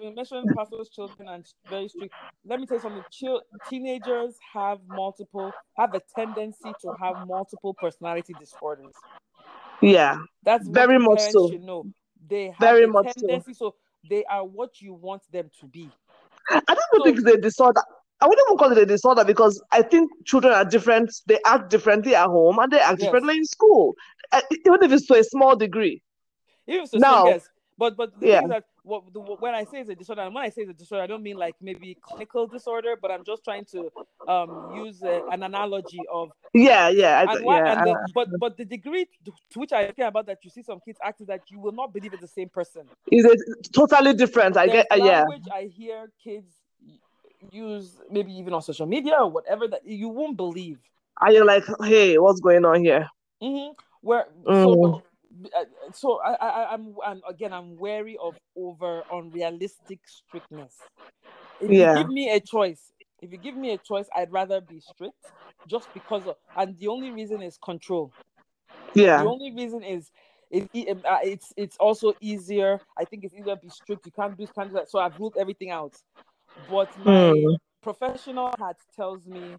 we 0.00 0.10
mentioned 0.14 0.48
pastors' 0.56 0.88
children 0.88 1.28
and 1.28 1.46
very 1.68 1.88
strict. 1.88 2.14
Let 2.44 2.58
me 2.58 2.66
tell 2.66 2.78
you 2.78 2.82
something. 2.82 3.04
Chil- 3.12 3.42
teenagers 3.68 4.36
have 4.52 4.80
multiple 4.90 5.52
have 5.76 5.94
a 5.94 6.00
tendency 6.14 6.72
to 6.82 6.92
have 7.00 7.16
multiple 7.26 7.74
personality 7.74 8.34
disorders. 8.34 8.94
Yeah, 9.82 10.18
that's 10.42 10.68
very 10.68 10.98
much 10.98 11.20
so. 11.20 11.50
You 11.50 11.58
know, 11.58 11.84
they 12.28 12.46
have 12.46 12.58
very 12.58 12.86
much 12.86 13.14
tendency, 13.14 13.54
so. 13.54 13.70
so. 13.70 13.74
they 14.08 14.24
are 14.24 14.44
what 14.44 14.80
you 14.80 14.94
want 14.94 15.22
them 15.32 15.50
to 15.60 15.66
be. 15.66 15.90
I 16.50 16.60
don't 16.66 16.78
so, 16.94 17.04
think 17.04 17.18
it's 17.18 17.26
a 17.26 17.36
disorder. 17.36 17.80
I 18.20 18.26
wouldn't 18.26 18.46
even 18.48 18.58
call 18.58 18.72
it 18.72 18.78
a 18.78 18.86
disorder 18.86 19.24
because 19.24 19.62
I 19.72 19.82
think 19.82 20.10
children 20.26 20.52
are 20.52 20.64
different. 20.64 21.10
They 21.26 21.38
act 21.46 21.70
differently 21.70 22.14
at 22.14 22.26
home 22.26 22.58
and 22.58 22.70
they 22.70 22.78
act 22.78 22.98
yes. 22.98 23.06
differently 23.06 23.38
in 23.38 23.44
school, 23.46 23.94
uh, 24.32 24.42
even 24.50 24.82
if 24.82 24.92
it's 24.92 25.06
to 25.06 25.14
a 25.14 25.24
small 25.24 25.56
degree. 25.56 26.02
Even 26.66 26.86
so, 26.86 26.98
now, 26.98 27.26
yes. 27.26 27.48
But 27.78 27.96
but 27.96 28.20
the 28.20 28.26
yeah. 28.26 28.40
thing 28.40 28.50
is 28.50 28.50
that 28.50 28.64
what, 28.82 29.12
the, 29.12 29.20
when 29.20 29.54
I 29.54 29.64
say 29.64 29.80
it's 29.80 29.90
a 29.90 29.94
disorder, 29.94 30.22
and 30.22 30.34
when 30.34 30.44
I 30.44 30.48
say 30.48 30.62
it's 30.62 30.70
a 30.70 30.74
disorder, 30.74 31.02
I 31.02 31.06
don't 31.06 31.22
mean 31.22 31.36
like 31.36 31.54
maybe 31.60 31.96
clinical 32.02 32.46
disorder, 32.46 32.96
but 33.00 33.10
I'm 33.10 33.24
just 33.24 33.44
trying 33.44 33.64
to 33.66 33.90
um 34.28 34.72
use 34.76 35.02
a, 35.02 35.22
an 35.30 35.42
analogy 35.42 36.00
of 36.12 36.30
yeah, 36.54 36.88
yeah, 36.88 37.22
and 37.22 37.44
yeah. 37.44 37.72
And 37.72 37.86
the, 37.86 38.08
but 38.14 38.28
but 38.38 38.56
the 38.56 38.64
degree 38.64 39.06
to 39.24 39.32
which 39.54 39.72
I 39.72 39.90
care 39.92 40.08
about 40.08 40.26
that 40.26 40.38
you 40.42 40.50
see 40.50 40.62
some 40.62 40.80
kids 40.84 40.98
acting 41.02 41.26
that 41.26 41.42
you 41.50 41.60
will 41.60 41.72
not 41.72 41.92
believe 41.92 42.12
it's 42.12 42.22
the 42.22 42.28
same 42.28 42.48
person. 42.48 42.82
Is 43.10 43.24
it 43.24 43.72
totally 43.72 44.14
different? 44.14 44.56
I 44.56 44.66
There's 44.66 44.84
get 44.90 45.00
uh, 45.00 45.04
yeah. 45.04 45.24
Which 45.26 45.48
I 45.52 45.64
hear 45.64 46.10
kids 46.22 46.52
use 47.50 47.96
maybe 48.10 48.32
even 48.32 48.52
on 48.52 48.62
social 48.62 48.86
media 48.86 49.14
or 49.14 49.30
whatever 49.30 49.66
that 49.68 49.86
you 49.86 50.08
won't 50.08 50.36
believe. 50.36 50.78
Are 51.20 51.32
you 51.32 51.44
like, 51.44 51.64
hey, 51.82 52.18
what's 52.18 52.40
going 52.40 52.64
on 52.64 52.84
here? 52.84 53.08
Mm-hmm. 53.42 53.72
Where 54.00 54.26
mm. 54.46 54.62
so 54.62 54.84
uh, 54.84 54.98
so 55.92 56.20
I, 56.20 56.34
I 56.34 56.72
I'm 56.72 56.94
and 57.06 57.22
again 57.28 57.52
I'm 57.52 57.76
wary 57.76 58.16
of 58.20 58.36
over 58.56 59.02
unrealistic 59.12 60.00
strictness. 60.06 60.74
If 61.60 61.70
yeah. 61.70 61.92
you 61.92 61.98
give 62.04 62.08
me 62.08 62.30
a 62.30 62.40
choice, 62.40 62.92
if 63.20 63.32
you 63.32 63.38
give 63.38 63.56
me 63.56 63.72
a 63.72 63.78
choice, 63.78 64.06
I'd 64.14 64.32
rather 64.32 64.60
be 64.60 64.80
strict 64.80 65.26
just 65.68 65.92
because 65.94 66.26
of 66.26 66.36
and 66.56 66.78
the 66.78 66.88
only 66.88 67.10
reason 67.10 67.42
is 67.42 67.58
control. 67.58 68.12
Yeah. 68.94 69.22
The 69.22 69.28
only 69.28 69.52
reason 69.52 69.82
is 69.82 70.10
it, 70.50 70.68
it, 70.72 71.04
uh, 71.04 71.18
it's 71.22 71.52
it's 71.56 71.76
also 71.76 72.14
easier. 72.20 72.80
I 72.98 73.04
think 73.04 73.24
it's 73.24 73.34
easier 73.34 73.54
to 73.54 73.60
be 73.60 73.68
strict. 73.68 74.06
You 74.06 74.12
can't 74.12 74.36
do 74.36 74.46
can't 74.46 74.68
do 74.68 74.74
that. 74.74 74.90
So 74.90 74.98
I've 74.98 75.18
ruled 75.18 75.36
everything 75.38 75.70
out. 75.70 75.94
But 76.68 76.90
my 77.04 77.12
mm. 77.12 77.56
professional 77.82 78.52
hat 78.58 78.76
tells 78.96 79.26
me 79.26 79.56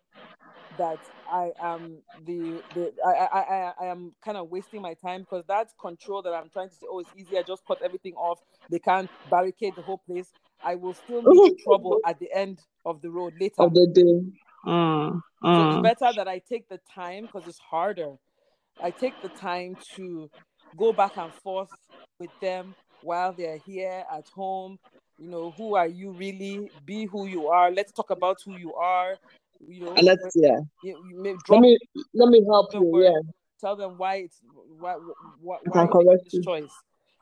that 0.77 0.99
I 1.31 1.51
am 1.61 1.97
the, 2.25 2.61
the 2.73 2.93
I, 3.05 3.09
I, 3.09 3.39
I, 3.39 3.73
I 3.81 3.85
am 3.87 4.13
kind 4.23 4.37
of 4.37 4.49
wasting 4.49 4.81
my 4.81 4.93
time 4.93 5.21
because 5.21 5.43
that's 5.47 5.73
control 5.79 6.21
that 6.23 6.33
I'm 6.33 6.49
trying 6.49 6.69
to 6.69 6.75
say, 6.75 6.87
oh, 6.89 6.99
it's 6.99 7.09
easier, 7.17 7.43
just 7.43 7.65
cut 7.65 7.81
everything 7.81 8.13
off. 8.15 8.39
They 8.69 8.79
can't 8.79 9.09
barricade 9.29 9.75
the 9.75 9.81
whole 9.81 9.99
place. 9.99 10.31
I 10.63 10.75
will 10.75 10.93
still 10.93 11.21
meet 11.21 11.59
trouble 11.63 11.99
at 12.05 12.19
the 12.19 12.31
end 12.33 12.59
of 12.85 13.01
the 13.01 13.09
road 13.09 13.33
later. 13.39 13.55
Of 13.59 13.73
the 13.73 13.87
day. 13.87 14.31
Mm, 14.65 15.13
mm. 15.13 15.21
So 15.43 15.67
it's 15.67 15.77
mm. 15.77 15.83
better 15.83 16.13
that 16.15 16.27
I 16.27 16.39
take 16.39 16.69
the 16.69 16.79
time 16.93 17.25
because 17.25 17.47
it's 17.47 17.59
harder. 17.59 18.15
I 18.81 18.91
take 18.91 19.21
the 19.21 19.29
time 19.29 19.77
to 19.95 20.29
go 20.77 20.93
back 20.93 21.17
and 21.17 21.33
forth 21.33 21.69
with 22.19 22.31
them 22.41 22.75
while 23.01 23.33
they're 23.33 23.57
here 23.57 24.03
at 24.11 24.27
home. 24.29 24.79
You 25.17 25.29
know, 25.29 25.51
who 25.51 25.75
are 25.75 25.87
you 25.87 26.11
really? 26.11 26.71
Be 26.85 27.05
who 27.05 27.27
you 27.27 27.47
are. 27.47 27.71
Let's 27.71 27.91
talk 27.91 28.09
about 28.09 28.37
who 28.43 28.57
you 28.57 28.73
are 28.73 29.17
you 29.67 29.85
know, 29.85 29.93
let's 30.01 30.31
yeah. 30.35 30.59
You, 30.83 31.03
you 31.09 31.37
let 31.49 31.59
me 31.59 31.77
let 32.13 32.29
me 32.29 32.43
help 32.45 32.73
you. 32.73 32.83
Word, 32.83 33.03
yeah. 33.03 33.19
Tell 33.59 33.75
them 33.75 33.97
why 33.97 34.15
it's 34.15 34.39
why 34.79 34.95
why, 35.39 35.57
why 35.63 35.87
correct 35.87 36.29
this 36.31 36.43
choice 36.43 36.71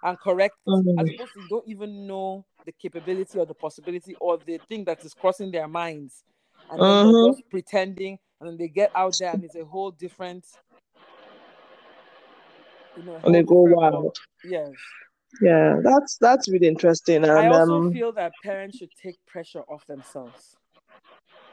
and 0.03 0.17
correct 0.19 0.55
mm-hmm. 0.67 0.99
as 0.99 1.09
opposed 1.09 1.33
to 1.33 1.41
you 1.41 1.47
don't 1.49 1.67
even 1.67 2.07
know 2.07 2.45
the 2.65 2.71
capability 2.71 3.37
or 3.37 3.45
the 3.45 3.53
possibility 3.53 4.15
or 4.19 4.37
the 4.37 4.59
thing 4.69 4.85
that 4.85 5.03
is 5.03 5.13
crossing 5.13 5.51
their 5.51 5.67
minds 5.67 6.23
and 6.71 6.79
mm-hmm. 6.79 7.11
they're 7.11 7.33
just 7.33 7.49
pretending 7.49 8.17
and 8.39 8.49
then 8.49 8.57
they 8.57 8.67
get 8.67 8.91
out 8.95 9.15
there 9.19 9.31
and 9.31 9.43
it's 9.43 9.55
a 9.55 9.65
whole 9.65 9.91
different 9.91 10.45
you 12.97 13.03
know, 13.03 13.19
and 13.23 13.33
they 13.35 13.43
go 13.43 13.61
wild. 13.61 14.17
Yes. 14.43 14.69
Yeah, 15.41 15.77
that's 15.83 16.17
that's 16.17 16.49
really 16.49 16.67
interesting. 16.67 17.17
And, 17.17 17.31
I 17.31 17.47
also 17.47 17.75
um, 17.75 17.93
feel 17.93 18.11
that 18.13 18.31
parents 18.43 18.77
should 18.77 18.89
take 19.01 19.15
pressure 19.27 19.61
off 19.61 19.85
themselves. 19.85 20.57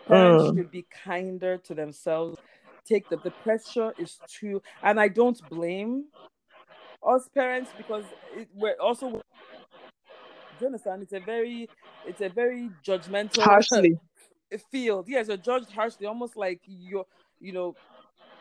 Parents 0.06 0.44
mm. 0.44 0.56
should 0.56 0.70
be 0.70 0.86
kinder 1.04 1.58
to 1.58 1.74
themselves. 1.74 2.38
Take 2.84 3.08
the 3.08 3.16
the 3.16 3.30
pressure 3.30 3.92
is 3.98 4.18
too, 4.28 4.62
and 4.82 5.00
I 5.00 5.08
don't 5.08 5.40
blame 5.48 6.04
us 7.02 7.28
parents 7.34 7.70
because 7.76 8.04
it, 8.36 8.48
we're 8.54 8.76
also. 8.80 9.10
Do 9.10 9.20
you 10.60 10.66
understand? 10.66 11.02
It's 11.02 11.12
a 11.12 11.20
very, 11.20 11.68
it's 12.06 12.20
a 12.20 12.28
very 12.28 12.70
judgmental 12.82 13.42
harshly 13.42 13.98
field. 14.70 15.06
Yes, 15.08 15.28
you're 15.28 15.36
judged 15.36 15.70
harshly, 15.70 16.06
almost 16.06 16.36
like 16.36 16.60
you're, 16.64 17.04
you 17.40 17.52
know, 17.52 17.74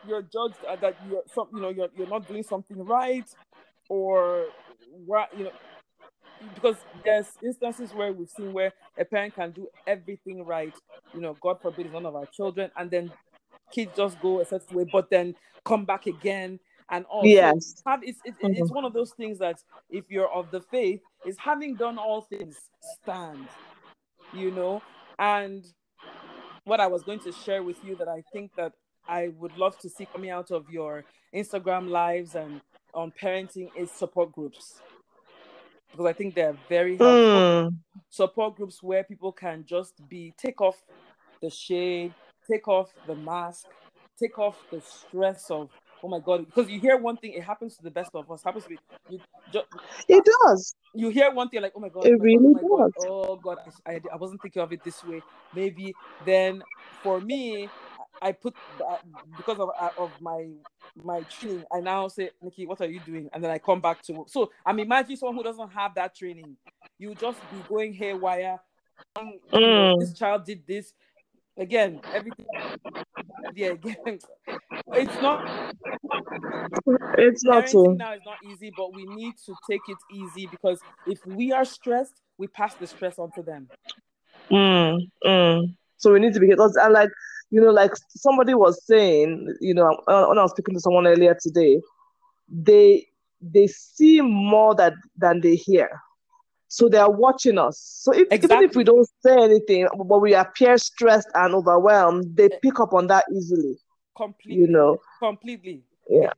you're 0.07 0.21
judged 0.21 0.55
that 0.63 0.95
you're 1.09 1.23
some, 1.33 1.47
you 1.53 1.61
know, 1.61 1.69
you're 1.69 1.89
you're 1.97 2.07
not 2.07 2.27
doing 2.27 2.43
something 2.43 2.85
right, 2.85 3.27
or 3.89 4.45
what, 5.05 5.29
you 5.37 5.45
know, 5.45 5.51
because 6.53 6.75
there's 7.03 7.27
instances 7.43 7.93
where 7.93 8.11
we've 8.11 8.29
seen 8.29 8.53
where 8.53 8.73
a 8.97 9.05
parent 9.05 9.35
can 9.35 9.51
do 9.51 9.67
everything 9.87 10.45
right, 10.45 10.73
you 11.13 11.21
know, 11.21 11.35
God 11.41 11.61
forbid 11.61 11.91
none 11.91 12.05
of 12.05 12.15
our 12.15 12.25
children, 12.25 12.71
and 12.77 12.89
then 12.89 13.11
kids 13.71 13.91
just 13.95 14.19
go 14.21 14.41
a 14.41 14.45
certain 14.45 14.77
way, 14.77 14.85
but 14.91 15.09
then 15.09 15.35
come 15.63 15.85
back 15.85 16.05
again 16.05 16.59
and 16.89 17.05
all. 17.05 17.25
Yes, 17.25 17.81
have, 17.85 18.01
it's, 18.03 18.19
it's, 18.23 18.37
mm-hmm. 18.37 18.61
it's 18.61 18.71
one 18.71 18.85
of 18.85 18.93
those 18.93 19.11
things 19.11 19.39
that 19.39 19.59
if 19.89 20.05
you're 20.09 20.31
of 20.31 20.51
the 20.51 20.61
faith, 20.61 21.01
is 21.25 21.37
having 21.37 21.75
done 21.75 21.97
all 21.97 22.21
things 22.21 22.57
stand, 23.01 23.47
you 24.33 24.51
know, 24.51 24.81
and 25.19 25.65
what 26.65 26.79
I 26.79 26.87
was 26.87 27.03
going 27.03 27.19
to 27.19 27.31
share 27.31 27.63
with 27.63 27.83
you 27.83 27.95
that 27.97 28.07
I 28.07 28.23
think 28.33 28.51
that 28.57 28.73
I 29.07 29.29
would 29.37 29.55
love 29.57 29.77
to 29.79 29.89
see 29.89 30.05
coming 30.05 30.31
out 30.31 30.51
of 30.51 30.69
your 30.69 31.03
Instagram 31.33 31.89
lives 31.89 32.35
and 32.35 32.61
on 32.93 33.11
parenting 33.21 33.69
is 33.75 33.91
support 33.91 34.31
groups 34.31 34.81
because 35.95 36.09
I 36.09 36.13
think 36.13 36.35
they're 36.35 36.57
very 36.67 36.97
helpful. 36.97 37.71
Mm. 37.71 37.75
Support 38.09 38.57
groups 38.57 38.83
where 38.83 39.03
people 39.03 39.31
can 39.31 39.63
just 39.65 40.07
be 40.09 40.33
take 40.37 40.61
off 40.61 40.81
the 41.41 41.49
shade, 41.49 42.13
take 42.49 42.67
off 42.67 42.93
the 43.07 43.15
mask, 43.15 43.67
take 44.19 44.37
off 44.37 44.57
the 44.71 44.81
stress 44.81 45.49
of 45.49 45.69
oh 46.03 46.07
my 46.07 46.19
god 46.19 46.45
because 46.45 46.69
you 46.69 46.79
hear 46.79 46.97
one 46.97 47.17
thing 47.17 47.33
it 47.33 47.43
happens 47.43 47.75
to 47.77 47.83
the 47.83 47.89
best 47.89 48.11
of 48.13 48.29
us 48.29 48.43
happens 48.43 48.63
to 48.65 48.71
be 48.71 48.77
you 49.09 49.19
just, 49.51 49.65
it 50.07 50.23
does 50.43 50.75
you 50.93 51.09
hear 51.09 51.31
one 51.31 51.49
thing 51.49 51.61
like 51.61 51.71
oh 51.75 51.79
my 51.79 51.89
god 51.89 52.05
it 52.05 52.13
oh 52.13 52.17
my 52.17 52.23
really 52.23 52.53
god, 52.53 52.63
oh, 52.63 52.77
does. 52.77 52.93
God, 52.99 53.07
oh 53.09 53.35
god 53.37 53.57
I, 53.87 53.99
I 54.13 54.15
wasn't 54.17 54.41
thinking 54.41 54.61
of 54.61 54.71
it 54.71 54.83
this 54.83 55.03
way 55.03 55.21
maybe 55.55 55.93
then 56.25 56.61
for 57.01 57.21
me 57.21 57.69
I 58.25 58.31
put 58.31 58.55
uh, 58.81 58.97
because 59.37 59.59
of 59.59 59.69
uh, 59.79 59.89
of 59.99 60.09
my 60.19 60.47
my 61.03 61.21
training. 61.21 61.63
I 61.71 61.79
now 61.79 62.07
say, 62.07 62.31
Nikki, 62.41 62.65
what 62.65 62.81
are 62.81 62.89
you 62.89 62.99
doing? 63.01 63.29
And 63.31 63.43
then 63.43 63.51
I 63.51 63.59
come 63.59 63.79
back 63.79 64.01
to. 64.07 64.25
So 64.27 64.51
I'm 64.65 64.79
imagining 64.79 65.17
someone 65.17 65.35
who 65.35 65.43
doesn't 65.43 65.69
have 65.69 65.93
that 65.93 66.15
training. 66.15 66.57
You 66.97 67.13
just 67.13 67.39
be 67.51 67.57
going 67.69 67.93
haywire. 67.93 68.59
Mm. 69.15 69.33
You 69.53 69.59
know, 69.59 69.99
this 69.99 70.17
child 70.17 70.43
did 70.43 70.65
this 70.65 70.93
again. 71.55 72.01
Everything. 72.15 72.47
Yeah, 73.53 73.67
again. 73.69 73.95
It's 74.93 75.21
not. 75.21 75.73
It's 77.17 77.43
not 77.43 77.69
so. 77.69 77.83
Now 77.83 78.13
is 78.13 78.21
not 78.25 78.37
easy, 78.43 78.71
but 78.75 78.93
we 78.93 79.05
need 79.05 79.35
to 79.45 79.53
take 79.69 79.81
it 79.87 79.97
easy 80.11 80.47
because 80.47 80.79
if 81.05 81.25
we 81.25 81.51
are 81.51 81.65
stressed, 81.65 82.21
we 82.37 82.47
pass 82.47 82.73
the 82.75 82.87
stress 82.87 83.19
on 83.19 83.31
to 83.33 83.43
them. 83.43 83.67
Mm, 84.49 84.99
mm. 85.25 85.75
So 85.97 86.13
we 86.13 86.19
need 86.19 86.33
to 86.33 86.39
be 86.39 86.47
because 86.47 86.75
and 86.75 86.93
like 86.93 87.09
you 87.51 87.61
know, 87.61 87.71
like 87.71 87.91
somebody 88.09 88.53
was 88.53 88.83
saying, 88.85 89.55
you 89.61 89.73
know, 89.73 89.89
uh, 90.07 90.25
when 90.25 90.37
I 90.37 90.41
was 90.41 90.51
speaking 90.51 90.73
to 90.75 90.79
someone 90.79 91.07
earlier 91.07 91.35
today, 91.39 91.79
they 92.49 93.07
they 93.41 93.67
see 93.67 94.21
more 94.21 94.75
that 94.75 94.93
than 95.17 95.41
they 95.41 95.55
hear. 95.55 95.89
So 96.67 96.89
they 96.89 96.97
are 96.97 97.11
watching 97.11 97.57
us. 97.57 97.79
So 97.79 98.11
if, 98.11 98.27
exactly. 98.31 98.57
even 98.57 98.69
if 98.69 98.75
we 98.75 98.83
don't 98.83 99.07
say 99.21 99.43
anything, 99.43 99.87
but 100.07 100.19
we 100.19 100.33
appear 100.33 100.77
stressed 100.77 101.29
and 101.35 101.53
overwhelmed, 101.53 102.35
they 102.35 102.49
pick 102.61 102.79
up 102.79 102.93
on 102.93 103.07
that 103.07 103.25
easily. 103.33 103.77
Completely. 104.17 104.61
You 104.61 104.67
know, 104.67 104.97
completely. 105.21 105.83
Yeah 106.09 106.31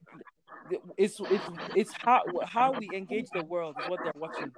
it's 0.97 1.20
it's 1.20 1.43
it's 1.76 1.93
how 1.99 2.22
how 2.45 2.72
we 2.72 2.89
engage 2.93 3.28
the 3.34 3.43
world 3.43 3.76
is 3.82 3.89
what 3.89 3.99
they're 4.03 4.13
watching. 4.15 4.51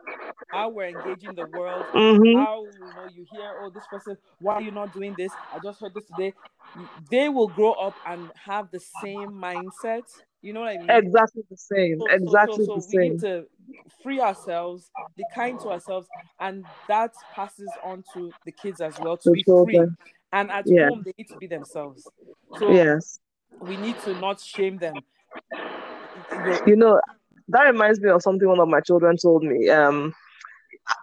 How 0.49 0.70
we're 0.70 0.88
engaging 0.88 1.36
the 1.36 1.47
world. 1.47 1.86
Mm-hmm. 1.93 2.39
How 2.39 2.64
you 2.66 2.80
know 2.80 3.07
you 3.14 3.26
hear, 3.32 3.51
oh, 3.62 3.70
this 3.70 3.84
person, 3.89 4.18
why 4.39 4.55
are 4.55 4.62
you 4.62 4.72
not 4.72 4.93
doing 4.93 5.16
this? 5.18 5.32
I 5.53 5.60
just 5.60 5.80
heard 5.80 5.93
this 5.93 6.05
today. 6.05 6.34
They 7.10 7.30
will 7.30 7.47
grow 7.47 7.74
up 7.74 7.95
and 8.07 8.30
have 8.45 8.72
the 8.72 8.80
same 9.03 9.32
mindset. 9.32 10.03
You 10.41 10.53
know 10.53 10.62
what 10.62 10.70
I 10.70 10.78
mean? 10.78 10.89
Exactly 10.89 11.43
the 11.49 11.57
same. 11.57 11.99
So, 11.99 12.07
exactly 12.07 12.66
so, 12.66 12.66
so, 12.66 12.76
the 12.76 12.82
same. 12.82 12.99
We 13.01 13.10
need 13.10 13.20
to 13.22 13.45
free 14.01 14.22
ourselves, 14.22 14.89
be 15.18 15.24
kind 15.36 15.60
to 15.60 15.70
ourselves, 15.70 16.07
and 16.39 16.66
that 16.88 17.14
passes 17.34 17.70
on 17.84 18.03
to 18.14 18.32
the 18.45 18.51
kids 18.51 18.82
as 18.82 18.97
well 18.99 19.18
to 19.18 19.30
the 19.30 19.34
be 19.34 19.43
children. 19.43 19.97
free. 20.01 20.14
And 20.32 20.51
at 20.51 20.66
yeah. 20.68 20.89
home, 20.89 21.03
they 21.03 21.14
need 21.18 21.28
to 21.30 21.38
be 21.38 21.47
themselves. 21.47 22.07
So 22.57 22.72
yes, 22.72 23.20
we 23.60 23.78
need 23.78 23.99
to 24.01 24.14
not 24.20 24.39
shame 24.39 24.78
them 24.78 24.95
you 26.66 26.76
know, 26.76 27.00
that 27.50 27.64
reminds 27.64 28.00
me 28.00 28.10
of 28.10 28.22
something 28.22 28.48
one 28.48 28.60
of 28.60 28.68
my 28.68 28.82
children 28.82 29.18
told 29.18 29.44
me. 29.44 29.70
Um, 29.70 30.14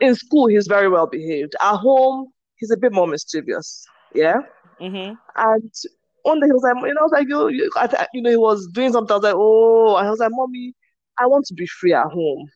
in 0.00 0.14
school, 0.14 0.46
he's 0.46 0.66
very 0.66 0.88
well 0.88 1.06
behaved. 1.06 1.54
At 1.60 1.76
home, 1.76 2.32
he's 2.56 2.70
a 2.70 2.76
bit 2.76 2.92
more 2.92 3.06
mischievous. 3.06 3.86
Yeah. 4.14 4.40
Mm-hmm. 4.80 5.14
And 5.36 5.72
one 6.22 6.40
day 6.40 6.46
he 6.46 6.52
was 6.52 6.62
like, 6.62 6.74
you 6.86 6.94
know, 6.94 7.00
I 7.00 7.04
was 7.04 7.12
like, 7.12 7.28
you, 7.28 7.48
you, 7.48 7.70
I, 7.76 8.06
you 8.12 8.22
know, 8.22 8.30
he 8.30 8.36
was 8.36 8.66
doing 8.68 8.92
something. 8.92 9.12
I 9.12 9.16
was 9.16 9.24
like, 9.24 9.34
oh, 9.36 9.94
I 9.94 10.10
was 10.10 10.18
like, 10.18 10.30
mommy, 10.32 10.74
I 11.18 11.26
want 11.26 11.46
to 11.46 11.54
be 11.54 11.66
free 11.66 11.92
at 11.92 12.06
home. 12.06 12.48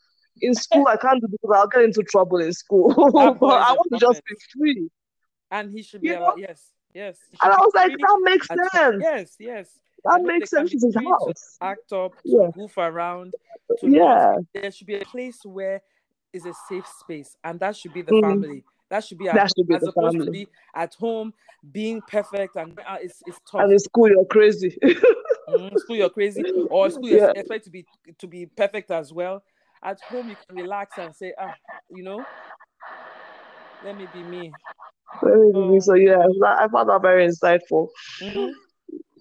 In 0.43 0.55
school, 0.55 0.87
I 0.89 0.97
can't 0.97 1.21
do 1.21 1.29
because 1.29 1.55
I'll 1.55 1.69
get 1.69 1.83
into 1.83 2.03
trouble 2.03 2.39
in 2.39 2.53
school. 2.53 2.95
but 2.95 3.13
I 3.13 3.73
want 3.73 3.93
to 3.93 3.99
just 3.99 4.23
be 4.25 4.35
free. 4.57 4.91
And 5.51 5.71
he 5.71 5.83
should 5.83 6.01
be, 6.01 6.11
allowed, 6.11 6.39
yes, 6.39 6.71
yes. 6.95 7.19
And 7.43 7.53
I 7.53 7.57
was 7.57 7.73
like, 7.75 7.93
that 7.93 8.21
makes 8.23 8.47
sense. 8.47 9.03
Yes, 9.03 9.37
yes. 9.39 9.79
That 10.05 10.23
makes 10.23 10.51
sense. 10.51 10.73
His 10.73 10.95
house. 10.95 11.59
act 11.61 11.93
up, 11.93 12.13
to 12.23 12.23
yeah. 12.25 12.51
goof 12.55 12.77
around. 12.79 13.35
To 13.81 13.91
yeah. 13.91 14.37
there 14.55 14.71
should 14.71 14.87
be 14.87 14.97
a 14.97 15.05
place 15.05 15.41
where 15.45 15.83
is 16.33 16.47
a 16.47 16.53
safe 16.69 16.87
space, 17.01 17.37
and 17.45 17.59
that 17.61 17.77
should 17.77 17.93
be 17.93 18.03
the 18.03 18.13
mm. 18.13 18.23
family. 18.23 18.65
That 18.91 19.05
should 19.05 19.19
be 19.19 19.29
at, 19.29 19.37
that 19.37 19.53
should 19.57 19.69
be 19.69 19.75
as 19.77 19.83
opposed 19.83 20.15
family. 20.15 20.27
to 20.27 20.31
be 20.33 20.49
at 20.75 20.95
home 20.95 21.33
being 21.73 22.01
perfect 22.09 22.57
and 22.57 22.79
uh, 22.81 22.97
it's, 23.01 23.23
it's 23.27 23.39
tough. 23.51 23.63
And 23.63 23.73
in 23.73 23.79
school 23.79 24.09
you're 24.09 24.25
crazy. 24.25 24.77
mm, 25.49 25.79
school 25.79 25.97
you're 25.97 26.11
crazy, 26.11 26.43
or 26.71 26.91
school 26.91 27.09
you're 27.09 27.19
yeah. 27.27 27.33
expected 27.37 27.65
to 27.65 27.71
be 27.71 27.87
to 28.19 28.27
be 28.27 28.47
perfect 28.47 28.91
as 28.91 29.13
well. 29.13 29.45
At 29.83 30.01
home 30.01 30.29
you 30.29 30.37
can 30.47 30.57
relax 30.57 30.99
and 30.99 31.15
say, 31.15 31.33
ah, 31.39 31.55
you 31.89 32.03
know, 32.03 32.25
let 33.85 33.97
me 33.97 34.09
be 34.13 34.23
me. 34.25 34.53
Let 35.23 35.39
me 35.39 35.53
be 35.53 35.69
me. 35.69 35.81
So 35.81 35.95
yeah, 35.95 36.27
I 36.45 36.67
found 36.69 36.89
that 36.89 37.01
very 37.01 37.29
insightful. 37.29 37.89
Mm-hmm. 38.21 38.51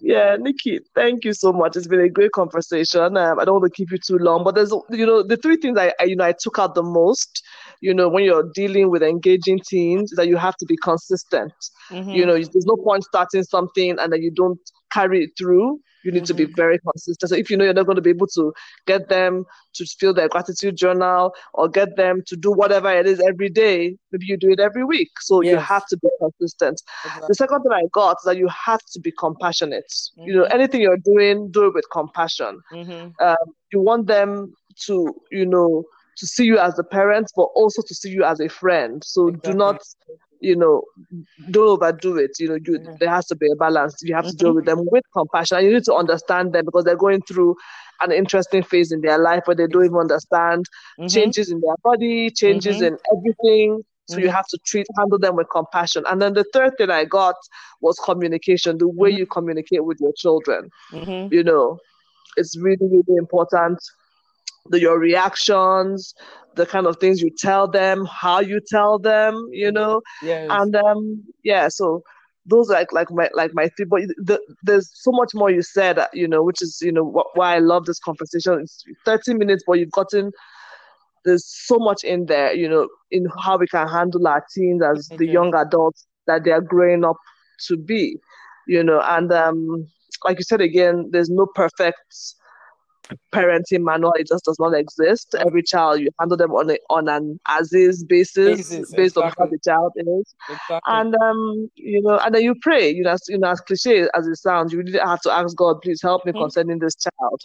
Yeah, 0.01 0.37
Nikki, 0.39 0.79
thank 0.95 1.25
you 1.25 1.33
so 1.33 1.51
much. 1.51 1.75
It's 1.75 1.87
been 1.87 1.99
a 1.99 2.09
great 2.09 2.31
conversation. 2.31 3.17
Um, 3.17 3.39
I 3.39 3.43
don't 3.43 3.59
want 3.59 3.73
to 3.73 3.75
keep 3.75 3.91
you 3.91 3.97
too 3.97 4.17
long, 4.17 4.43
but 4.43 4.55
there's, 4.55 4.71
you 4.89 5.05
know, 5.05 5.23
the 5.23 5.35
three 5.35 5.57
things 5.57 5.77
I, 5.77 5.93
I, 5.99 6.05
you 6.05 6.15
know, 6.15 6.23
I 6.23 6.33
took 6.39 6.57
out 6.57 6.73
the 6.73 6.83
most, 6.83 7.43
you 7.81 7.93
know, 7.93 8.07
when 8.07 8.23
you're 8.23 8.49
dealing 8.53 8.89
with 8.89 9.03
engaging 9.03 9.59
teens, 9.67 10.11
that 10.15 10.27
you 10.27 10.37
have 10.37 10.55
to 10.57 10.65
be 10.65 10.77
consistent. 10.77 11.51
Mm-hmm. 11.89 12.11
You 12.11 12.25
know, 12.25 12.33
there's 12.33 12.65
no 12.65 12.77
point 12.77 13.03
starting 13.03 13.43
something 13.43 13.97
and 13.99 14.13
then 14.13 14.21
you 14.21 14.31
don't 14.31 14.59
carry 14.91 15.23
it 15.23 15.31
through 15.37 15.79
you 16.03 16.11
need 16.11 16.19
mm-hmm. 16.19 16.25
to 16.25 16.33
be 16.33 16.45
mm-hmm. 16.45 16.55
very 16.55 16.79
consistent. 16.79 17.29
So 17.29 17.35
if 17.35 17.49
you 17.49 17.57
know 17.57 17.65
you're 17.65 17.73
not 17.73 17.85
going 17.85 17.97
to 17.97 18.01
be 18.01 18.09
able 18.09 18.27
to 18.27 18.53
get 18.85 19.09
them 19.09 19.45
to 19.73 19.85
fill 19.85 20.13
their 20.13 20.29
gratitude 20.29 20.77
journal 20.77 21.33
or 21.53 21.67
get 21.67 21.95
them 21.95 22.23
to 22.27 22.35
do 22.35 22.51
whatever 22.51 22.91
it 22.91 23.05
is 23.05 23.21
every 23.27 23.49
day, 23.49 23.95
maybe 24.11 24.25
you 24.25 24.37
do 24.37 24.49
it 24.51 24.59
every 24.59 24.85
week. 24.85 25.09
So 25.19 25.41
yes. 25.41 25.51
you 25.51 25.57
have 25.57 25.85
to 25.87 25.97
be 25.97 26.09
consistent. 26.19 26.81
Exactly. 27.05 27.27
The 27.27 27.35
second 27.35 27.63
thing 27.63 27.71
I 27.73 27.83
got 27.93 28.17
is 28.19 28.23
that 28.25 28.37
you 28.37 28.47
have 28.47 28.79
to 28.93 28.99
be 28.99 29.11
compassionate. 29.11 29.85
Mm-hmm. 29.87 30.27
You 30.27 30.35
know, 30.35 30.43
mm-hmm. 30.43 30.53
anything 30.53 30.81
you're 30.81 30.97
doing, 30.97 31.51
do 31.51 31.67
it 31.67 31.73
with 31.73 31.85
compassion. 31.91 32.61
Mm-hmm. 32.71 33.23
Um, 33.23 33.35
you 33.71 33.81
want 33.81 34.07
them 34.07 34.53
to, 34.85 35.13
you 35.31 35.45
know, 35.45 35.83
to 36.17 36.27
see 36.27 36.45
you 36.45 36.59
as 36.59 36.77
a 36.79 36.83
parent, 36.83 37.31
but 37.35 37.43
also 37.55 37.81
to 37.81 37.95
see 37.95 38.09
you 38.09 38.23
as 38.23 38.39
a 38.39 38.49
friend. 38.49 39.03
So 39.05 39.27
exactly. 39.27 39.51
do 39.51 39.57
not 39.57 39.81
you 40.41 40.55
know, 40.55 40.83
don't 41.51 41.67
overdo 41.67 42.17
it. 42.17 42.31
You 42.39 42.49
know, 42.49 42.55
you, 42.55 42.79
mm-hmm. 42.79 42.93
there 42.99 43.09
has 43.09 43.25
to 43.27 43.35
be 43.35 43.47
a 43.51 43.55
balance. 43.55 43.95
You 44.01 44.15
have 44.15 44.27
to 44.27 44.33
deal 44.33 44.53
with 44.53 44.65
them 44.65 44.85
with 44.89 45.03
compassion. 45.13 45.57
And 45.57 45.67
you 45.67 45.73
need 45.73 45.83
to 45.85 45.95
understand 45.95 46.53
them 46.53 46.65
because 46.65 46.85
they're 46.85 46.95
going 46.95 47.21
through 47.23 47.55
an 48.01 48.11
interesting 48.11 48.63
phase 48.63 48.91
in 48.91 49.01
their 49.01 49.17
life 49.17 49.43
where 49.45 49.55
they 49.55 49.67
don't 49.67 49.85
even 49.85 49.97
understand 49.97 50.65
mm-hmm. 50.99 51.07
changes 51.07 51.51
in 51.51 51.59
their 51.59 51.75
body, 51.83 52.29
changes 52.29 52.77
mm-hmm. 52.77 52.85
in 52.85 52.97
everything. 53.15 53.83
So 54.07 54.17
you 54.17 54.25
mm-hmm. 54.25 54.35
have 54.35 54.47
to 54.47 54.57
treat, 54.65 54.87
handle 54.97 55.19
them 55.19 55.35
with 55.35 55.47
compassion. 55.51 56.03
And 56.07 56.21
then 56.21 56.33
the 56.33 56.45
third 56.51 56.77
thing 56.77 56.89
I 56.89 57.05
got 57.05 57.35
was 57.81 57.99
communication, 57.99 58.77
the 58.77 58.87
way 58.87 59.11
mm-hmm. 59.11 59.19
you 59.19 59.25
communicate 59.27 59.85
with 59.85 59.99
your 59.99 60.13
children. 60.13 60.69
Mm-hmm. 60.91 61.33
You 61.33 61.43
know, 61.43 61.79
it's 62.35 62.57
really, 62.57 62.87
really 62.89 63.17
important. 63.17 63.79
The, 64.67 64.79
your 64.79 64.99
reactions, 64.99 66.13
the 66.55 66.65
kind 66.65 66.85
of 66.85 66.97
things 66.97 67.21
you 67.21 67.29
tell 67.37 67.67
them, 67.67 68.05
how 68.05 68.39
you 68.39 68.59
tell 68.69 68.99
them, 68.99 69.47
you 69.51 69.71
know. 69.71 70.01
Yes. 70.21 70.49
And 70.49 70.75
um, 70.75 71.23
yeah, 71.43 71.67
so 71.69 72.01
those 72.45 72.69
like 72.69 72.91
like 72.91 73.09
my 73.11 73.29
like 73.33 73.51
my 73.53 73.67
three. 73.75 73.85
But 73.89 74.01
the, 74.17 74.39
there's 74.63 74.89
so 74.93 75.11
much 75.11 75.31
more 75.33 75.49
you 75.49 75.61
said, 75.61 75.99
you 76.13 76.27
know, 76.27 76.43
which 76.43 76.61
is 76.61 76.79
you 76.81 76.91
know 76.91 77.05
wh- 77.05 77.37
why 77.37 77.55
I 77.55 77.59
love 77.59 77.85
this 77.85 77.99
conversation. 77.99 78.59
It's 78.61 78.83
30 79.05 79.33
minutes, 79.33 79.63
but 79.65 79.79
you've 79.79 79.91
gotten 79.91 80.31
there's 81.25 81.45
so 81.67 81.77
much 81.77 82.03
in 82.03 82.25
there, 82.25 82.53
you 82.53 82.67
know, 82.69 82.87
in 83.11 83.25
how 83.43 83.57
we 83.57 83.67
can 83.67 83.87
handle 83.87 84.27
our 84.27 84.43
teens 84.53 84.81
as 84.83 85.11
the 85.17 85.27
young 85.27 85.53
adults 85.55 86.05
that 86.27 86.43
they 86.43 86.51
are 86.51 86.61
growing 86.61 87.03
up 87.03 87.17
to 87.67 87.77
be, 87.77 88.17
you 88.67 88.83
know, 88.83 89.01
and 89.03 89.31
um, 89.31 89.87
like 90.25 90.37
you 90.37 90.43
said 90.43 90.61
again, 90.61 91.09
there's 91.11 91.29
no 91.29 91.47
perfect 91.55 91.97
parenting 93.33 93.83
manual 93.83 94.13
it 94.13 94.27
just 94.27 94.45
does 94.45 94.59
not 94.59 94.73
exist 94.73 95.35
every 95.45 95.63
child 95.63 95.99
you 95.99 96.09
handle 96.19 96.37
them 96.37 96.51
on 96.51 96.69
a, 96.69 96.77
on 96.89 97.07
an 97.07 97.39
as 97.47 97.73
is 97.73 98.03
basis, 98.03 98.57
basis 98.57 98.91
based 98.91 99.17
exactly. 99.17 99.23
on 99.23 99.33
how 99.37 99.45
the 99.45 99.59
child 99.65 99.91
is 99.95 100.35
exactly. 100.49 100.79
and 100.87 101.15
um 101.15 101.69
you 101.75 102.01
know 102.01 102.17
and 102.19 102.35
then 102.35 102.43
you 102.43 102.55
pray 102.61 102.89
you 102.89 103.03
know 103.03 103.11
as, 103.11 103.21
you 103.27 103.37
know 103.37 103.49
as 103.49 103.61
cliche 103.61 104.07
as 104.15 104.27
it 104.27 104.35
sounds 104.35 104.71
you 104.71 104.79
really 104.79 104.99
have 104.99 105.21
to 105.21 105.31
ask 105.31 105.55
god 105.55 105.81
please 105.81 106.01
help 106.01 106.25
me 106.25 106.31
mm-hmm. 106.31 106.41
concerning 106.41 106.79
this 106.79 106.95
child 106.95 107.41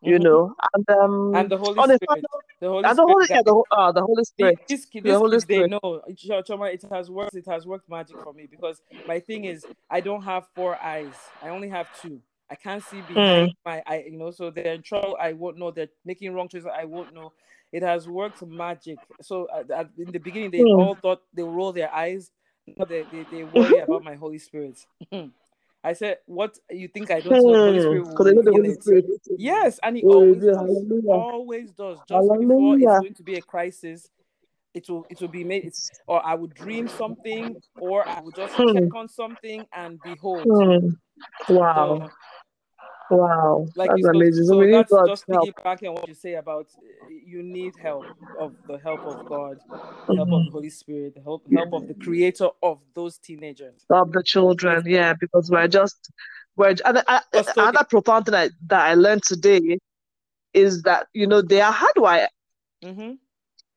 you 0.00 0.14
mm-hmm. 0.14 0.22
know, 0.24 0.54
and 0.74 0.90
um, 0.90 1.34
and 1.34 1.50
the 1.50 1.56
Holy 1.56 1.72
Spirit, 1.72 2.24
the, 2.60 2.66
the 2.66 2.68
Holy 2.68 2.84
and 2.84 2.98
the 2.98 3.02
Holy, 3.02 3.26
yeah, 3.28 3.42
the, 3.44 3.62
uh, 3.72 3.90
the 3.90 4.00
Holy 4.00 4.24
Spirit, 4.24 4.58
this, 4.68 4.86
this, 4.86 5.02
the 5.02 5.18
Holy 5.18 5.40
Spirit. 5.40 5.70
They 5.70 5.78
know, 5.82 6.02
Chioma, 6.14 6.72
it 6.72 6.84
has 6.88 7.10
worked. 7.10 7.34
It 7.34 7.46
has 7.48 7.66
worked 7.66 7.90
magic 7.90 8.16
for 8.22 8.32
me 8.32 8.46
because 8.48 8.80
my 9.08 9.18
thing 9.18 9.44
is, 9.44 9.66
I 9.90 10.00
don't 10.00 10.22
have 10.22 10.46
four 10.54 10.80
eyes. 10.80 11.14
I 11.42 11.48
only 11.48 11.68
have 11.70 11.88
two. 12.00 12.20
I 12.50 12.54
can't 12.54 12.82
see 12.82 13.00
behind 13.02 13.50
mm. 13.50 13.54
my 13.64 13.82
I 13.86 14.04
you 14.10 14.18
know, 14.18 14.30
so 14.30 14.50
they're 14.50 14.74
in 14.74 14.82
trouble. 14.82 15.16
I 15.20 15.32
won't 15.32 15.58
know. 15.58 15.70
They're 15.70 15.88
making 16.04 16.32
wrong 16.32 16.48
choices. 16.48 16.68
I 16.72 16.84
won't 16.84 17.14
know. 17.14 17.32
It 17.72 17.82
has 17.82 18.08
worked 18.08 18.42
magic. 18.46 18.98
So 19.20 19.46
uh, 19.46 19.84
in 19.98 20.10
the 20.10 20.18
beginning, 20.18 20.50
they 20.50 20.60
mm. 20.60 20.78
all 20.78 20.94
thought 20.94 21.22
they 21.34 21.42
roll 21.42 21.72
their 21.72 21.92
eyes. 21.92 22.30
No, 22.76 22.84
they, 22.84 23.04
they, 23.12 23.26
they 23.30 23.44
worry 23.44 23.78
about 23.86 24.04
my 24.04 24.14
Holy 24.14 24.38
Spirit. 24.38 24.78
I 25.84 25.92
said, 25.92 26.18
"What 26.26 26.58
you 26.70 26.88
think 26.88 27.10
I 27.10 27.20
don't 27.20 27.32
know? 27.32 27.52
The 27.52 27.58
Holy 27.58 27.80
Spirit 27.80 28.06
will 28.06 28.42
the 28.42 28.52
Holy 28.52 28.74
Spirit. 28.74 29.04
Yes, 29.38 29.78
and 29.82 29.96
He 29.96 30.02
always 30.02 30.42
does. 30.42 30.58
Always 31.08 31.70
does. 31.72 31.98
Just 31.98 32.10
Hallelujah. 32.10 32.78
before 32.78 32.78
it's 32.78 33.00
going 33.00 33.14
to 33.14 33.22
be 33.22 33.34
a 33.36 33.42
crisis, 33.42 34.08
it 34.74 34.88
will 34.88 35.06
it 35.08 35.20
will 35.20 35.28
be 35.28 35.44
made. 35.44 35.64
It's, 35.64 35.90
or 36.06 36.24
I 36.24 36.34
would 36.34 36.54
dream 36.54 36.88
something, 36.88 37.56
or 37.80 38.08
I 38.08 38.20
would 38.20 38.34
just 38.34 38.54
hmm. 38.54 38.72
check 38.72 38.94
on 38.94 39.08
something, 39.08 39.64
and 39.72 40.00
behold. 40.02 40.46
Hmm. 40.50 40.88
Wow. 41.48 42.00
So, 42.00 42.10
Wow, 43.10 43.66
like 43.74 43.88
that's 43.90 44.04
amazing. 44.04 44.44
So, 44.44 44.60
so 44.60 44.70
that's 44.70 44.92
just 45.08 45.26
piggybacking 45.26 45.88
on 45.88 45.94
what 45.94 46.08
you 46.08 46.14
say 46.14 46.34
about 46.34 46.66
uh, 46.76 47.08
you 47.08 47.42
need 47.42 47.74
help 47.80 48.04
of 48.38 48.54
the 48.66 48.76
help 48.78 49.00
of 49.00 49.24
God, 49.24 49.58
the 49.70 49.76
mm-hmm. 49.76 50.16
help 50.16 50.20
of 50.20 50.28
the 50.28 50.36
mm-hmm. 50.36 50.52
Holy 50.52 50.68
Spirit, 50.70 51.14
the 51.14 51.22
help, 51.22 51.42
help 51.50 51.72
of 51.72 51.88
the 51.88 51.94
Creator 51.94 52.48
of 52.62 52.80
those 52.94 53.16
teenagers, 53.16 53.86
of 53.88 54.12
the 54.12 54.22
children. 54.22 54.82
Yeah, 54.86 55.14
because 55.18 55.50
we're 55.50 55.68
just 55.68 56.10
we're 56.56 56.74
and 56.84 57.02
I, 57.08 57.22
another 57.56 57.84
profound 57.88 58.26
thing 58.26 58.34
I, 58.34 58.50
that 58.66 58.90
I 58.90 58.94
learned 58.94 59.22
today 59.22 59.78
is 60.52 60.82
that 60.82 61.06
you 61.14 61.26
know 61.26 61.40
they 61.40 61.62
are 61.62 61.72
hardwired. 61.72 62.28
Mm-hmm. 62.84 63.12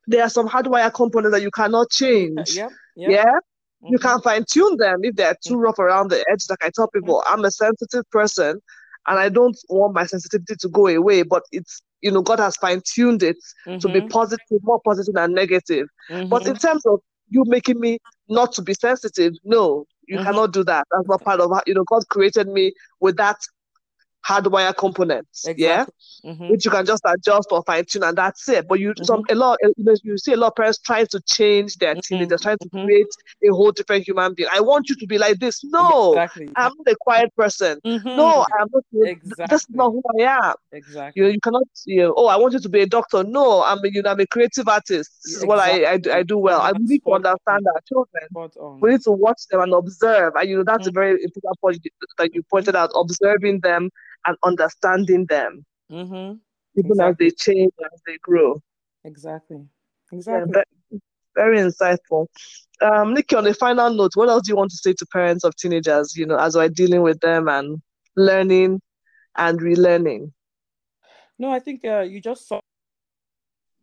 There 0.08 0.24
are 0.24 0.30
some 0.30 0.50
hardwire 0.50 0.94
components 0.94 1.36
that 1.36 1.42
you 1.42 1.52
cannot 1.52 1.90
change. 1.90 2.54
Yeah, 2.54 2.68
yeah. 2.98 3.10
yeah? 3.10 3.40
Mm-hmm. 3.84 3.94
You 3.94 4.00
can 4.00 4.22
fine 4.22 4.46
tune 4.46 4.78
them 4.78 5.00
if 5.04 5.16
they're 5.16 5.36
too 5.44 5.54
mm-hmm. 5.54 5.64
rough 5.64 5.80
around 5.80 6.10
the 6.10 6.24
edge. 6.32 6.46
Like 6.50 6.64
I 6.64 6.72
tell 6.74 6.88
people, 6.90 7.24
I'm 7.28 7.44
a 7.46 7.52
sensitive 7.52 8.10
person 8.12 8.62
and 9.08 9.20
I 9.20 9.30
don't 9.30 9.58
want 9.70 9.94
my 9.94 10.06
sensitivity 10.06 10.56
to 10.56 10.70
go 10.70 10.88
away, 10.88 11.24
but 11.24 11.44
it's 11.52 11.82
you 12.02 12.12
know 12.12 12.22
God 12.22 12.40
has 12.40 12.58
fine 12.58 12.82
tuned 12.86 13.24
it 13.24 13.38
mm-hmm. 13.68 13.80
to 13.80 13.88
be 13.88 14.00
mm-hmm. 14.00 14.08
positive, 14.08 14.60
more 14.62 14.82
positive 14.86 15.16
than 15.16 15.34
negative. 15.34 15.88
Mm-hmm. 16.10 16.30
But 16.30 16.46
in 16.48 16.56
terms 16.56 16.86
of 16.86 17.00
you 17.30 17.44
making 17.48 17.80
me 17.80 18.00
not 18.30 18.54
to 18.54 18.62
be 18.62 18.74
sensitive, 18.74 19.34
no, 19.44 19.86
you 20.08 20.18
mm-hmm. 20.18 20.26
cannot 20.26 20.54
do 20.54 20.64
that. 20.66 20.86
That's 20.92 21.08
not 21.08 21.24
part 21.24 21.40
of 21.40 21.52
you 21.66 21.74
know 21.74 21.84
God 21.84 22.08
created 22.10 22.48
me 22.48 22.74
with 23.00 23.18
that 23.18 23.38
hardwire 24.26 24.76
components, 24.76 25.48
exactly. 25.48 25.64
yeah, 25.64 25.86
mm-hmm. 26.26 26.50
which 26.50 26.66
you 26.66 26.72
can 26.72 26.86
just 26.86 27.02
adjust 27.06 27.48
or 27.52 27.64
fine 27.64 27.86
tune, 27.86 28.04
and 28.04 28.18
that's 28.18 28.48
it. 28.50 28.68
But 28.68 28.80
you 28.80 28.90
mm-hmm. 28.90 29.04
some 29.04 29.24
a 29.30 29.36
lot 29.36 29.58
you, 29.62 29.74
know, 29.84 29.96
you 30.04 30.18
see 30.18 30.34
a 30.34 30.38
lot 30.38 30.48
of 30.48 30.56
parents 30.56 30.80
trying 30.80 31.08
to 31.08 31.22
change 31.22 31.78
their 31.78 31.94
mm-hmm. 31.94 32.16
teenagers, 32.16 32.42
trying 32.42 32.58
to 32.60 32.70
mm-hmm. 32.70 32.86
create 32.86 33.08
a 33.44 33.50
whole 33.50 33.72
different 33.72 34.08
human 34.08 34.34
being. 34.34 34.50
I 34.52 34.60
want 34.60 34.90
you 34.90 34.96
to 34.96 35.08
be 35.08 35.18
like 35.18 35.40
this. 35.40 35.64
No, 35.64 36.14
exactly. 36.14 36.50
I'm 36.56 36.74
not 36.78 36.94
a 36.94 36.96
quiet 37.00 37.36
person. 37.36 37.80
Mm-hmm. 37.86 38.08
No, 38.08 38.46
I'm 38.60 38.68
not. 38.74 38.84
Exactly. 38.94 39.46
That's 39.50 39.70
not 39.70 39.92
who 39.92 40.04
I 40.20 40.50
am. 40.50 40.56
Exactly. 40.72 41.22
You, 41.22 41.30
you 41.30 41.40
cannot. 41.40 41.64
You 41.86 42.04
know, 42.04 42.14
oh, 42.18 42.28
I 42.28 42.38
want 42.38 42.54
you 42.54 42.60
to 42.60 42.70
be 42.70 42.82
a 42.82 42.88
doctor. 42.88 43.24
No, 43.24 43.64
I'm 43.64 43.84
a, 43.84 43.90
you 43.90 44.02
know, 44.02 44.12
I'm 44.12 44.20
a 44.20 44.28
creative 44.28 44.68
artist. 44.68 45.12
This 45.24 45.38
is 45.38 45.46
what 45.46 45.60
I, 45.60 45.94
I, 45.94 46.00
I 46.12 46.24
do 46.24 46.38
well. 46.38 46.62
I 46.62 46.74
need 46.78 47.02
to 47.06 47.14
understand 47.14 47.66
our 47.68 47.82
children. 47.88 48.80
We 48.80 48.92
need 48.92 49.02
to 49.02 49.12
watch 49.12 49.48
them 49.50 49.62
and 49.62 49.74
observe. 49.74 50.34
And 50.36 50.50
you 50.50 50.58
know, 50.58 50.64
that's 50.64 50.88
a 50.88 50.90
mm-hmm. 50.90 51.00
very 51.00 51.24
important 51.24 51.60
point 51.62 51.88
that 52.18 52.36
you 52.36 52.44
pointed 52.50 52.76
out. 52.76 52.92
Observing 52.96 53.62
them 53.62 53.90
and 54.26 54.38
understanding 54.44 55.26
them, 55.28 55.66
mm-hmm. 55.92 56.38
even 56.76 56.92
exactly. 56.92 57.28
as 57.28 57.34
they 57.34 57.54
change, 57.54 57.74
as 57.94 58.02
they 58.06 58.18
grow. 58.22 58.62
Exactly. 59.04 59.66
Exactly. 60.12 60.52
Yeah, 60.92 61.00
very, 61.36 61.58
insightful. 61.58 62.28
Um, 62.82 63.14
Nikki, 63.14 63.36
on 63.36 63.48
a 63.48 63.54
final 63.54 63.94
note, 63.94 64.12
what 64.16 64.30
else 64.30 64.44
do 64.44 64.52
you 64.52 64.58
want 64.58 64.72
to 64.72 64.78
say 64.78 64.94
to 64.94 65.06
parents 65.08 65.44
of 65.44 65.56
teenagers, 65.56 66.16
you 66.16 66.26
know, 66.26 66.38
as 66.38 66.56
we're 66.56 66.70
dealing 66.70 67.02
with 67.02 67.20
them 67.22 67.48
and 67.48 67.82
learning 68.16 68.82
and 69.38 69.60
relearning? 69.60 70.32
No, 71.40 71.50
I 71.50 71.60
think 71.60 71.86
uh, 71.86 72.02
you 72.02 72.20
just 72.20 72.48
saw. 72.48 72.60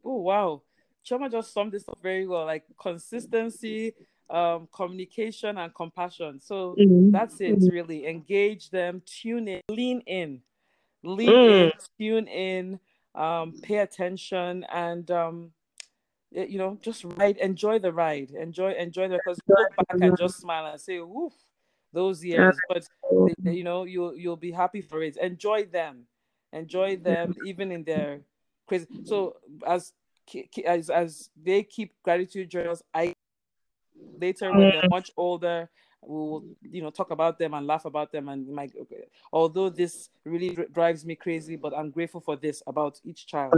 Oh, 0.05 0.20
wow. 0.20 0.62
Chioma 1.09 1.30
just 1.30 1.53
summed 1.53 1.72
this 1.72 1.89
up 1.89 1.99
very 2.03 2.26
well 2.26 2.45
like 2.45 2.64
consistency, 2.80 3.95
um, 4.30 4.68
communication 4.72 5.58
and 5.58 5.74
compassion. 5.74 6.40
So 6.40 6.74
mm-hmm. 6.78 7.10
that's 7.10 7.40
it, 7.40 7.56
mm-hmm. 7.56 7.74
really. 7.74 8.06
Engage 8.06 8.70
them, 8.70 9.02
tune 9.06 9.48
in, 9.48 9.62
lean 9.68 10.00
in, 10.06 10.42
lean 11.02 11.28
mm. 11.28 11.64
in, 11.64 11.72
tune 11.98 12.28
in, 12.28 12.80
um, 13.14 13.54
pay 13.62 13.78
attention, 13.78 14.64
and 14.72 15.10
um, 15.10 15.52
you 16.30 16.58
know, 16.58 16.78
just 16.82 17.04
ride, 17.04 17.38
enjoy 17.38 17.78
the 17.78 17.92
ride, 17.92 18.30
enjoy, 18.30 18.72
enjoy 18.72 19.08
the 19.08 19.16
because 19.16 19.40
look 19.48 19.76
back 19.76 20.00
and 20.00 20.18
just 20.18 20.40
smile 20.40 20.66
and 20.66 20.80
say, 20.80 21.00
"Woof, 21.00 21.32
those 21.92 22.22
years." 22.22 22.56
But 22.68 22.86
you 23.44 23.64
know, 23.64 23.84
you'll 23.84 24.14
you'll 24.14 24.36
be 24.36 24.52
happy 24.52 24.82
for 24.82 25.02
it. 25.02 25.16
Enjoy 25.16 25.64
them, 25.64 26.06
enjoy 26.52 26.96
them, 26.96 27.34
even 27.46 27.72
in 27.72 27.84
their 27.84 28.20
crazy. 28.66 28.86
So 29.04 29.36
as 29.66 29.92
as 30.66 30.90
as 30.90 31.30
they 31.42 31.62
keep 31.62 31.94
gratitude 32.02 32.50
journals, 32.50 32.82
I 32.92 33.14
later 34.18 34.50
when 34.52 34.70
they're 34.70 34.88
much 34.90 35.10
older 35.16 35.68
we'll 36.02 36.44
you 36.62 36.82
know 36.82 36.90
talk 36.90 37.10
about 37.10 37.38
them 37.38 37.54
and 37.54 37.66
laugh 37.66 37.84
about 37.84 38.12
them 38.12 38.28
and 38.28 38.48
my 38.48 38.68
okay, 38.80 39.08
although 39.32 39.68
this 39.68 40.10
really 40.24 40.56
drives 40.72 41.04
me 41.04 41.14
crazy 41.14 41.56
but 41.56 41.76
i'm 41.76 41.90
grateful 41.90 42.20
for 42.20 42.36
this 42.36 42.62
about 42.66 43.00
each 43.04 43.26
child. 43.26 43.52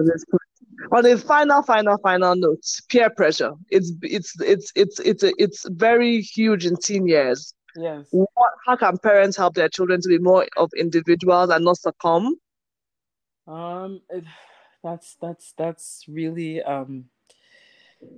On 0.93 1.07
a 1.07 1.17
final 1.17 1.63
final 1.63 1.99
final 1.99 2.35
note 2.35 2.65
peer 2.89 3.11
pressure. 3.11 3.53
It's 3.71 3.93
it's 4.03 4.35
it's 4.41 4.73
it's 4.75 4.99
it's 5.01 5.23
it's 5.23 5.69
very 5.69 6.21
huge 6.21 6.67
in 6.67 6.77
teen 6.77 7.07
years. 7.07 7.55
Yes. 7.77 8.09
What, 8.11 8.53
how 8.67 8.77
can 8.77 8.99
parents 8.99 9.37
help 9.37 9.55
their 9.55 9.69
children 9.69 10.01
to 10.01 10.09
be 10.09 10.19
more 10.19 10.47
of 10.57 10.71
individuals 10.77 11.51
and 11.51 11.65
not 11.65 11.77
succumb? 11.79 12.35
Um 13.47 14.01
it, 14.09 14.25
that's 14.83 15.17
that's 15.21 15.53
that's 15.57 16.05
really 16.09 16.63
um 16.63 17.05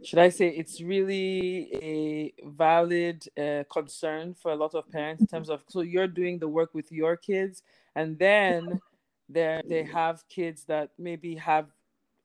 should 0.04 0.18
I 0.18 0.28
say 0.28 0.48
it's 0.48 0.80
really 0.80 1.74
a 1.74 2.32
valid 2.44 3.24
uh, 3.38 3.64
concern 3.70 4.34
for 4.34 4.52
a 4.52 4.56
lot 4.56 4.74
of 4.74 4.88
parents 4.90 5.20
in 5.20 5.26
terms 5.26 5.50
of 5.50 5.64
so 5.68 5.80
you're 5.80 6.06
doing 6.06 6.38
the 6.38 6.48
work 6.48 6.74
with 6.74 6.92
your 6.92 7.16
kids 7.16 7.62
and 7.94 8.18
then 8.18 8.80
there 9.28 9.62
they 9.68 9.82
have 9.82 10.22
kids 10.28 10.64
that 10.64 10.90
maybe 10.98 11.34
have 11.36 11.66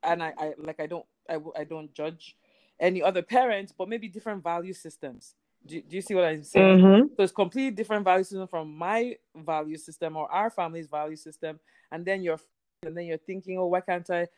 and 0.02 0.22
I, 0.22 0.32
I 0.38 0.54
like 0.58 0.80
I 0.80 0.86
don't 0.86 1.06
I, 1.28 1.38
I 1.56 1.64
don't 1.64 1.92
judge 1.92 2.36
any 2.80 3.02
other 3.02 3.22
parents 3.22 3.72
but 3.76 3.88
maybe 3.88 4.08
different 4.08 4.42
value 4.42 4.72
systems 4.72 5.34
do, 5.66 5.80
do 5.82 5.96
you 5.96 6.02
see 6.02 6.14
what 6.14 6.24
I'm 6.24 6.42
saying? 6.42 6.78
Mm-hmm. 6.78 7.06
So 7.16 7.22
it's 7.22 7.32
completely 7.32 7.72
different 7.72 8.04
value 8.04 8.24
system 8.24 8.46
from 8.48 8.76
my 8.76 9.16
value 9.36 9.76
system 9.76 10.16
or 10.16 10.30
our 10.32 10.50
family's 10.50 10.86
value 10.86 11.16
system, 11.16 11.58
and 11.90 12.04
then 12.04 12.22
you're 12.22 12.40
and 12.84 12.96
then 12.96 13.04
you're 13.04 13.18
thinking, 13.18 13.58
oh, 13.58 13.66
why 13.66 13.80
can't 13.80 14.08
I? 14.08 14.28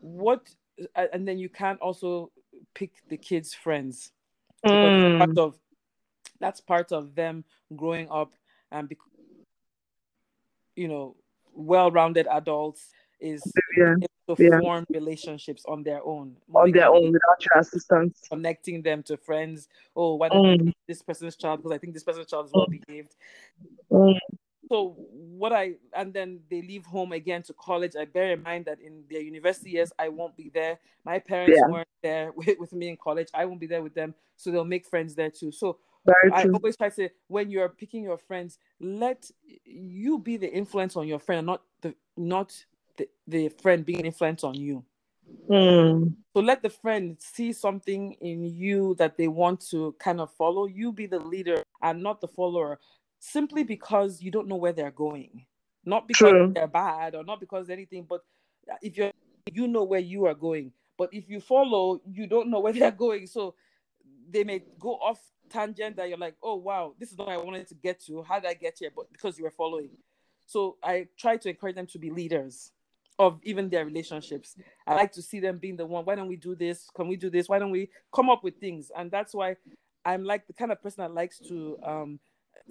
What 0.00 0.48
and 0.94 1.26
then 1.26 1.38
you 1.38 1.48
can't 1.48 1.80
also 1.80 2.30
pick 2.74 2.92
the 3.08 3.16
kids' 3.16 3.54
friends. 3.54 4.12
Mm. 4.64 5.18
Part 5.18 5.38
of 5.38 5.58
that's 6.40 6.60
part 6.60 6.92
of 6.92 7.14
them 7.14 7.44
growing 7.74 8.08
up 8.10 8.32
and 8.70 8.88
be, 8.88 8.96
you 10.74 10.88
know 10.88 11.16
well-rounded 11.54 12.26
adults 12.30 12.90
is 13.18 13.42
yeah. 13.78 13.94
to 14.28 14.36
yeah. 14.38 14.60
form 14.60 14.84
relationships 14.90 15.64
on 15.66 15.82
their 15.82 16.04
own 16.04 16.36
on 16.54 16.70
their 16.70 16.88
own 16.88 17.12
without 17.12 17.40
your 17.40 17.60
assistance 17.60 18.20
connecting 18.30 18.82
them 18.82 19.02
to 19.02 19.16
friends 19.16 19.68
oh 19.94 20.16
why 20.16 20.28
don't 20.28 20.60
mm. 20.60 20.72
this 20.86 21.00
person's 21.00 21.34
child 21.34 21.58
because 21.58 21.72
i 21.72 21.78
think 21.78 21.94
this 21.94 22.02
person's 22.02 22.26
child 22.26 22.44
is 22.44 22.52
well 22.52 22.66
behaved 22.68 23.14
mm 23.90 24.18
so 24.68 24.96
what 25.08 25.52
I 25.52 25.74
and 25.94 26.12
then 26.12 26.40
they 26.50 26.62
leave 26.62 26.84
home 26.84 27.12
again 27.12 27.42
to 27.44 27.52
college. 27.54 27.92
I 27.98 28.04
bear 28.04 28.32
in 28.32 28.42
mind 28.42 28.64
that 28.64 28.80
in 28.80 29.04
their 29.10 29.20
university 29.20 29.70
years, 29.70 29.92
I 29.98 30.08
won't 30.08 30.36
be 30.36 30.50
there. 30.52 30.78
My 31.04 31.18
parents 31.18 31.58
yeah. 31.60 31.70
weren't 31.70 31.88
there 32.02 32.32
with, 32.36 32.58
with, 32.58 32.72
me 32.72 32.88
in 32.88 32.96
college. 32.96 33.28
I 33.34 33.44
won't 33.44 33.60
be 33.60 33.66
there 33.66 33.82
with 33.82 33.94
them, 33.94 34.14
so 34.36 34.50
they'll 34.50 34.64
make 34.64 34.86
friends 34.86 35.14
there 35.14 35.30
too. 35.30 35.52
So 35.52 35.78
I 36.32 36.44
always 36.52 36.76
try 36.76 36.88
to 36.88 36.94
say 36.94 37.10
when 37.28 37.50
you're 37.50 37.68
picking 37.68 38.04
your 38.04 38.18
friends, 38.18 38.58
let 38.80 39.30
you 39.64 40.18
be 40.18 40.36
the 40.36 40.52
influence 40.52 40.96
on 40.96 41.06
your 41.06 41.18
friend, 41.18 41.46
not 41.46 41.62
the 41.82 41.94
not 42.16 42.52
the, 42.96 43.08
the 43.26 43.48
friend 43.48 43.84
being 43.84 44.00
an 44.00 44.06
influence 44.06 44.42
on 44.44 44.54
you. 44.54 44.84
Mm. 45.50 46.14
So 46.34 46.40
let 46.40 46.62
the 46.62 46.70
friend 46.70 47.16
see 47.18 47.52
something 47.52 48.12
in 48.20 48.44
you 48.44 48.94
that 48.98 49.16
they 49.16 49.28
want 49.28 49.60
to 49.70 49.94
kind 49.98 50.20
of 50.20 50.32
follow. 50.32 50.66
You 50.66 50.92
be 50.92 51.06
the 51.06 51.18
leader 51.18 51.62
and 51.82 52.02
not 52.02 52.20
the 52.20 52.28
follower 52.28 52.78
simply 53.18 53.64
because 53.64 54.22
you 54.22 54.30
don't 54.30 54.48
know 54.48 54.56
where 54.56 54.72
they're 54.72 54.90
going. 54.90 55.46
Not 55.84 56.08
because 56.08 56.30
True. 56.30 56.52
they're 56.54 56.66
bad 56.66 57.14
or 57.14 57.24
not 57.24 57.40
because 57.40 57.70
anything, 57.70 58.06
but 58.08 58.22
if 58.82 58.96
you're 58.96 59.12
you 59.52 59.68
know 59.68 59.84
where 59.84 60.00
you 60.00 60.26
are 60.26 60.34
going. 60.34 60.72
But 60.98 61.10
if 61.12 61.28
you 61.28 61.40
follow, 61.40 62.00
you 62.10 62.26
don't 62.26 62.50
know 62.50 62.60
where 62.60 62.72
they're 62.72 62.90
going. 62.90 63.26
So 63.26 63.54
they 64.28 64.44
may 64.44 64.62
go 64.78 64.94
off 64.94 65.20
tangent 65.48 65.96
that 65.96 66.08
you're 66.08 66.18
like, 66.18 66.36
oh 66.42 66.56
wow, 66.56 66.94
this 66.98 67.12
is 67.12 67.18
not 67.18 67.28
what 67.28 67.38
I 67.38 67.42
wanted 67.42 67.68
to 67.68 67.74
get 67.74 68.00
to. 68.06 68.22
How 68.22 68.40
did 68.40 68.50
I 68.50 68.54
get 68.54 68.76
here? 68.78 68.90
But 68.94 69.12
because 69.12 69.38
you 69.38 69.44
were 69.44 69.50
following. 69.50 69.90
So 70.46 70.76
I 70.82 71.08
try 71.16 71.36
to 71.36 71.48
encourage 71.48 71.74
them 71.74 71.86
to 71.88 71.98
be 71.98 72.10
leaders 72.10 72.72
of 73.18 73.40
even 73.42 73.68
their 73.68 73.84
relationships. 73.84 74.56
I 74.86 74.94
like 74.94 75.12
to 75.12 75.22
see 75.22 75.40
them 75.40 75.58
being 75.58 75.76
the 75.76 75.86
one. 75.86 76.04
Why 76.04 76.14
don't 76.14 76.28
we 76.28 76.36
do 76.36 76.54
this? 76.54 76.88
Can 76.94 77.08
we 77.08 77.16
do 77.16 77.30
this? 77.30 77.48
Why 77.48 77.58
don't 77.58 77.70
we 77.70 77.88
come 78.14 78.30
up 78.30 78.44
with 78.44 78.58
things? 78.58 78.90
And 78.96 79.10
that's 79.10 79.34
why 79.34 79.56
I'm 80.04 80.24
like 80.24 80.46
the 80.46 80.52
kind 80.52 80.70
of 80.70 80.82
person 80.82 81.02
that 81.02 81.14
likes 81.14 81.38
to 81.48 81.78
um, 81.82 82.20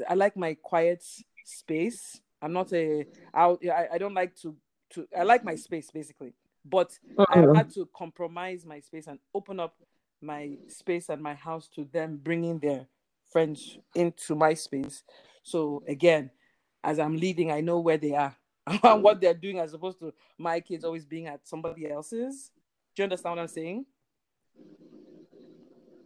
I 0.08 0.14
like 0.14 0.36
my 0.38 0.56
quiet 0.56 1.04
space. 1.46 2.20
I'm 2.42 2.54
not 2.54 2.74
a 2.74 3.06
I 3.34 3.56
I 3.94 3.98
don't 3.98 4.14
like 4.14 4.36
to 4.42 4.56
to 4.92 5.08
I 5.18 5.24
like 5.24 5.44
my 5.44 5.56
space 5.56 5.90
basically, 5.92 6.34
but 6.64 6.98
uh-uh. 7.18 7.54
I 7.54 7.58
had 7.58 7.74
to 7.74 7.90
compromise 7.96 8.66
my 8.66 8.80
space 8.80 9.08
and 9.08 9.20
open 9.34 9.60
up 9.60 9.76
my 10.22 10.58
space 10.68 11.10
and 11.10 11.22
my 11.22 11.34
house 11.34 11.68
to 11.76 11.86
them 11.92 12.20
bringing 12.22 12.60
their 12.60 12.88
friends 13.32 13.78
into 13.94 14.36
my 14.36 14.54
space. 14.54 15.04
So 15.44 15.84
again, 15.88 16.32
as 16.84 17.00
I'm 17.00 17.18
leading, 17.18 17.52
I 17.52 17.62
know 17.62 17.80
where 17.80 17.98
they 17.98 18.14
are 18.14 18.36
and 18.84 19.04
what 19.04 19.22
they're 19.22 19.34
doing 19.34 19.60
as 19.60 19.74
opposed 19.74 20.00
to 20.00 20.14
my 20.38 20.60
kids 20.60 20.84
always 20.84 21.06
being 21.06 21.28
at 21.28 21.48
somebody 21.48 21.90
else's. 21.90 22.52
Do 22.96 23.02
you 23.02 23.04
understand 23.06 23.36
what 23.36 23.42
I'm 23.42 23.48
saying? 23.48 23.86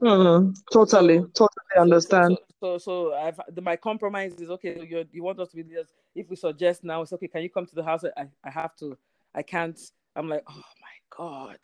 Mm, 0.01 0.55
totally, 0.71 1.19
totally 1.33 1.48
understand. 1.79 2.37
So, 2.59 2.77
so, 2.77 2.77
so, 2.77 3.13
I've 3.15 3.39
the, 3.49 3.61
my 3.61 3.75
compromise 3.75 4.33
is 4.35 4.49
okay. 4.49 4.85
You 4.87 5.05
you 5.11 5.23
want 5.23 5.39
us 5.39 5.49
to 5.49 5.55
be 5.55 5.63
leaders? 5.63 5.93
If 6.15 6.29
we 6.29 6.35
suggest 6.35 6.83
now, 6.83 7.01
it's 7.01 7.13
okay. 7.13 7.27
Can 7.27 7.41
you 7.41 7.49
come 7.49 7.65
to 7.65 7.75
the 7.75 7.83
house? 7.83 8.03
I 8.17 8.27
I 8.43 8.49
have 8.49 8.75
to. 8.77 8.97
I 9.33 9.41
can't. 9.41 9.79
I'm 10.15 10.29
like, 10.29 10.43
oh 10.47 10.55
my 10.55 11.17
god. 11.17 11.59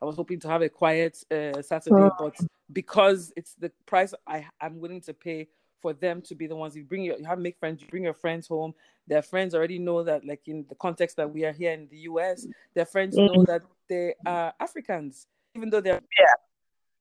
I 0.00 0.04
was 0.04 0.16
hoping 0.16 0.40
to 0.40 0.48
have 0.48 0.62
a 0.62 0.68
quiet 0.68 1.16
uh, 1.30 1.62
Saturday, 1.62 2.10
but 2.18 2.36
because 2.72 3.32
it's 3.36 3.54
the 3.54 3.70
price 3.86 4.12
I 4.26 4.46
I'm 4.60 4.78
willing 4.78 5.00
to 5.02 5.14
pay 5.14 5.48
for 5.80 5.92
them 5.92 6.20
to 6.22 6.34
be 6.34 6.46
the 6.46 6.56
ones 6.56 6.76
you 6.76 6.84
bring 6.84 7.02
your 7.02 7.18
you 7.18 7.24
have 7.24 7.38
make 7.38 7.58
friends, 7.58 7.80
you 7.80 7.88
bring 7.88 8.04
your 8.04 8.14
friends 8.14 8.46
home. 8.46 8.74
Their 9.06 9.22
friends 9.22 9.54
already 9.54 9.78
know 9.78 10.02
that, 10.02 10.24
like 10.24 10.42
in 10.46 10.66
the 10.68 10.74
context 10.74 11.16
that 11.16 11.32
we 11.32 11.44
are 11.44 11.52
here 11.52 11.72
in 11.72 11.88
the 11.90 11.98
US, 12.10 12.46
their 12.74 12.86
friends 12.86 13.16
mm-hmm. 13.16 13.34
know 13.34 13.44
that 13.44 13.62
they 13.88 14.14
are 14.26 14.52
Africans, 14.60 15.26
even 15.54 15.70
though 15.70 15.80
they're 15.80 16.02
yeah. 16.18 16.34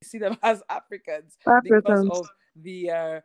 see 0.04 0.20
them 0.20 0.38
as 0.44 0.62
Africans, 0.70 1.38
Africans. 1.48 1.84
because 1.84 2.10
of 2.10 2.30
the 2.56 2.90
uh, 2.92 3.20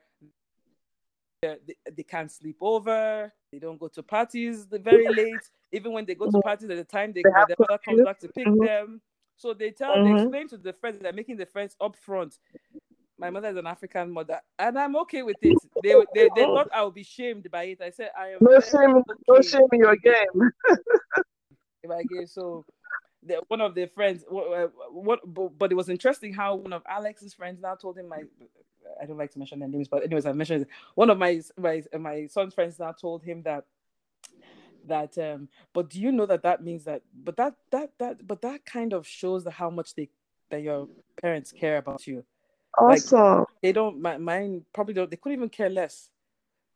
they, 1.42 1.56
they 1.90 2.02
can't 2.02 2.30
sleep 2.30 2.58
over. 2.60 3.32
They 3.52 3.58
don't 3.58 3.80
go 3.80 3.88
to 3.88 4.02
parties 4.02 4.66
very 4.70 5.08
late. 5.08 5.40
Even 5.72 5.92
when 5.92 6.04
they 6.04 6.14
go 6.14 6.26
to 6.26 6.32
mm-hmm. 6.32 6.40
parties 6.40 6.68
at 6.70 6.76
the 6.76 6.84
time, 6.84 7.12
they, 7.12 7.22
they 7.22 7.30
their 7.30 7.56
mother 7.58 7.80
comes 7.84 8.02
back 8.02 8.18
to 8.20 8.28
pick 8.28 8.46
mm-hmm. 8.46 8.64
them. 8.64 9.00
So 9.36 9.54
they 9.54 9.70
tell, 9.70 9.96
mm-hmm. 9.96 10.16
they 10.16 10.22
explain 10.22 10.48
to 10.48 10.58
the 10.58 10.72
friends, 10.74 10.98
they're 11.00 11.12
making 11.12 11.38
the 11.38 11.46
friends 11.46 11.74
up 11.80 11.96
front. 11.96 12.36
My 13.18 13.30
mother 13.30 13.48
is 13.48 13.56
an 13.56 13.66
African 13.66 14.10
mother, 14.10 14.40
and 14.58 14.78
I'm 14.78 14.96
okay 14.96 15.22
with 15.22 15.36
it. 15.42 15.56
They 15.82 15.94
they, 16.14 16.30
they 16.34 16.42
thought 16.42 16.68
I 16.74 16.82
would 16.82 16.94
be 16.94 17.02
shamed 17.02 17.50
by 17.50 17.64
it. 17.64 17.80
I 17.82 17.90
said 17.90 18.10
I 18.18 18.28
am. 18.28 18.38
No 18.40 18.60
shame, 18.60 18.96
okay. 18.96 19.12
no 19.28 19.42
shame 19.42 19.66
in 19.72 19.80
your 19.80 19.96
game. 19.96 20.50
if 21.82 21.90
I 21.90 22.02
gave 22.04 22.30
so, 22.30 22.64
the, 23.26 23.42
one 23.48 23.60
of 23.60 23.74
their 23.74 23.88
friends, 23.88 24.24
what, 24.28 24.72
what, 24.92 25.20
but 25.58 25.70
it 25.70 25.74
was 25.74 25.88
interesting 25.88 26.32
how 26.32 26.54
one 26.54 26.72
of 26.72 26.82
Alex's 26.88 27.34
friends 27.34 27.60
now 27.60 27.74
told 27.74 27.98
him 27.98 28.08
my. 28.08 28.22
I 29.00 29.06
don't 29.06 29.18
like 29.18 29.30
to 29.32 29.38
mention 29.38 29.60
their 29.60 29.68
names, 29.68 29.88
but 29.88 30.02
anyways, 30.02 30.26
I 30.26 30.32
mentioned 30.32 30.62
it. 30.62 30.68
One 30.94 31.10
of 31.10 31.18
my 31.18 31.40
my 31.58 31.82
my 31.98 32.26
son's 32.26 32.54
friends 32.54 32.78
now 32.78 32.92
told 32.92 33.22
him 33.22 33.42
that 33.42 33.64
that 34.86 35.16
um 35.18 35.48
but 35.72 35.90
do 35.90 36.00
you 36.00 36.12
know 36.12 36.26
that 36.26 36.42
that 36.42 36.62
means 36.62 36.84
that 36.84 37.02
but 37.14 37.36
that 37.36 37.54
that 37.70 37.90
that 37.98 38.26
but 38.26 38.40
that 38.42 38.64
kind 38.64 38.92
of 38.92 39.06
shows 39.06 39.44
the 39.44 39.50
how 39.50 39.70
much 39.70 39.94
they 39.94 40.08
that 40.50 40.62
your 40.62 40.88
parents 41.20 41.52
care 41.52 41.78
about 41.78 42.06
you 42.06 42.24
awesome 42.78 43.38
like, 43.38 43.46
they 43.62 43.72
don't 43.72 44.00
my, 44.00 44.16
mine 44.16 44.64
probably 44.72 44.94
don't 44.94 45.10
they 45.10 45.16
couldn't 45.16 45.36
even 45.36 45.48
care 45.48 45.68
less 45.68 46.08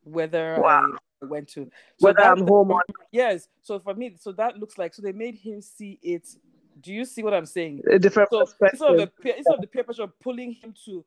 whether 0.04 0.60
wow. 0.60 0.92
I 1.22 1.26
went 1.26 1.48
to 1.50 1.64
so 1.64 1.70
whether 2.06 2.22
I'm 2.22 2.46
home 2.46 2.70
or 2.70 2.82
yes 3.10 3.48
so 3.62 3.78
for 3.78 3.94
me 3.94 4.16
so 4.18 4.32
that 4.32 4.58
looks 4.58 4.78
like 4.78 4.94
so 4.94 5.02
they 5.02 5.12
made 5.12 5.36
him 5.36 5.60
see 5.60 5.98
it 6.02 6.28
do 6.80 6.92
you 6.92 7.04
see 7.04 7.22
what 7.22 7.34
I'm 7.34 7.46
saying? 7.46 7.82
A 7.90 7.98
different 7.98 8.30
so 8.30 8.40
perspective. 8.40 8.80
Instead 8.80 9.00
of, 9.00 9.12
the, 9.22 9.36
instead 9.36 9.54
of 9.54 9.60
the 9.60 9.66
peer 9.66 9.84
pressure 9.84 10.06
pulling 10.06 10.52
him 10.52 10.74
to 10.84 11.04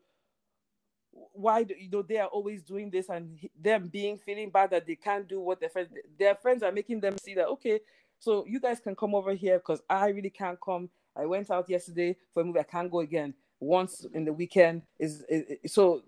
why 1.33 1.63
do, 1.63 1.73
you 1.77 1.89
know 1.89 2.01
they 2.01 2.17
are 2.17 2.27
always 2.27 2.61
doing 2.61 2.89
this 2.89 3.09
and 3.09 3.37
them 3.59 3.87
being 3.87 4.17
feeling 4.17 4.49
bad 4.49 4.69
that 4.71 4.85
they 4.85 4.95
can't 4.95 5.27
do 5.27 5.39
what 5.39 5.59
their 5.59 5.69
friends 5.69 5.89
their 6.17 6.35
friends 6.35 6.63
are 6.63 6.71
making 6.71 6.99
them 6.99 7.15
see 7.17 7.33
that 7.33 7.47
okay 7.47 7.79
so 8.19 8.45
you 8.47 8.59
guys 8.59 8.79
can 8.79 8.95
come 8.95 9.15
over 9.15 9.33
here 9.33 9.57
because 9.57 9.81
i 9.89 10.09
really 10.09 10.29
can't 10.29 10.59
come 10.63 10.89
i 11.15 11.25
went 11.25 11.49
out 11.49 11.67
yesterday 11.69 12.15
for 12.33 12.41
a 12.41 12.45
movie 12.45 12.59
i 12.59 12.63
can't 12.63 12.91
go 12.91 12.99
again 12.99 13.33
once 13.59 14.05
in 14.13 14.25
the 14.25 14.33
weekend 14.33 14.83
is, 14.99 15.23
is, 15.29 15.57
is 15.63 15.73
so 15.73 16.03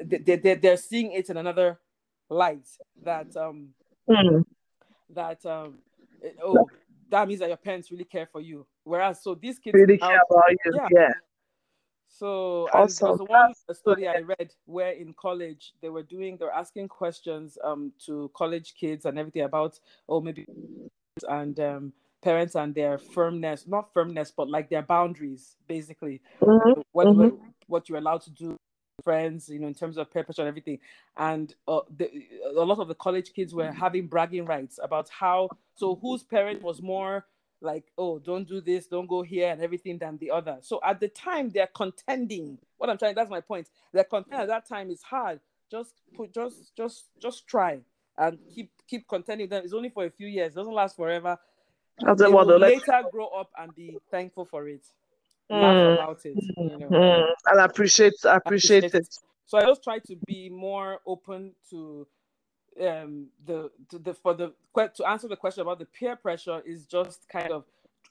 they, 0.00 0.36
they, 0.36 0.54
they're 0.54 0.76
seeing 0.76 1.12
it 1.12 1.28
in 1.28 1.36
another 1.36 1.78
light 2.30 2.66
that 3.02 3.34
um 3.36 3.68
mm. 4.08 4.44
that 5.10 5.44
um 5.46 5.78
oh 6.42 6.68
that 7.10 7.26
means 7.26 7.40
that 7.40 7.48
your 7.48 7.56
parents 7.56 7.90
really 7.90 8.04
care 8.04 8.28
for 8.30 8.40
you 8.40 8.66
whereas 8.84 9.22
so 9.22 9.34
these 9.34 9.58
kids 9.58 9.74
really 9.74 9.98
care 9.98 10.20
about 10.30 10.44
you 10.50 10.72
yeah, 10.74 10.88
yeah 10.90 11.12
so 12.10 12.68
awesome. 12.72 13.06
there 13.06 13.12
was 13.12 13.28
one 13.28 13.76
study 13.76 14.08
I 14.08 14.20
read 14.20 14.52
where 14.64 14.92
in 14.92 15.12
college 15.12 15.74
they 15.82 15.90
were 15.90 16.02
doing, 16.02 16.38
they 16.38 16.46
were 16.46 16.54
asking 16.54 16.88
questions 16.88 17.58
um 17.62 17.92
to 18.06 18.30
college 18.34 18.74
kids 18.80 19.04
and 19.04 19.18
everything 19.18 19.42
about 19.42 19.78
oh 20.08 20.20
maybe 20.20 20.46
and 21.28 21.60
um 21.60 21.92
parents 22.22 22.54
and 22.54 22.74
their 22.74 22.98
firmness, 22.98 23.66
not 23.66 23.92
firmness, 23.92 24.32
but 24.36 24.48
like 24.50 24.68
their 24.68 24.82
boundaries, 24.82 25.56
basically. 25.66 26.20
Mm-hmm. 26.40 26.80
What, 26.92 27.06
mm-hmm. 27.06 27.36
what 27.66 27.88
you're 27.88 27.98
allowed 27.98 28.22
to 28.22 28.30
do 28.30 28.56
friends, 29.08 29.48
you 29.48 29.58
know, 29.58 29.66
in 29.66 29.78
terms 29.82 29.96
of 29.96 30.12
peer 30.12 30.22
pressure 30.22 30.42
and 30.42 30.48
everything. 30.48 30.78
And 31.16 31.54
uh, 31.66 31.80
the, 31.96 32.06
a 32.54 32.62
lot 32.62 32.78
of 32.78 32.88
the 32.88 32.94
college 32.94 33.32
kids 33.32 33.54
were 33.54 33.72
having 33.72 34.06
bragging 34.06 34.44
rights 34.44 34.78
about 34.82 35.08
how, 35.08 35.48
so 35.74 35.98
whose 36.02 36.22
parent 36.22 36.60
was 36.62 36.82
more 36.82 37.24
like, 37.62 37.86
oh, 37.96 38.18
don't 38.18 38.46
do 38.46 38.60
this, 38.60 38.86
don't 38.86 39.08
go 39.08 39.22
here, 39.22 39.48
and 39.50 39.62
everything 39.62 39.96
than 39.96 40.18
the 40.18 40.30
other. 40.30 40.58
So 40.60 40.78
at 40.84 41.00
the 41.00 41.08
time, 41.08 41.48
they're 41.54 41.74
contending. 41.74 42.58
What 42.76 42.90
I'm 42.90 42.98
trying, 42.98 43.14
that's 43.14 43.30
my 43.30 43.40
point. 43.40 43.70
They're 43.94 44.04
contending 44.04 44.42
at 44.42 44.48
that 44.48 44.68
time 44.68 44.90
is 44.90 45.02
hard. 45.02 45.40
Just 45.70 45.94
put, 46.14 46.34
just, 46.34 46.76
just, 46.76 47.06
just 47.18 47.46
try 47.46 47.80
and 48.18 48.38
keep, 48.54 48.70
keep 48.86 49.08
contending 49.08 49.48
them. 49.48 49.62
It's 49.64 49.72
only 49.72 49.88
for 49.88 50.04
a 50.04 50.10
few 50.10 50.26
years. 50.26 50.52
It 50.52 50.56
doesn't 50.56 50.74
last 50.82 50.96
forever. 50.96 51.38
They 52.18 52.28
will 52.28 52.58
later 52.58 53.02
grow 53.10 53.28
up 53.28 53.50
and 53.56 53.74
be 53.74 53.96
thankful 54.10 54.44
for 54.44 54.68
it. 54.68 54.84
Mm. 55.50 55.94
about 55.94 56.24
it. 56.24 56.36
You 56.56 56.78
know? 56.78 56.88
mm. 56.88 57.24
And 57.46 57.60
appreciate, 57.60 58.12
appreciate, 58.24 58.84
appreciate 58.84 58.84
it. 58.84 58.94
it. 58.94 59.18
So 59.46 59.58
I 59.58 59.64
just 59.64 59.82
try 59.82 59.98
to 59.98 60.16
be 60.26 60.50
more 60.50 61.00
open 61.06 61.52
to 61.70 62.06
um 62.80 63.28
the, 63.44 63.70
the 63.90 64.14
for 64.14 64.34
the 64.34 64.52
to 64.94 65.04
answer 65.06 65.26
the 65.26 65.36
question 65.36 65.62
about 65.62 65.78
the 65.78 65.86
peer 65.86 66.16
pressure 66.16 66.62
is 66.64 66.86
just 66.86 67.28
kind 67.28 67.50
of 67.50 67.64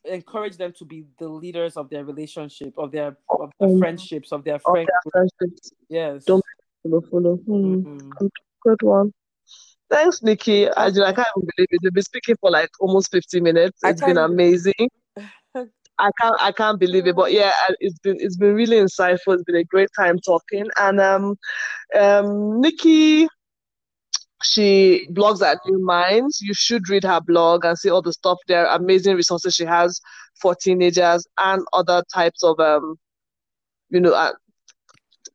encourage 0.04 0.58
them 0.58 0.74
to 0.74 0.86
be 0.86 1.06
the 1.20 1.28
leaders 1.28 1.78
of 1.78 1.90
their 1.90 2.04
relationship 2.04 2.74
of 2.78 2.92
their 2.92 3.18
of 3.30 3.52
their 3.60 3.70
mm. 3.70 3.80
friendships 3.80 4.32
of 4.32 4.44
their 4.44 4.60
friends 4.60 4.90
friendships. 5.12 5.72
yes 5.90 6.26
don't 6.26 6.44
follow 6.84 7.02
follow 7.02 7.36
hmm. 7.38 7.76
mm-hmm. 7.76 8.28
good, 8.62 8.82
one 8.82 9.14
thanks 9.90 10.22
nikki 10.22 10.68
I, 10.70 10.88
I 10.88 10.92
can't 10.92 11.28
believe 11.36 11.68
it 11.72 11.80
you've 11.82 11.94
been 11.94 12.04
speaking 12.04 12.36
for 12.40 12.52
like 12.52 12.70
almost 12.80 13.12
50 13.12 13.42
minutes 13.42 13.80
it's 13.84 14.02
been 14.02 14.18
amazing 14.18 14.90
I 16.00 16.10
can't 16.22 16.36
I 16.39 16.52
can't 16.52 16.80
believe 16.80 17.08
it, 17.08 17.16
but 17.16 17.32
yeah, 17.32 17.52
it's 17.80 18.00
been 18.00 18.18
it's 18.20 18.38
been 18.38 18.54
really 18.54 18.78
insightful. 18.78 19.34
It's 19.34 19.43
been 19.43 19.56
a 19.56 19.64
great 19.64 19.89
time 19.98 20.20
talking. 20.20 20.68
And 20.78 21.00
um, 21.00 21.36
um, 21.98 22.62
Nikki 22.62 23.28
she 24.43 25.08
blogs 25.12 25.41
at 25.41 25.60
New 25.66 25.84
Minds. 25.84 26.41
You 26.41 26.54
should 26.54 26.89
read 26.89 27.04
her 27.04 27.20
blog 27.22 27.66
and 27.66 27.78
see 27.78 27.89
all 27.89 28.02
the 28.02 28.14
stuff 28.14 28.38
there. 28.48 28.66
Amazing 28.68 29.16
resources 29.16 29.56
she 29.56 29.66
has 29.66 30.00
for 30.39 30.56
teenagers 30.56 31.26
and 31.39 31.66
other 31.74 32.04
types 32.14 32.43
of 32.43 32.60
um, 32.60 32.98
you 33.89 34.00
know. 34.00 34.34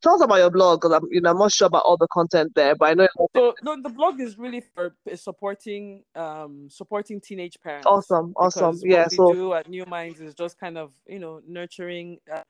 Uh, 0.03 0.09
tell 0.09 0.15
us 0.15 0.23
about 0.23 0.37
your 0.37 0.51
blog 0.51 0.81
because 0.81 0.93
I'm 0.93 1.09
you 1.11 1.21
know 1.21 1.31
I'm 1.31 1.39
not 1.39 1.53
sure 1.53 1.67
about 1.67 1.83
all 1.85 1.97
the 1.97 2.09
content 2.09 2.55
there, 2.55 2.75
but 2.75 2.91
I 2.91 2.95
know. 2.95 3.09
So 3.35 3.55
no, 3.63 3.81
the 3.81 3.89
blog 3.89 4.21
is 4.21 4.39
really 4.39 4.63
for 4.75 4.95
supporting 5.15 6.05
um 6.15 6.69
supporting 6.71 7.21
teenage 7.21 7.59
parents. 7.63 7.87
Awesome, 7.87 8.33
awesome. 8.37 8.79
Yeah. 8.83 9.07
What 9.17 9.35
we 9.35 9.41
do 9.41 9.55
at 9.55 9.69
New 9.69 9.85
Minds 9.87 10.21
is 10.21 10.35
just 10.35 10.59
kind 10.59 10.79
of 10.79 10.93
you 11.07 11.19
know 11.19 11.41
nurturing. 11.47 12.19
Uh, 12.33 12.43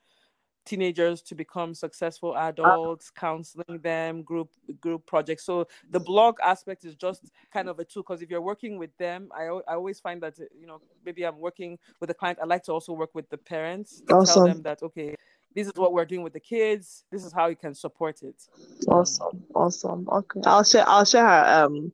teenagers 0.64 1.22
to 1.22 1.34
become 1.34 1.74
successful 1.74 2.36
adults 2.36 3.10
counseling 3.10 3.80
them 3.82 4.22
group 4.22 4.48
group 4.80 5.04
projects 5.06 5.44
so 5.44 5.66
the 5.90 5.98
blog 5.98 6.36
aspect 6.40 6.84
is 6.84 6.94
just 6.94 7.32
kind 7.52 7.68
of 7.68 7.80
a 7.80 7.84
tool 7.84 8.02
because 8.02 8.22
if 8.22 8.30
you're 8.30 8.40
working 8.40 8.78
with 8.78 8.96
them 8.96 9.28
I, 9.36 9.46
I 9.68 9.74
always 9.74 9.98
find 9.98 10.22
that 10.22 10.38
you 10.38 10.68
know 10.68 10.80
maybe 11.04 11.24
i'm 11.24 11.38
working 11.40 11.78
with 12.00 12.10
a 12.10 12.14
client 12.14 12.38
i 12.40 12.46
like 12.46 12.62
to 12.64 12.72
also 12.72 12.92
work 12.92 13.10
with 13.12 13.28
the 13.28 13.38
parents 13.38 14.02
to 14.06 14.14
awesome. 14.14 14.34
tell 14.34 14.54
them 14.54 14.62
that 14.62 14.84
okay 14.84 15.16
this 15.54 15.66
is 15.66 15.72
what 15.76 15.92
we're 15.92 16.04
doing 16.04 16.22
with 16.22 16.32
the 16.32 16.40
kids 16.40 17.04
this 17.10 17.24
is 17.24 17.32
how 17.32 17.46
you 17.46 17.56
can 17.56 17.74
support 17.74 18.22
it 18.22 18.42
awesome 18.88 19.42
awesome 19.54 20.08
okay 20.10 20.40
i'll 20.46 20.64
share 20.64 20.88
i'll 20.88 21.04
share 21.04 21.26
her 21.26 21.64
um 21.64 21.92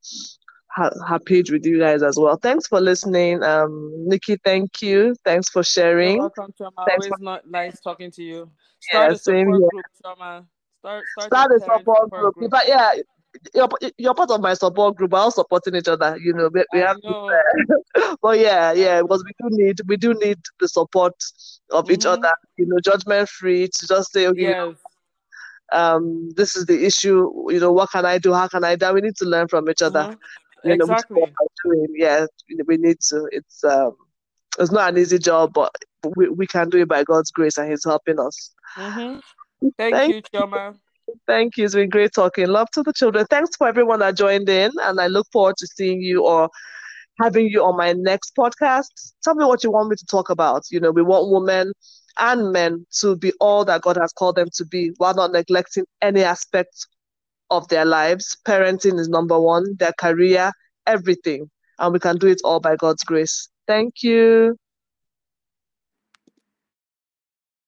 her, 0.78 0.92
her 1.06 1.18
page 1.18 1.50
with 1.50 1.66
you 1.66 1.78
guys 1.78 2.02
as 2.02 2.16
well. 2.16 2.36
Thanks 2.36 2.66
for 2.66 2.80
listening. 2.80 3.42
Um, 3.42 3.92
Nikki, 4.06 4.36
thank 4.44 4.80
you. 4.82 5.14
Thanks 5.24 5.48
for 5.48 5.62
sharing. 5.62 6.16
You're 6.16 6.30
welcome, 6.36 6.54
Chioma. 6.58 6.86
Thanks 6.86 7.06
Always 7.06 7.18
for... 7.18 7.24
not 7.24 7.50
nice 7.50 7.80
talking 7.80 8.10
to 8.12 8.22
you. 8.22 8.50
Start 8.80 9.12
yeah, 9.12 9.16
same 9.16 9.52
here. 9.52 9.58
Group, 9.58 9.84
Chioma. 10.04 10.46
Start, 10.78 11.04
start, 11.18 11.26
start 11.26 11.52
a 11.52 11.60
support, 11.60 11.80
support 11.80 12.10
group. 12.10 12.34
group. 12.34 12.50
But 12.50 12.68
yeah, 12.68 12.90
you're, 13.54 13.68
you're 13.98 14.14
part 14.14 14.30
of 14.30 14.40
my 14.40 14.54
support 14.54 14.96
group. 14.96 15.12
We're 15.12 15.18
all 15.18 15.30
supporting 15.30 15.76
each 15.76 15.88
other. 15.88 16.16
You 16.18 16.32
know, 16.32 16.50
we, 16.52 16.64
we 16.72 16.80
have. 16.80 16.96
But 18.22 18.38
yeah, 18.38 18.72
yeah, 18.72 19.02
because 19.02 19.24
we 19.24 19.32
do 19.40 19.56
need 19.56 19.80
we 19.86 19.96
do 19.96 20.14
need 20.14 20.38
the 20.60 20.68
support 20.68 21.14
of 21.70 21.84
mm-hmm. 21.84 21.94
each 21.94 22.06
other. 22.06 22.32
You 22.56 22.66
know, 22.66 22.78
judgment 22.80 23.28
free 23.28 23.68
to 23.68 23.86
just 23.86 24.12
say, 24.12 24.26
okay, 24.26 24.40
yes 24.40 24.74
um, 25.70 26.30
this 26.36 26.56
is 26.56 26.64
the 26.66 26.86
issue. 26.86 27.30
You 27.52 27.60
know, 27.60 27.72
what 27.72 27.90
can 27.90 28.06
I 28.06 28.18
do? 28.18 28.32
How 28.32 28.48
can 28.48 28.64
I 28.64 28.76
do? 28.76 28.92
We 28.94 29.02
need 29.02 29.16
to 29.16 29.26
learn 29.26 29.48
from 29.48 29.68
each 29.68 29.82
other. 29.82 30.00
Mm-hmm 30.00 30.20
you 30.64 30.76
know, 30.76 30.84
exactly. 30.84 31.22
Yeah, 31.94 32.26
we 32.66 32.76
need 32.76 33.00
to. 33.08 33.28
It's 33.32 33.64
um, 33.64 33.96
it's 34.58 34.72
not 34.72 34.90
an 34.90 34.98
easy 34.98 35.18
job, 35.18 35.52
but 35.52 35.72
we, 36.16 36.28
we 36.28 36.46
can 36.46 36.68
do 36.68 36.78
it 36.78 36.88
by 36.88 37.04
God's 37.04 37.30
grace, 37.30 37.58
and 37.58 37.70
He's 37.70 37.84
helping 37.84 38.18
us. 38.18 38.54
Mm-hmm. 38.76 39.20
Thank, 39.76 39.94
Thank, 39.94 40.14
you, 40.14 40.22
Chioma. 40.22 40.76
Thank 41.26 41.56
you. 41.56 41.64
It's 41.64 41.74
been 41.74 41.88
great 41.88 42.12
talking. 42.14 42.46
Love 42.46 42.70
to 42.72 42.82
the 42.82 42.92
children. 42.92 43.26
Thanks 43.30 43.56
for 43.56 43.68
everyone 43.68 44.00
that 44.00 44.16
joined 44.16 44.48
in, 44.48 44.72
and 44.82 45.00
I 45.00 45.06
look 45.06 45.26
forward 45.32 45.56
to 45.58 45.66
seeing 45.66 46.00
you 46.00 46.24
or 46.24 46.48
having 47.20 47.48
you 47.48 47.64
on 47.64 47.76
my 47.76 47.92
next 47.92 48.34
podcast. 48.36 49.12
Tell 49.22 49.34
me 49.34 49.44
what 49.44 49.64
you 49.64 49.70
want 49.70 49.90
me 49.90 49.96
to 49.96 50.06
talk 50.06 50.30
about. 50.30 50.64
You 50.70 50.80
know, 50.80 50.90
we 50.90 51.02
want 51.02 51.30
women 51.30 51.72
and 52.18 52.52
men 52.52 52.86
to 53.00 53.16
be 53.16 53.32
all 53.40 53.64
that 53.64 53.82
God 53.82 53.96
has 53.96 54.12
called 54.12 54.36
them 54.36 54.48
to 54.54 54.64
be 54.64 54.92
while 54.98 55.14
not 55.14 55.32
neglecting 55.32 55.84
any 56.02 56.22
aspect 56.22 56.86
of 57.50 57.68
their 57.68 57.84
lives. 57.84 58.36
Parenting 58.46 58.98
is 58.98 59.08
number 59.08 59.38
one, 59.40 59.76
their 59.78 59.92
career, 59.98 60.52
everything. 60.86 61.50
And 61.78 61.92
we 61.92 62.00
can 62.00 62.16
do 62.18 62.26
it 62.26 62.40
all 62.44 62.60
by 62.60 62.76
God's 62.76 63.04
grace. 63.04 63.48
Thank 63.66 64.02
you. 64.02 64.56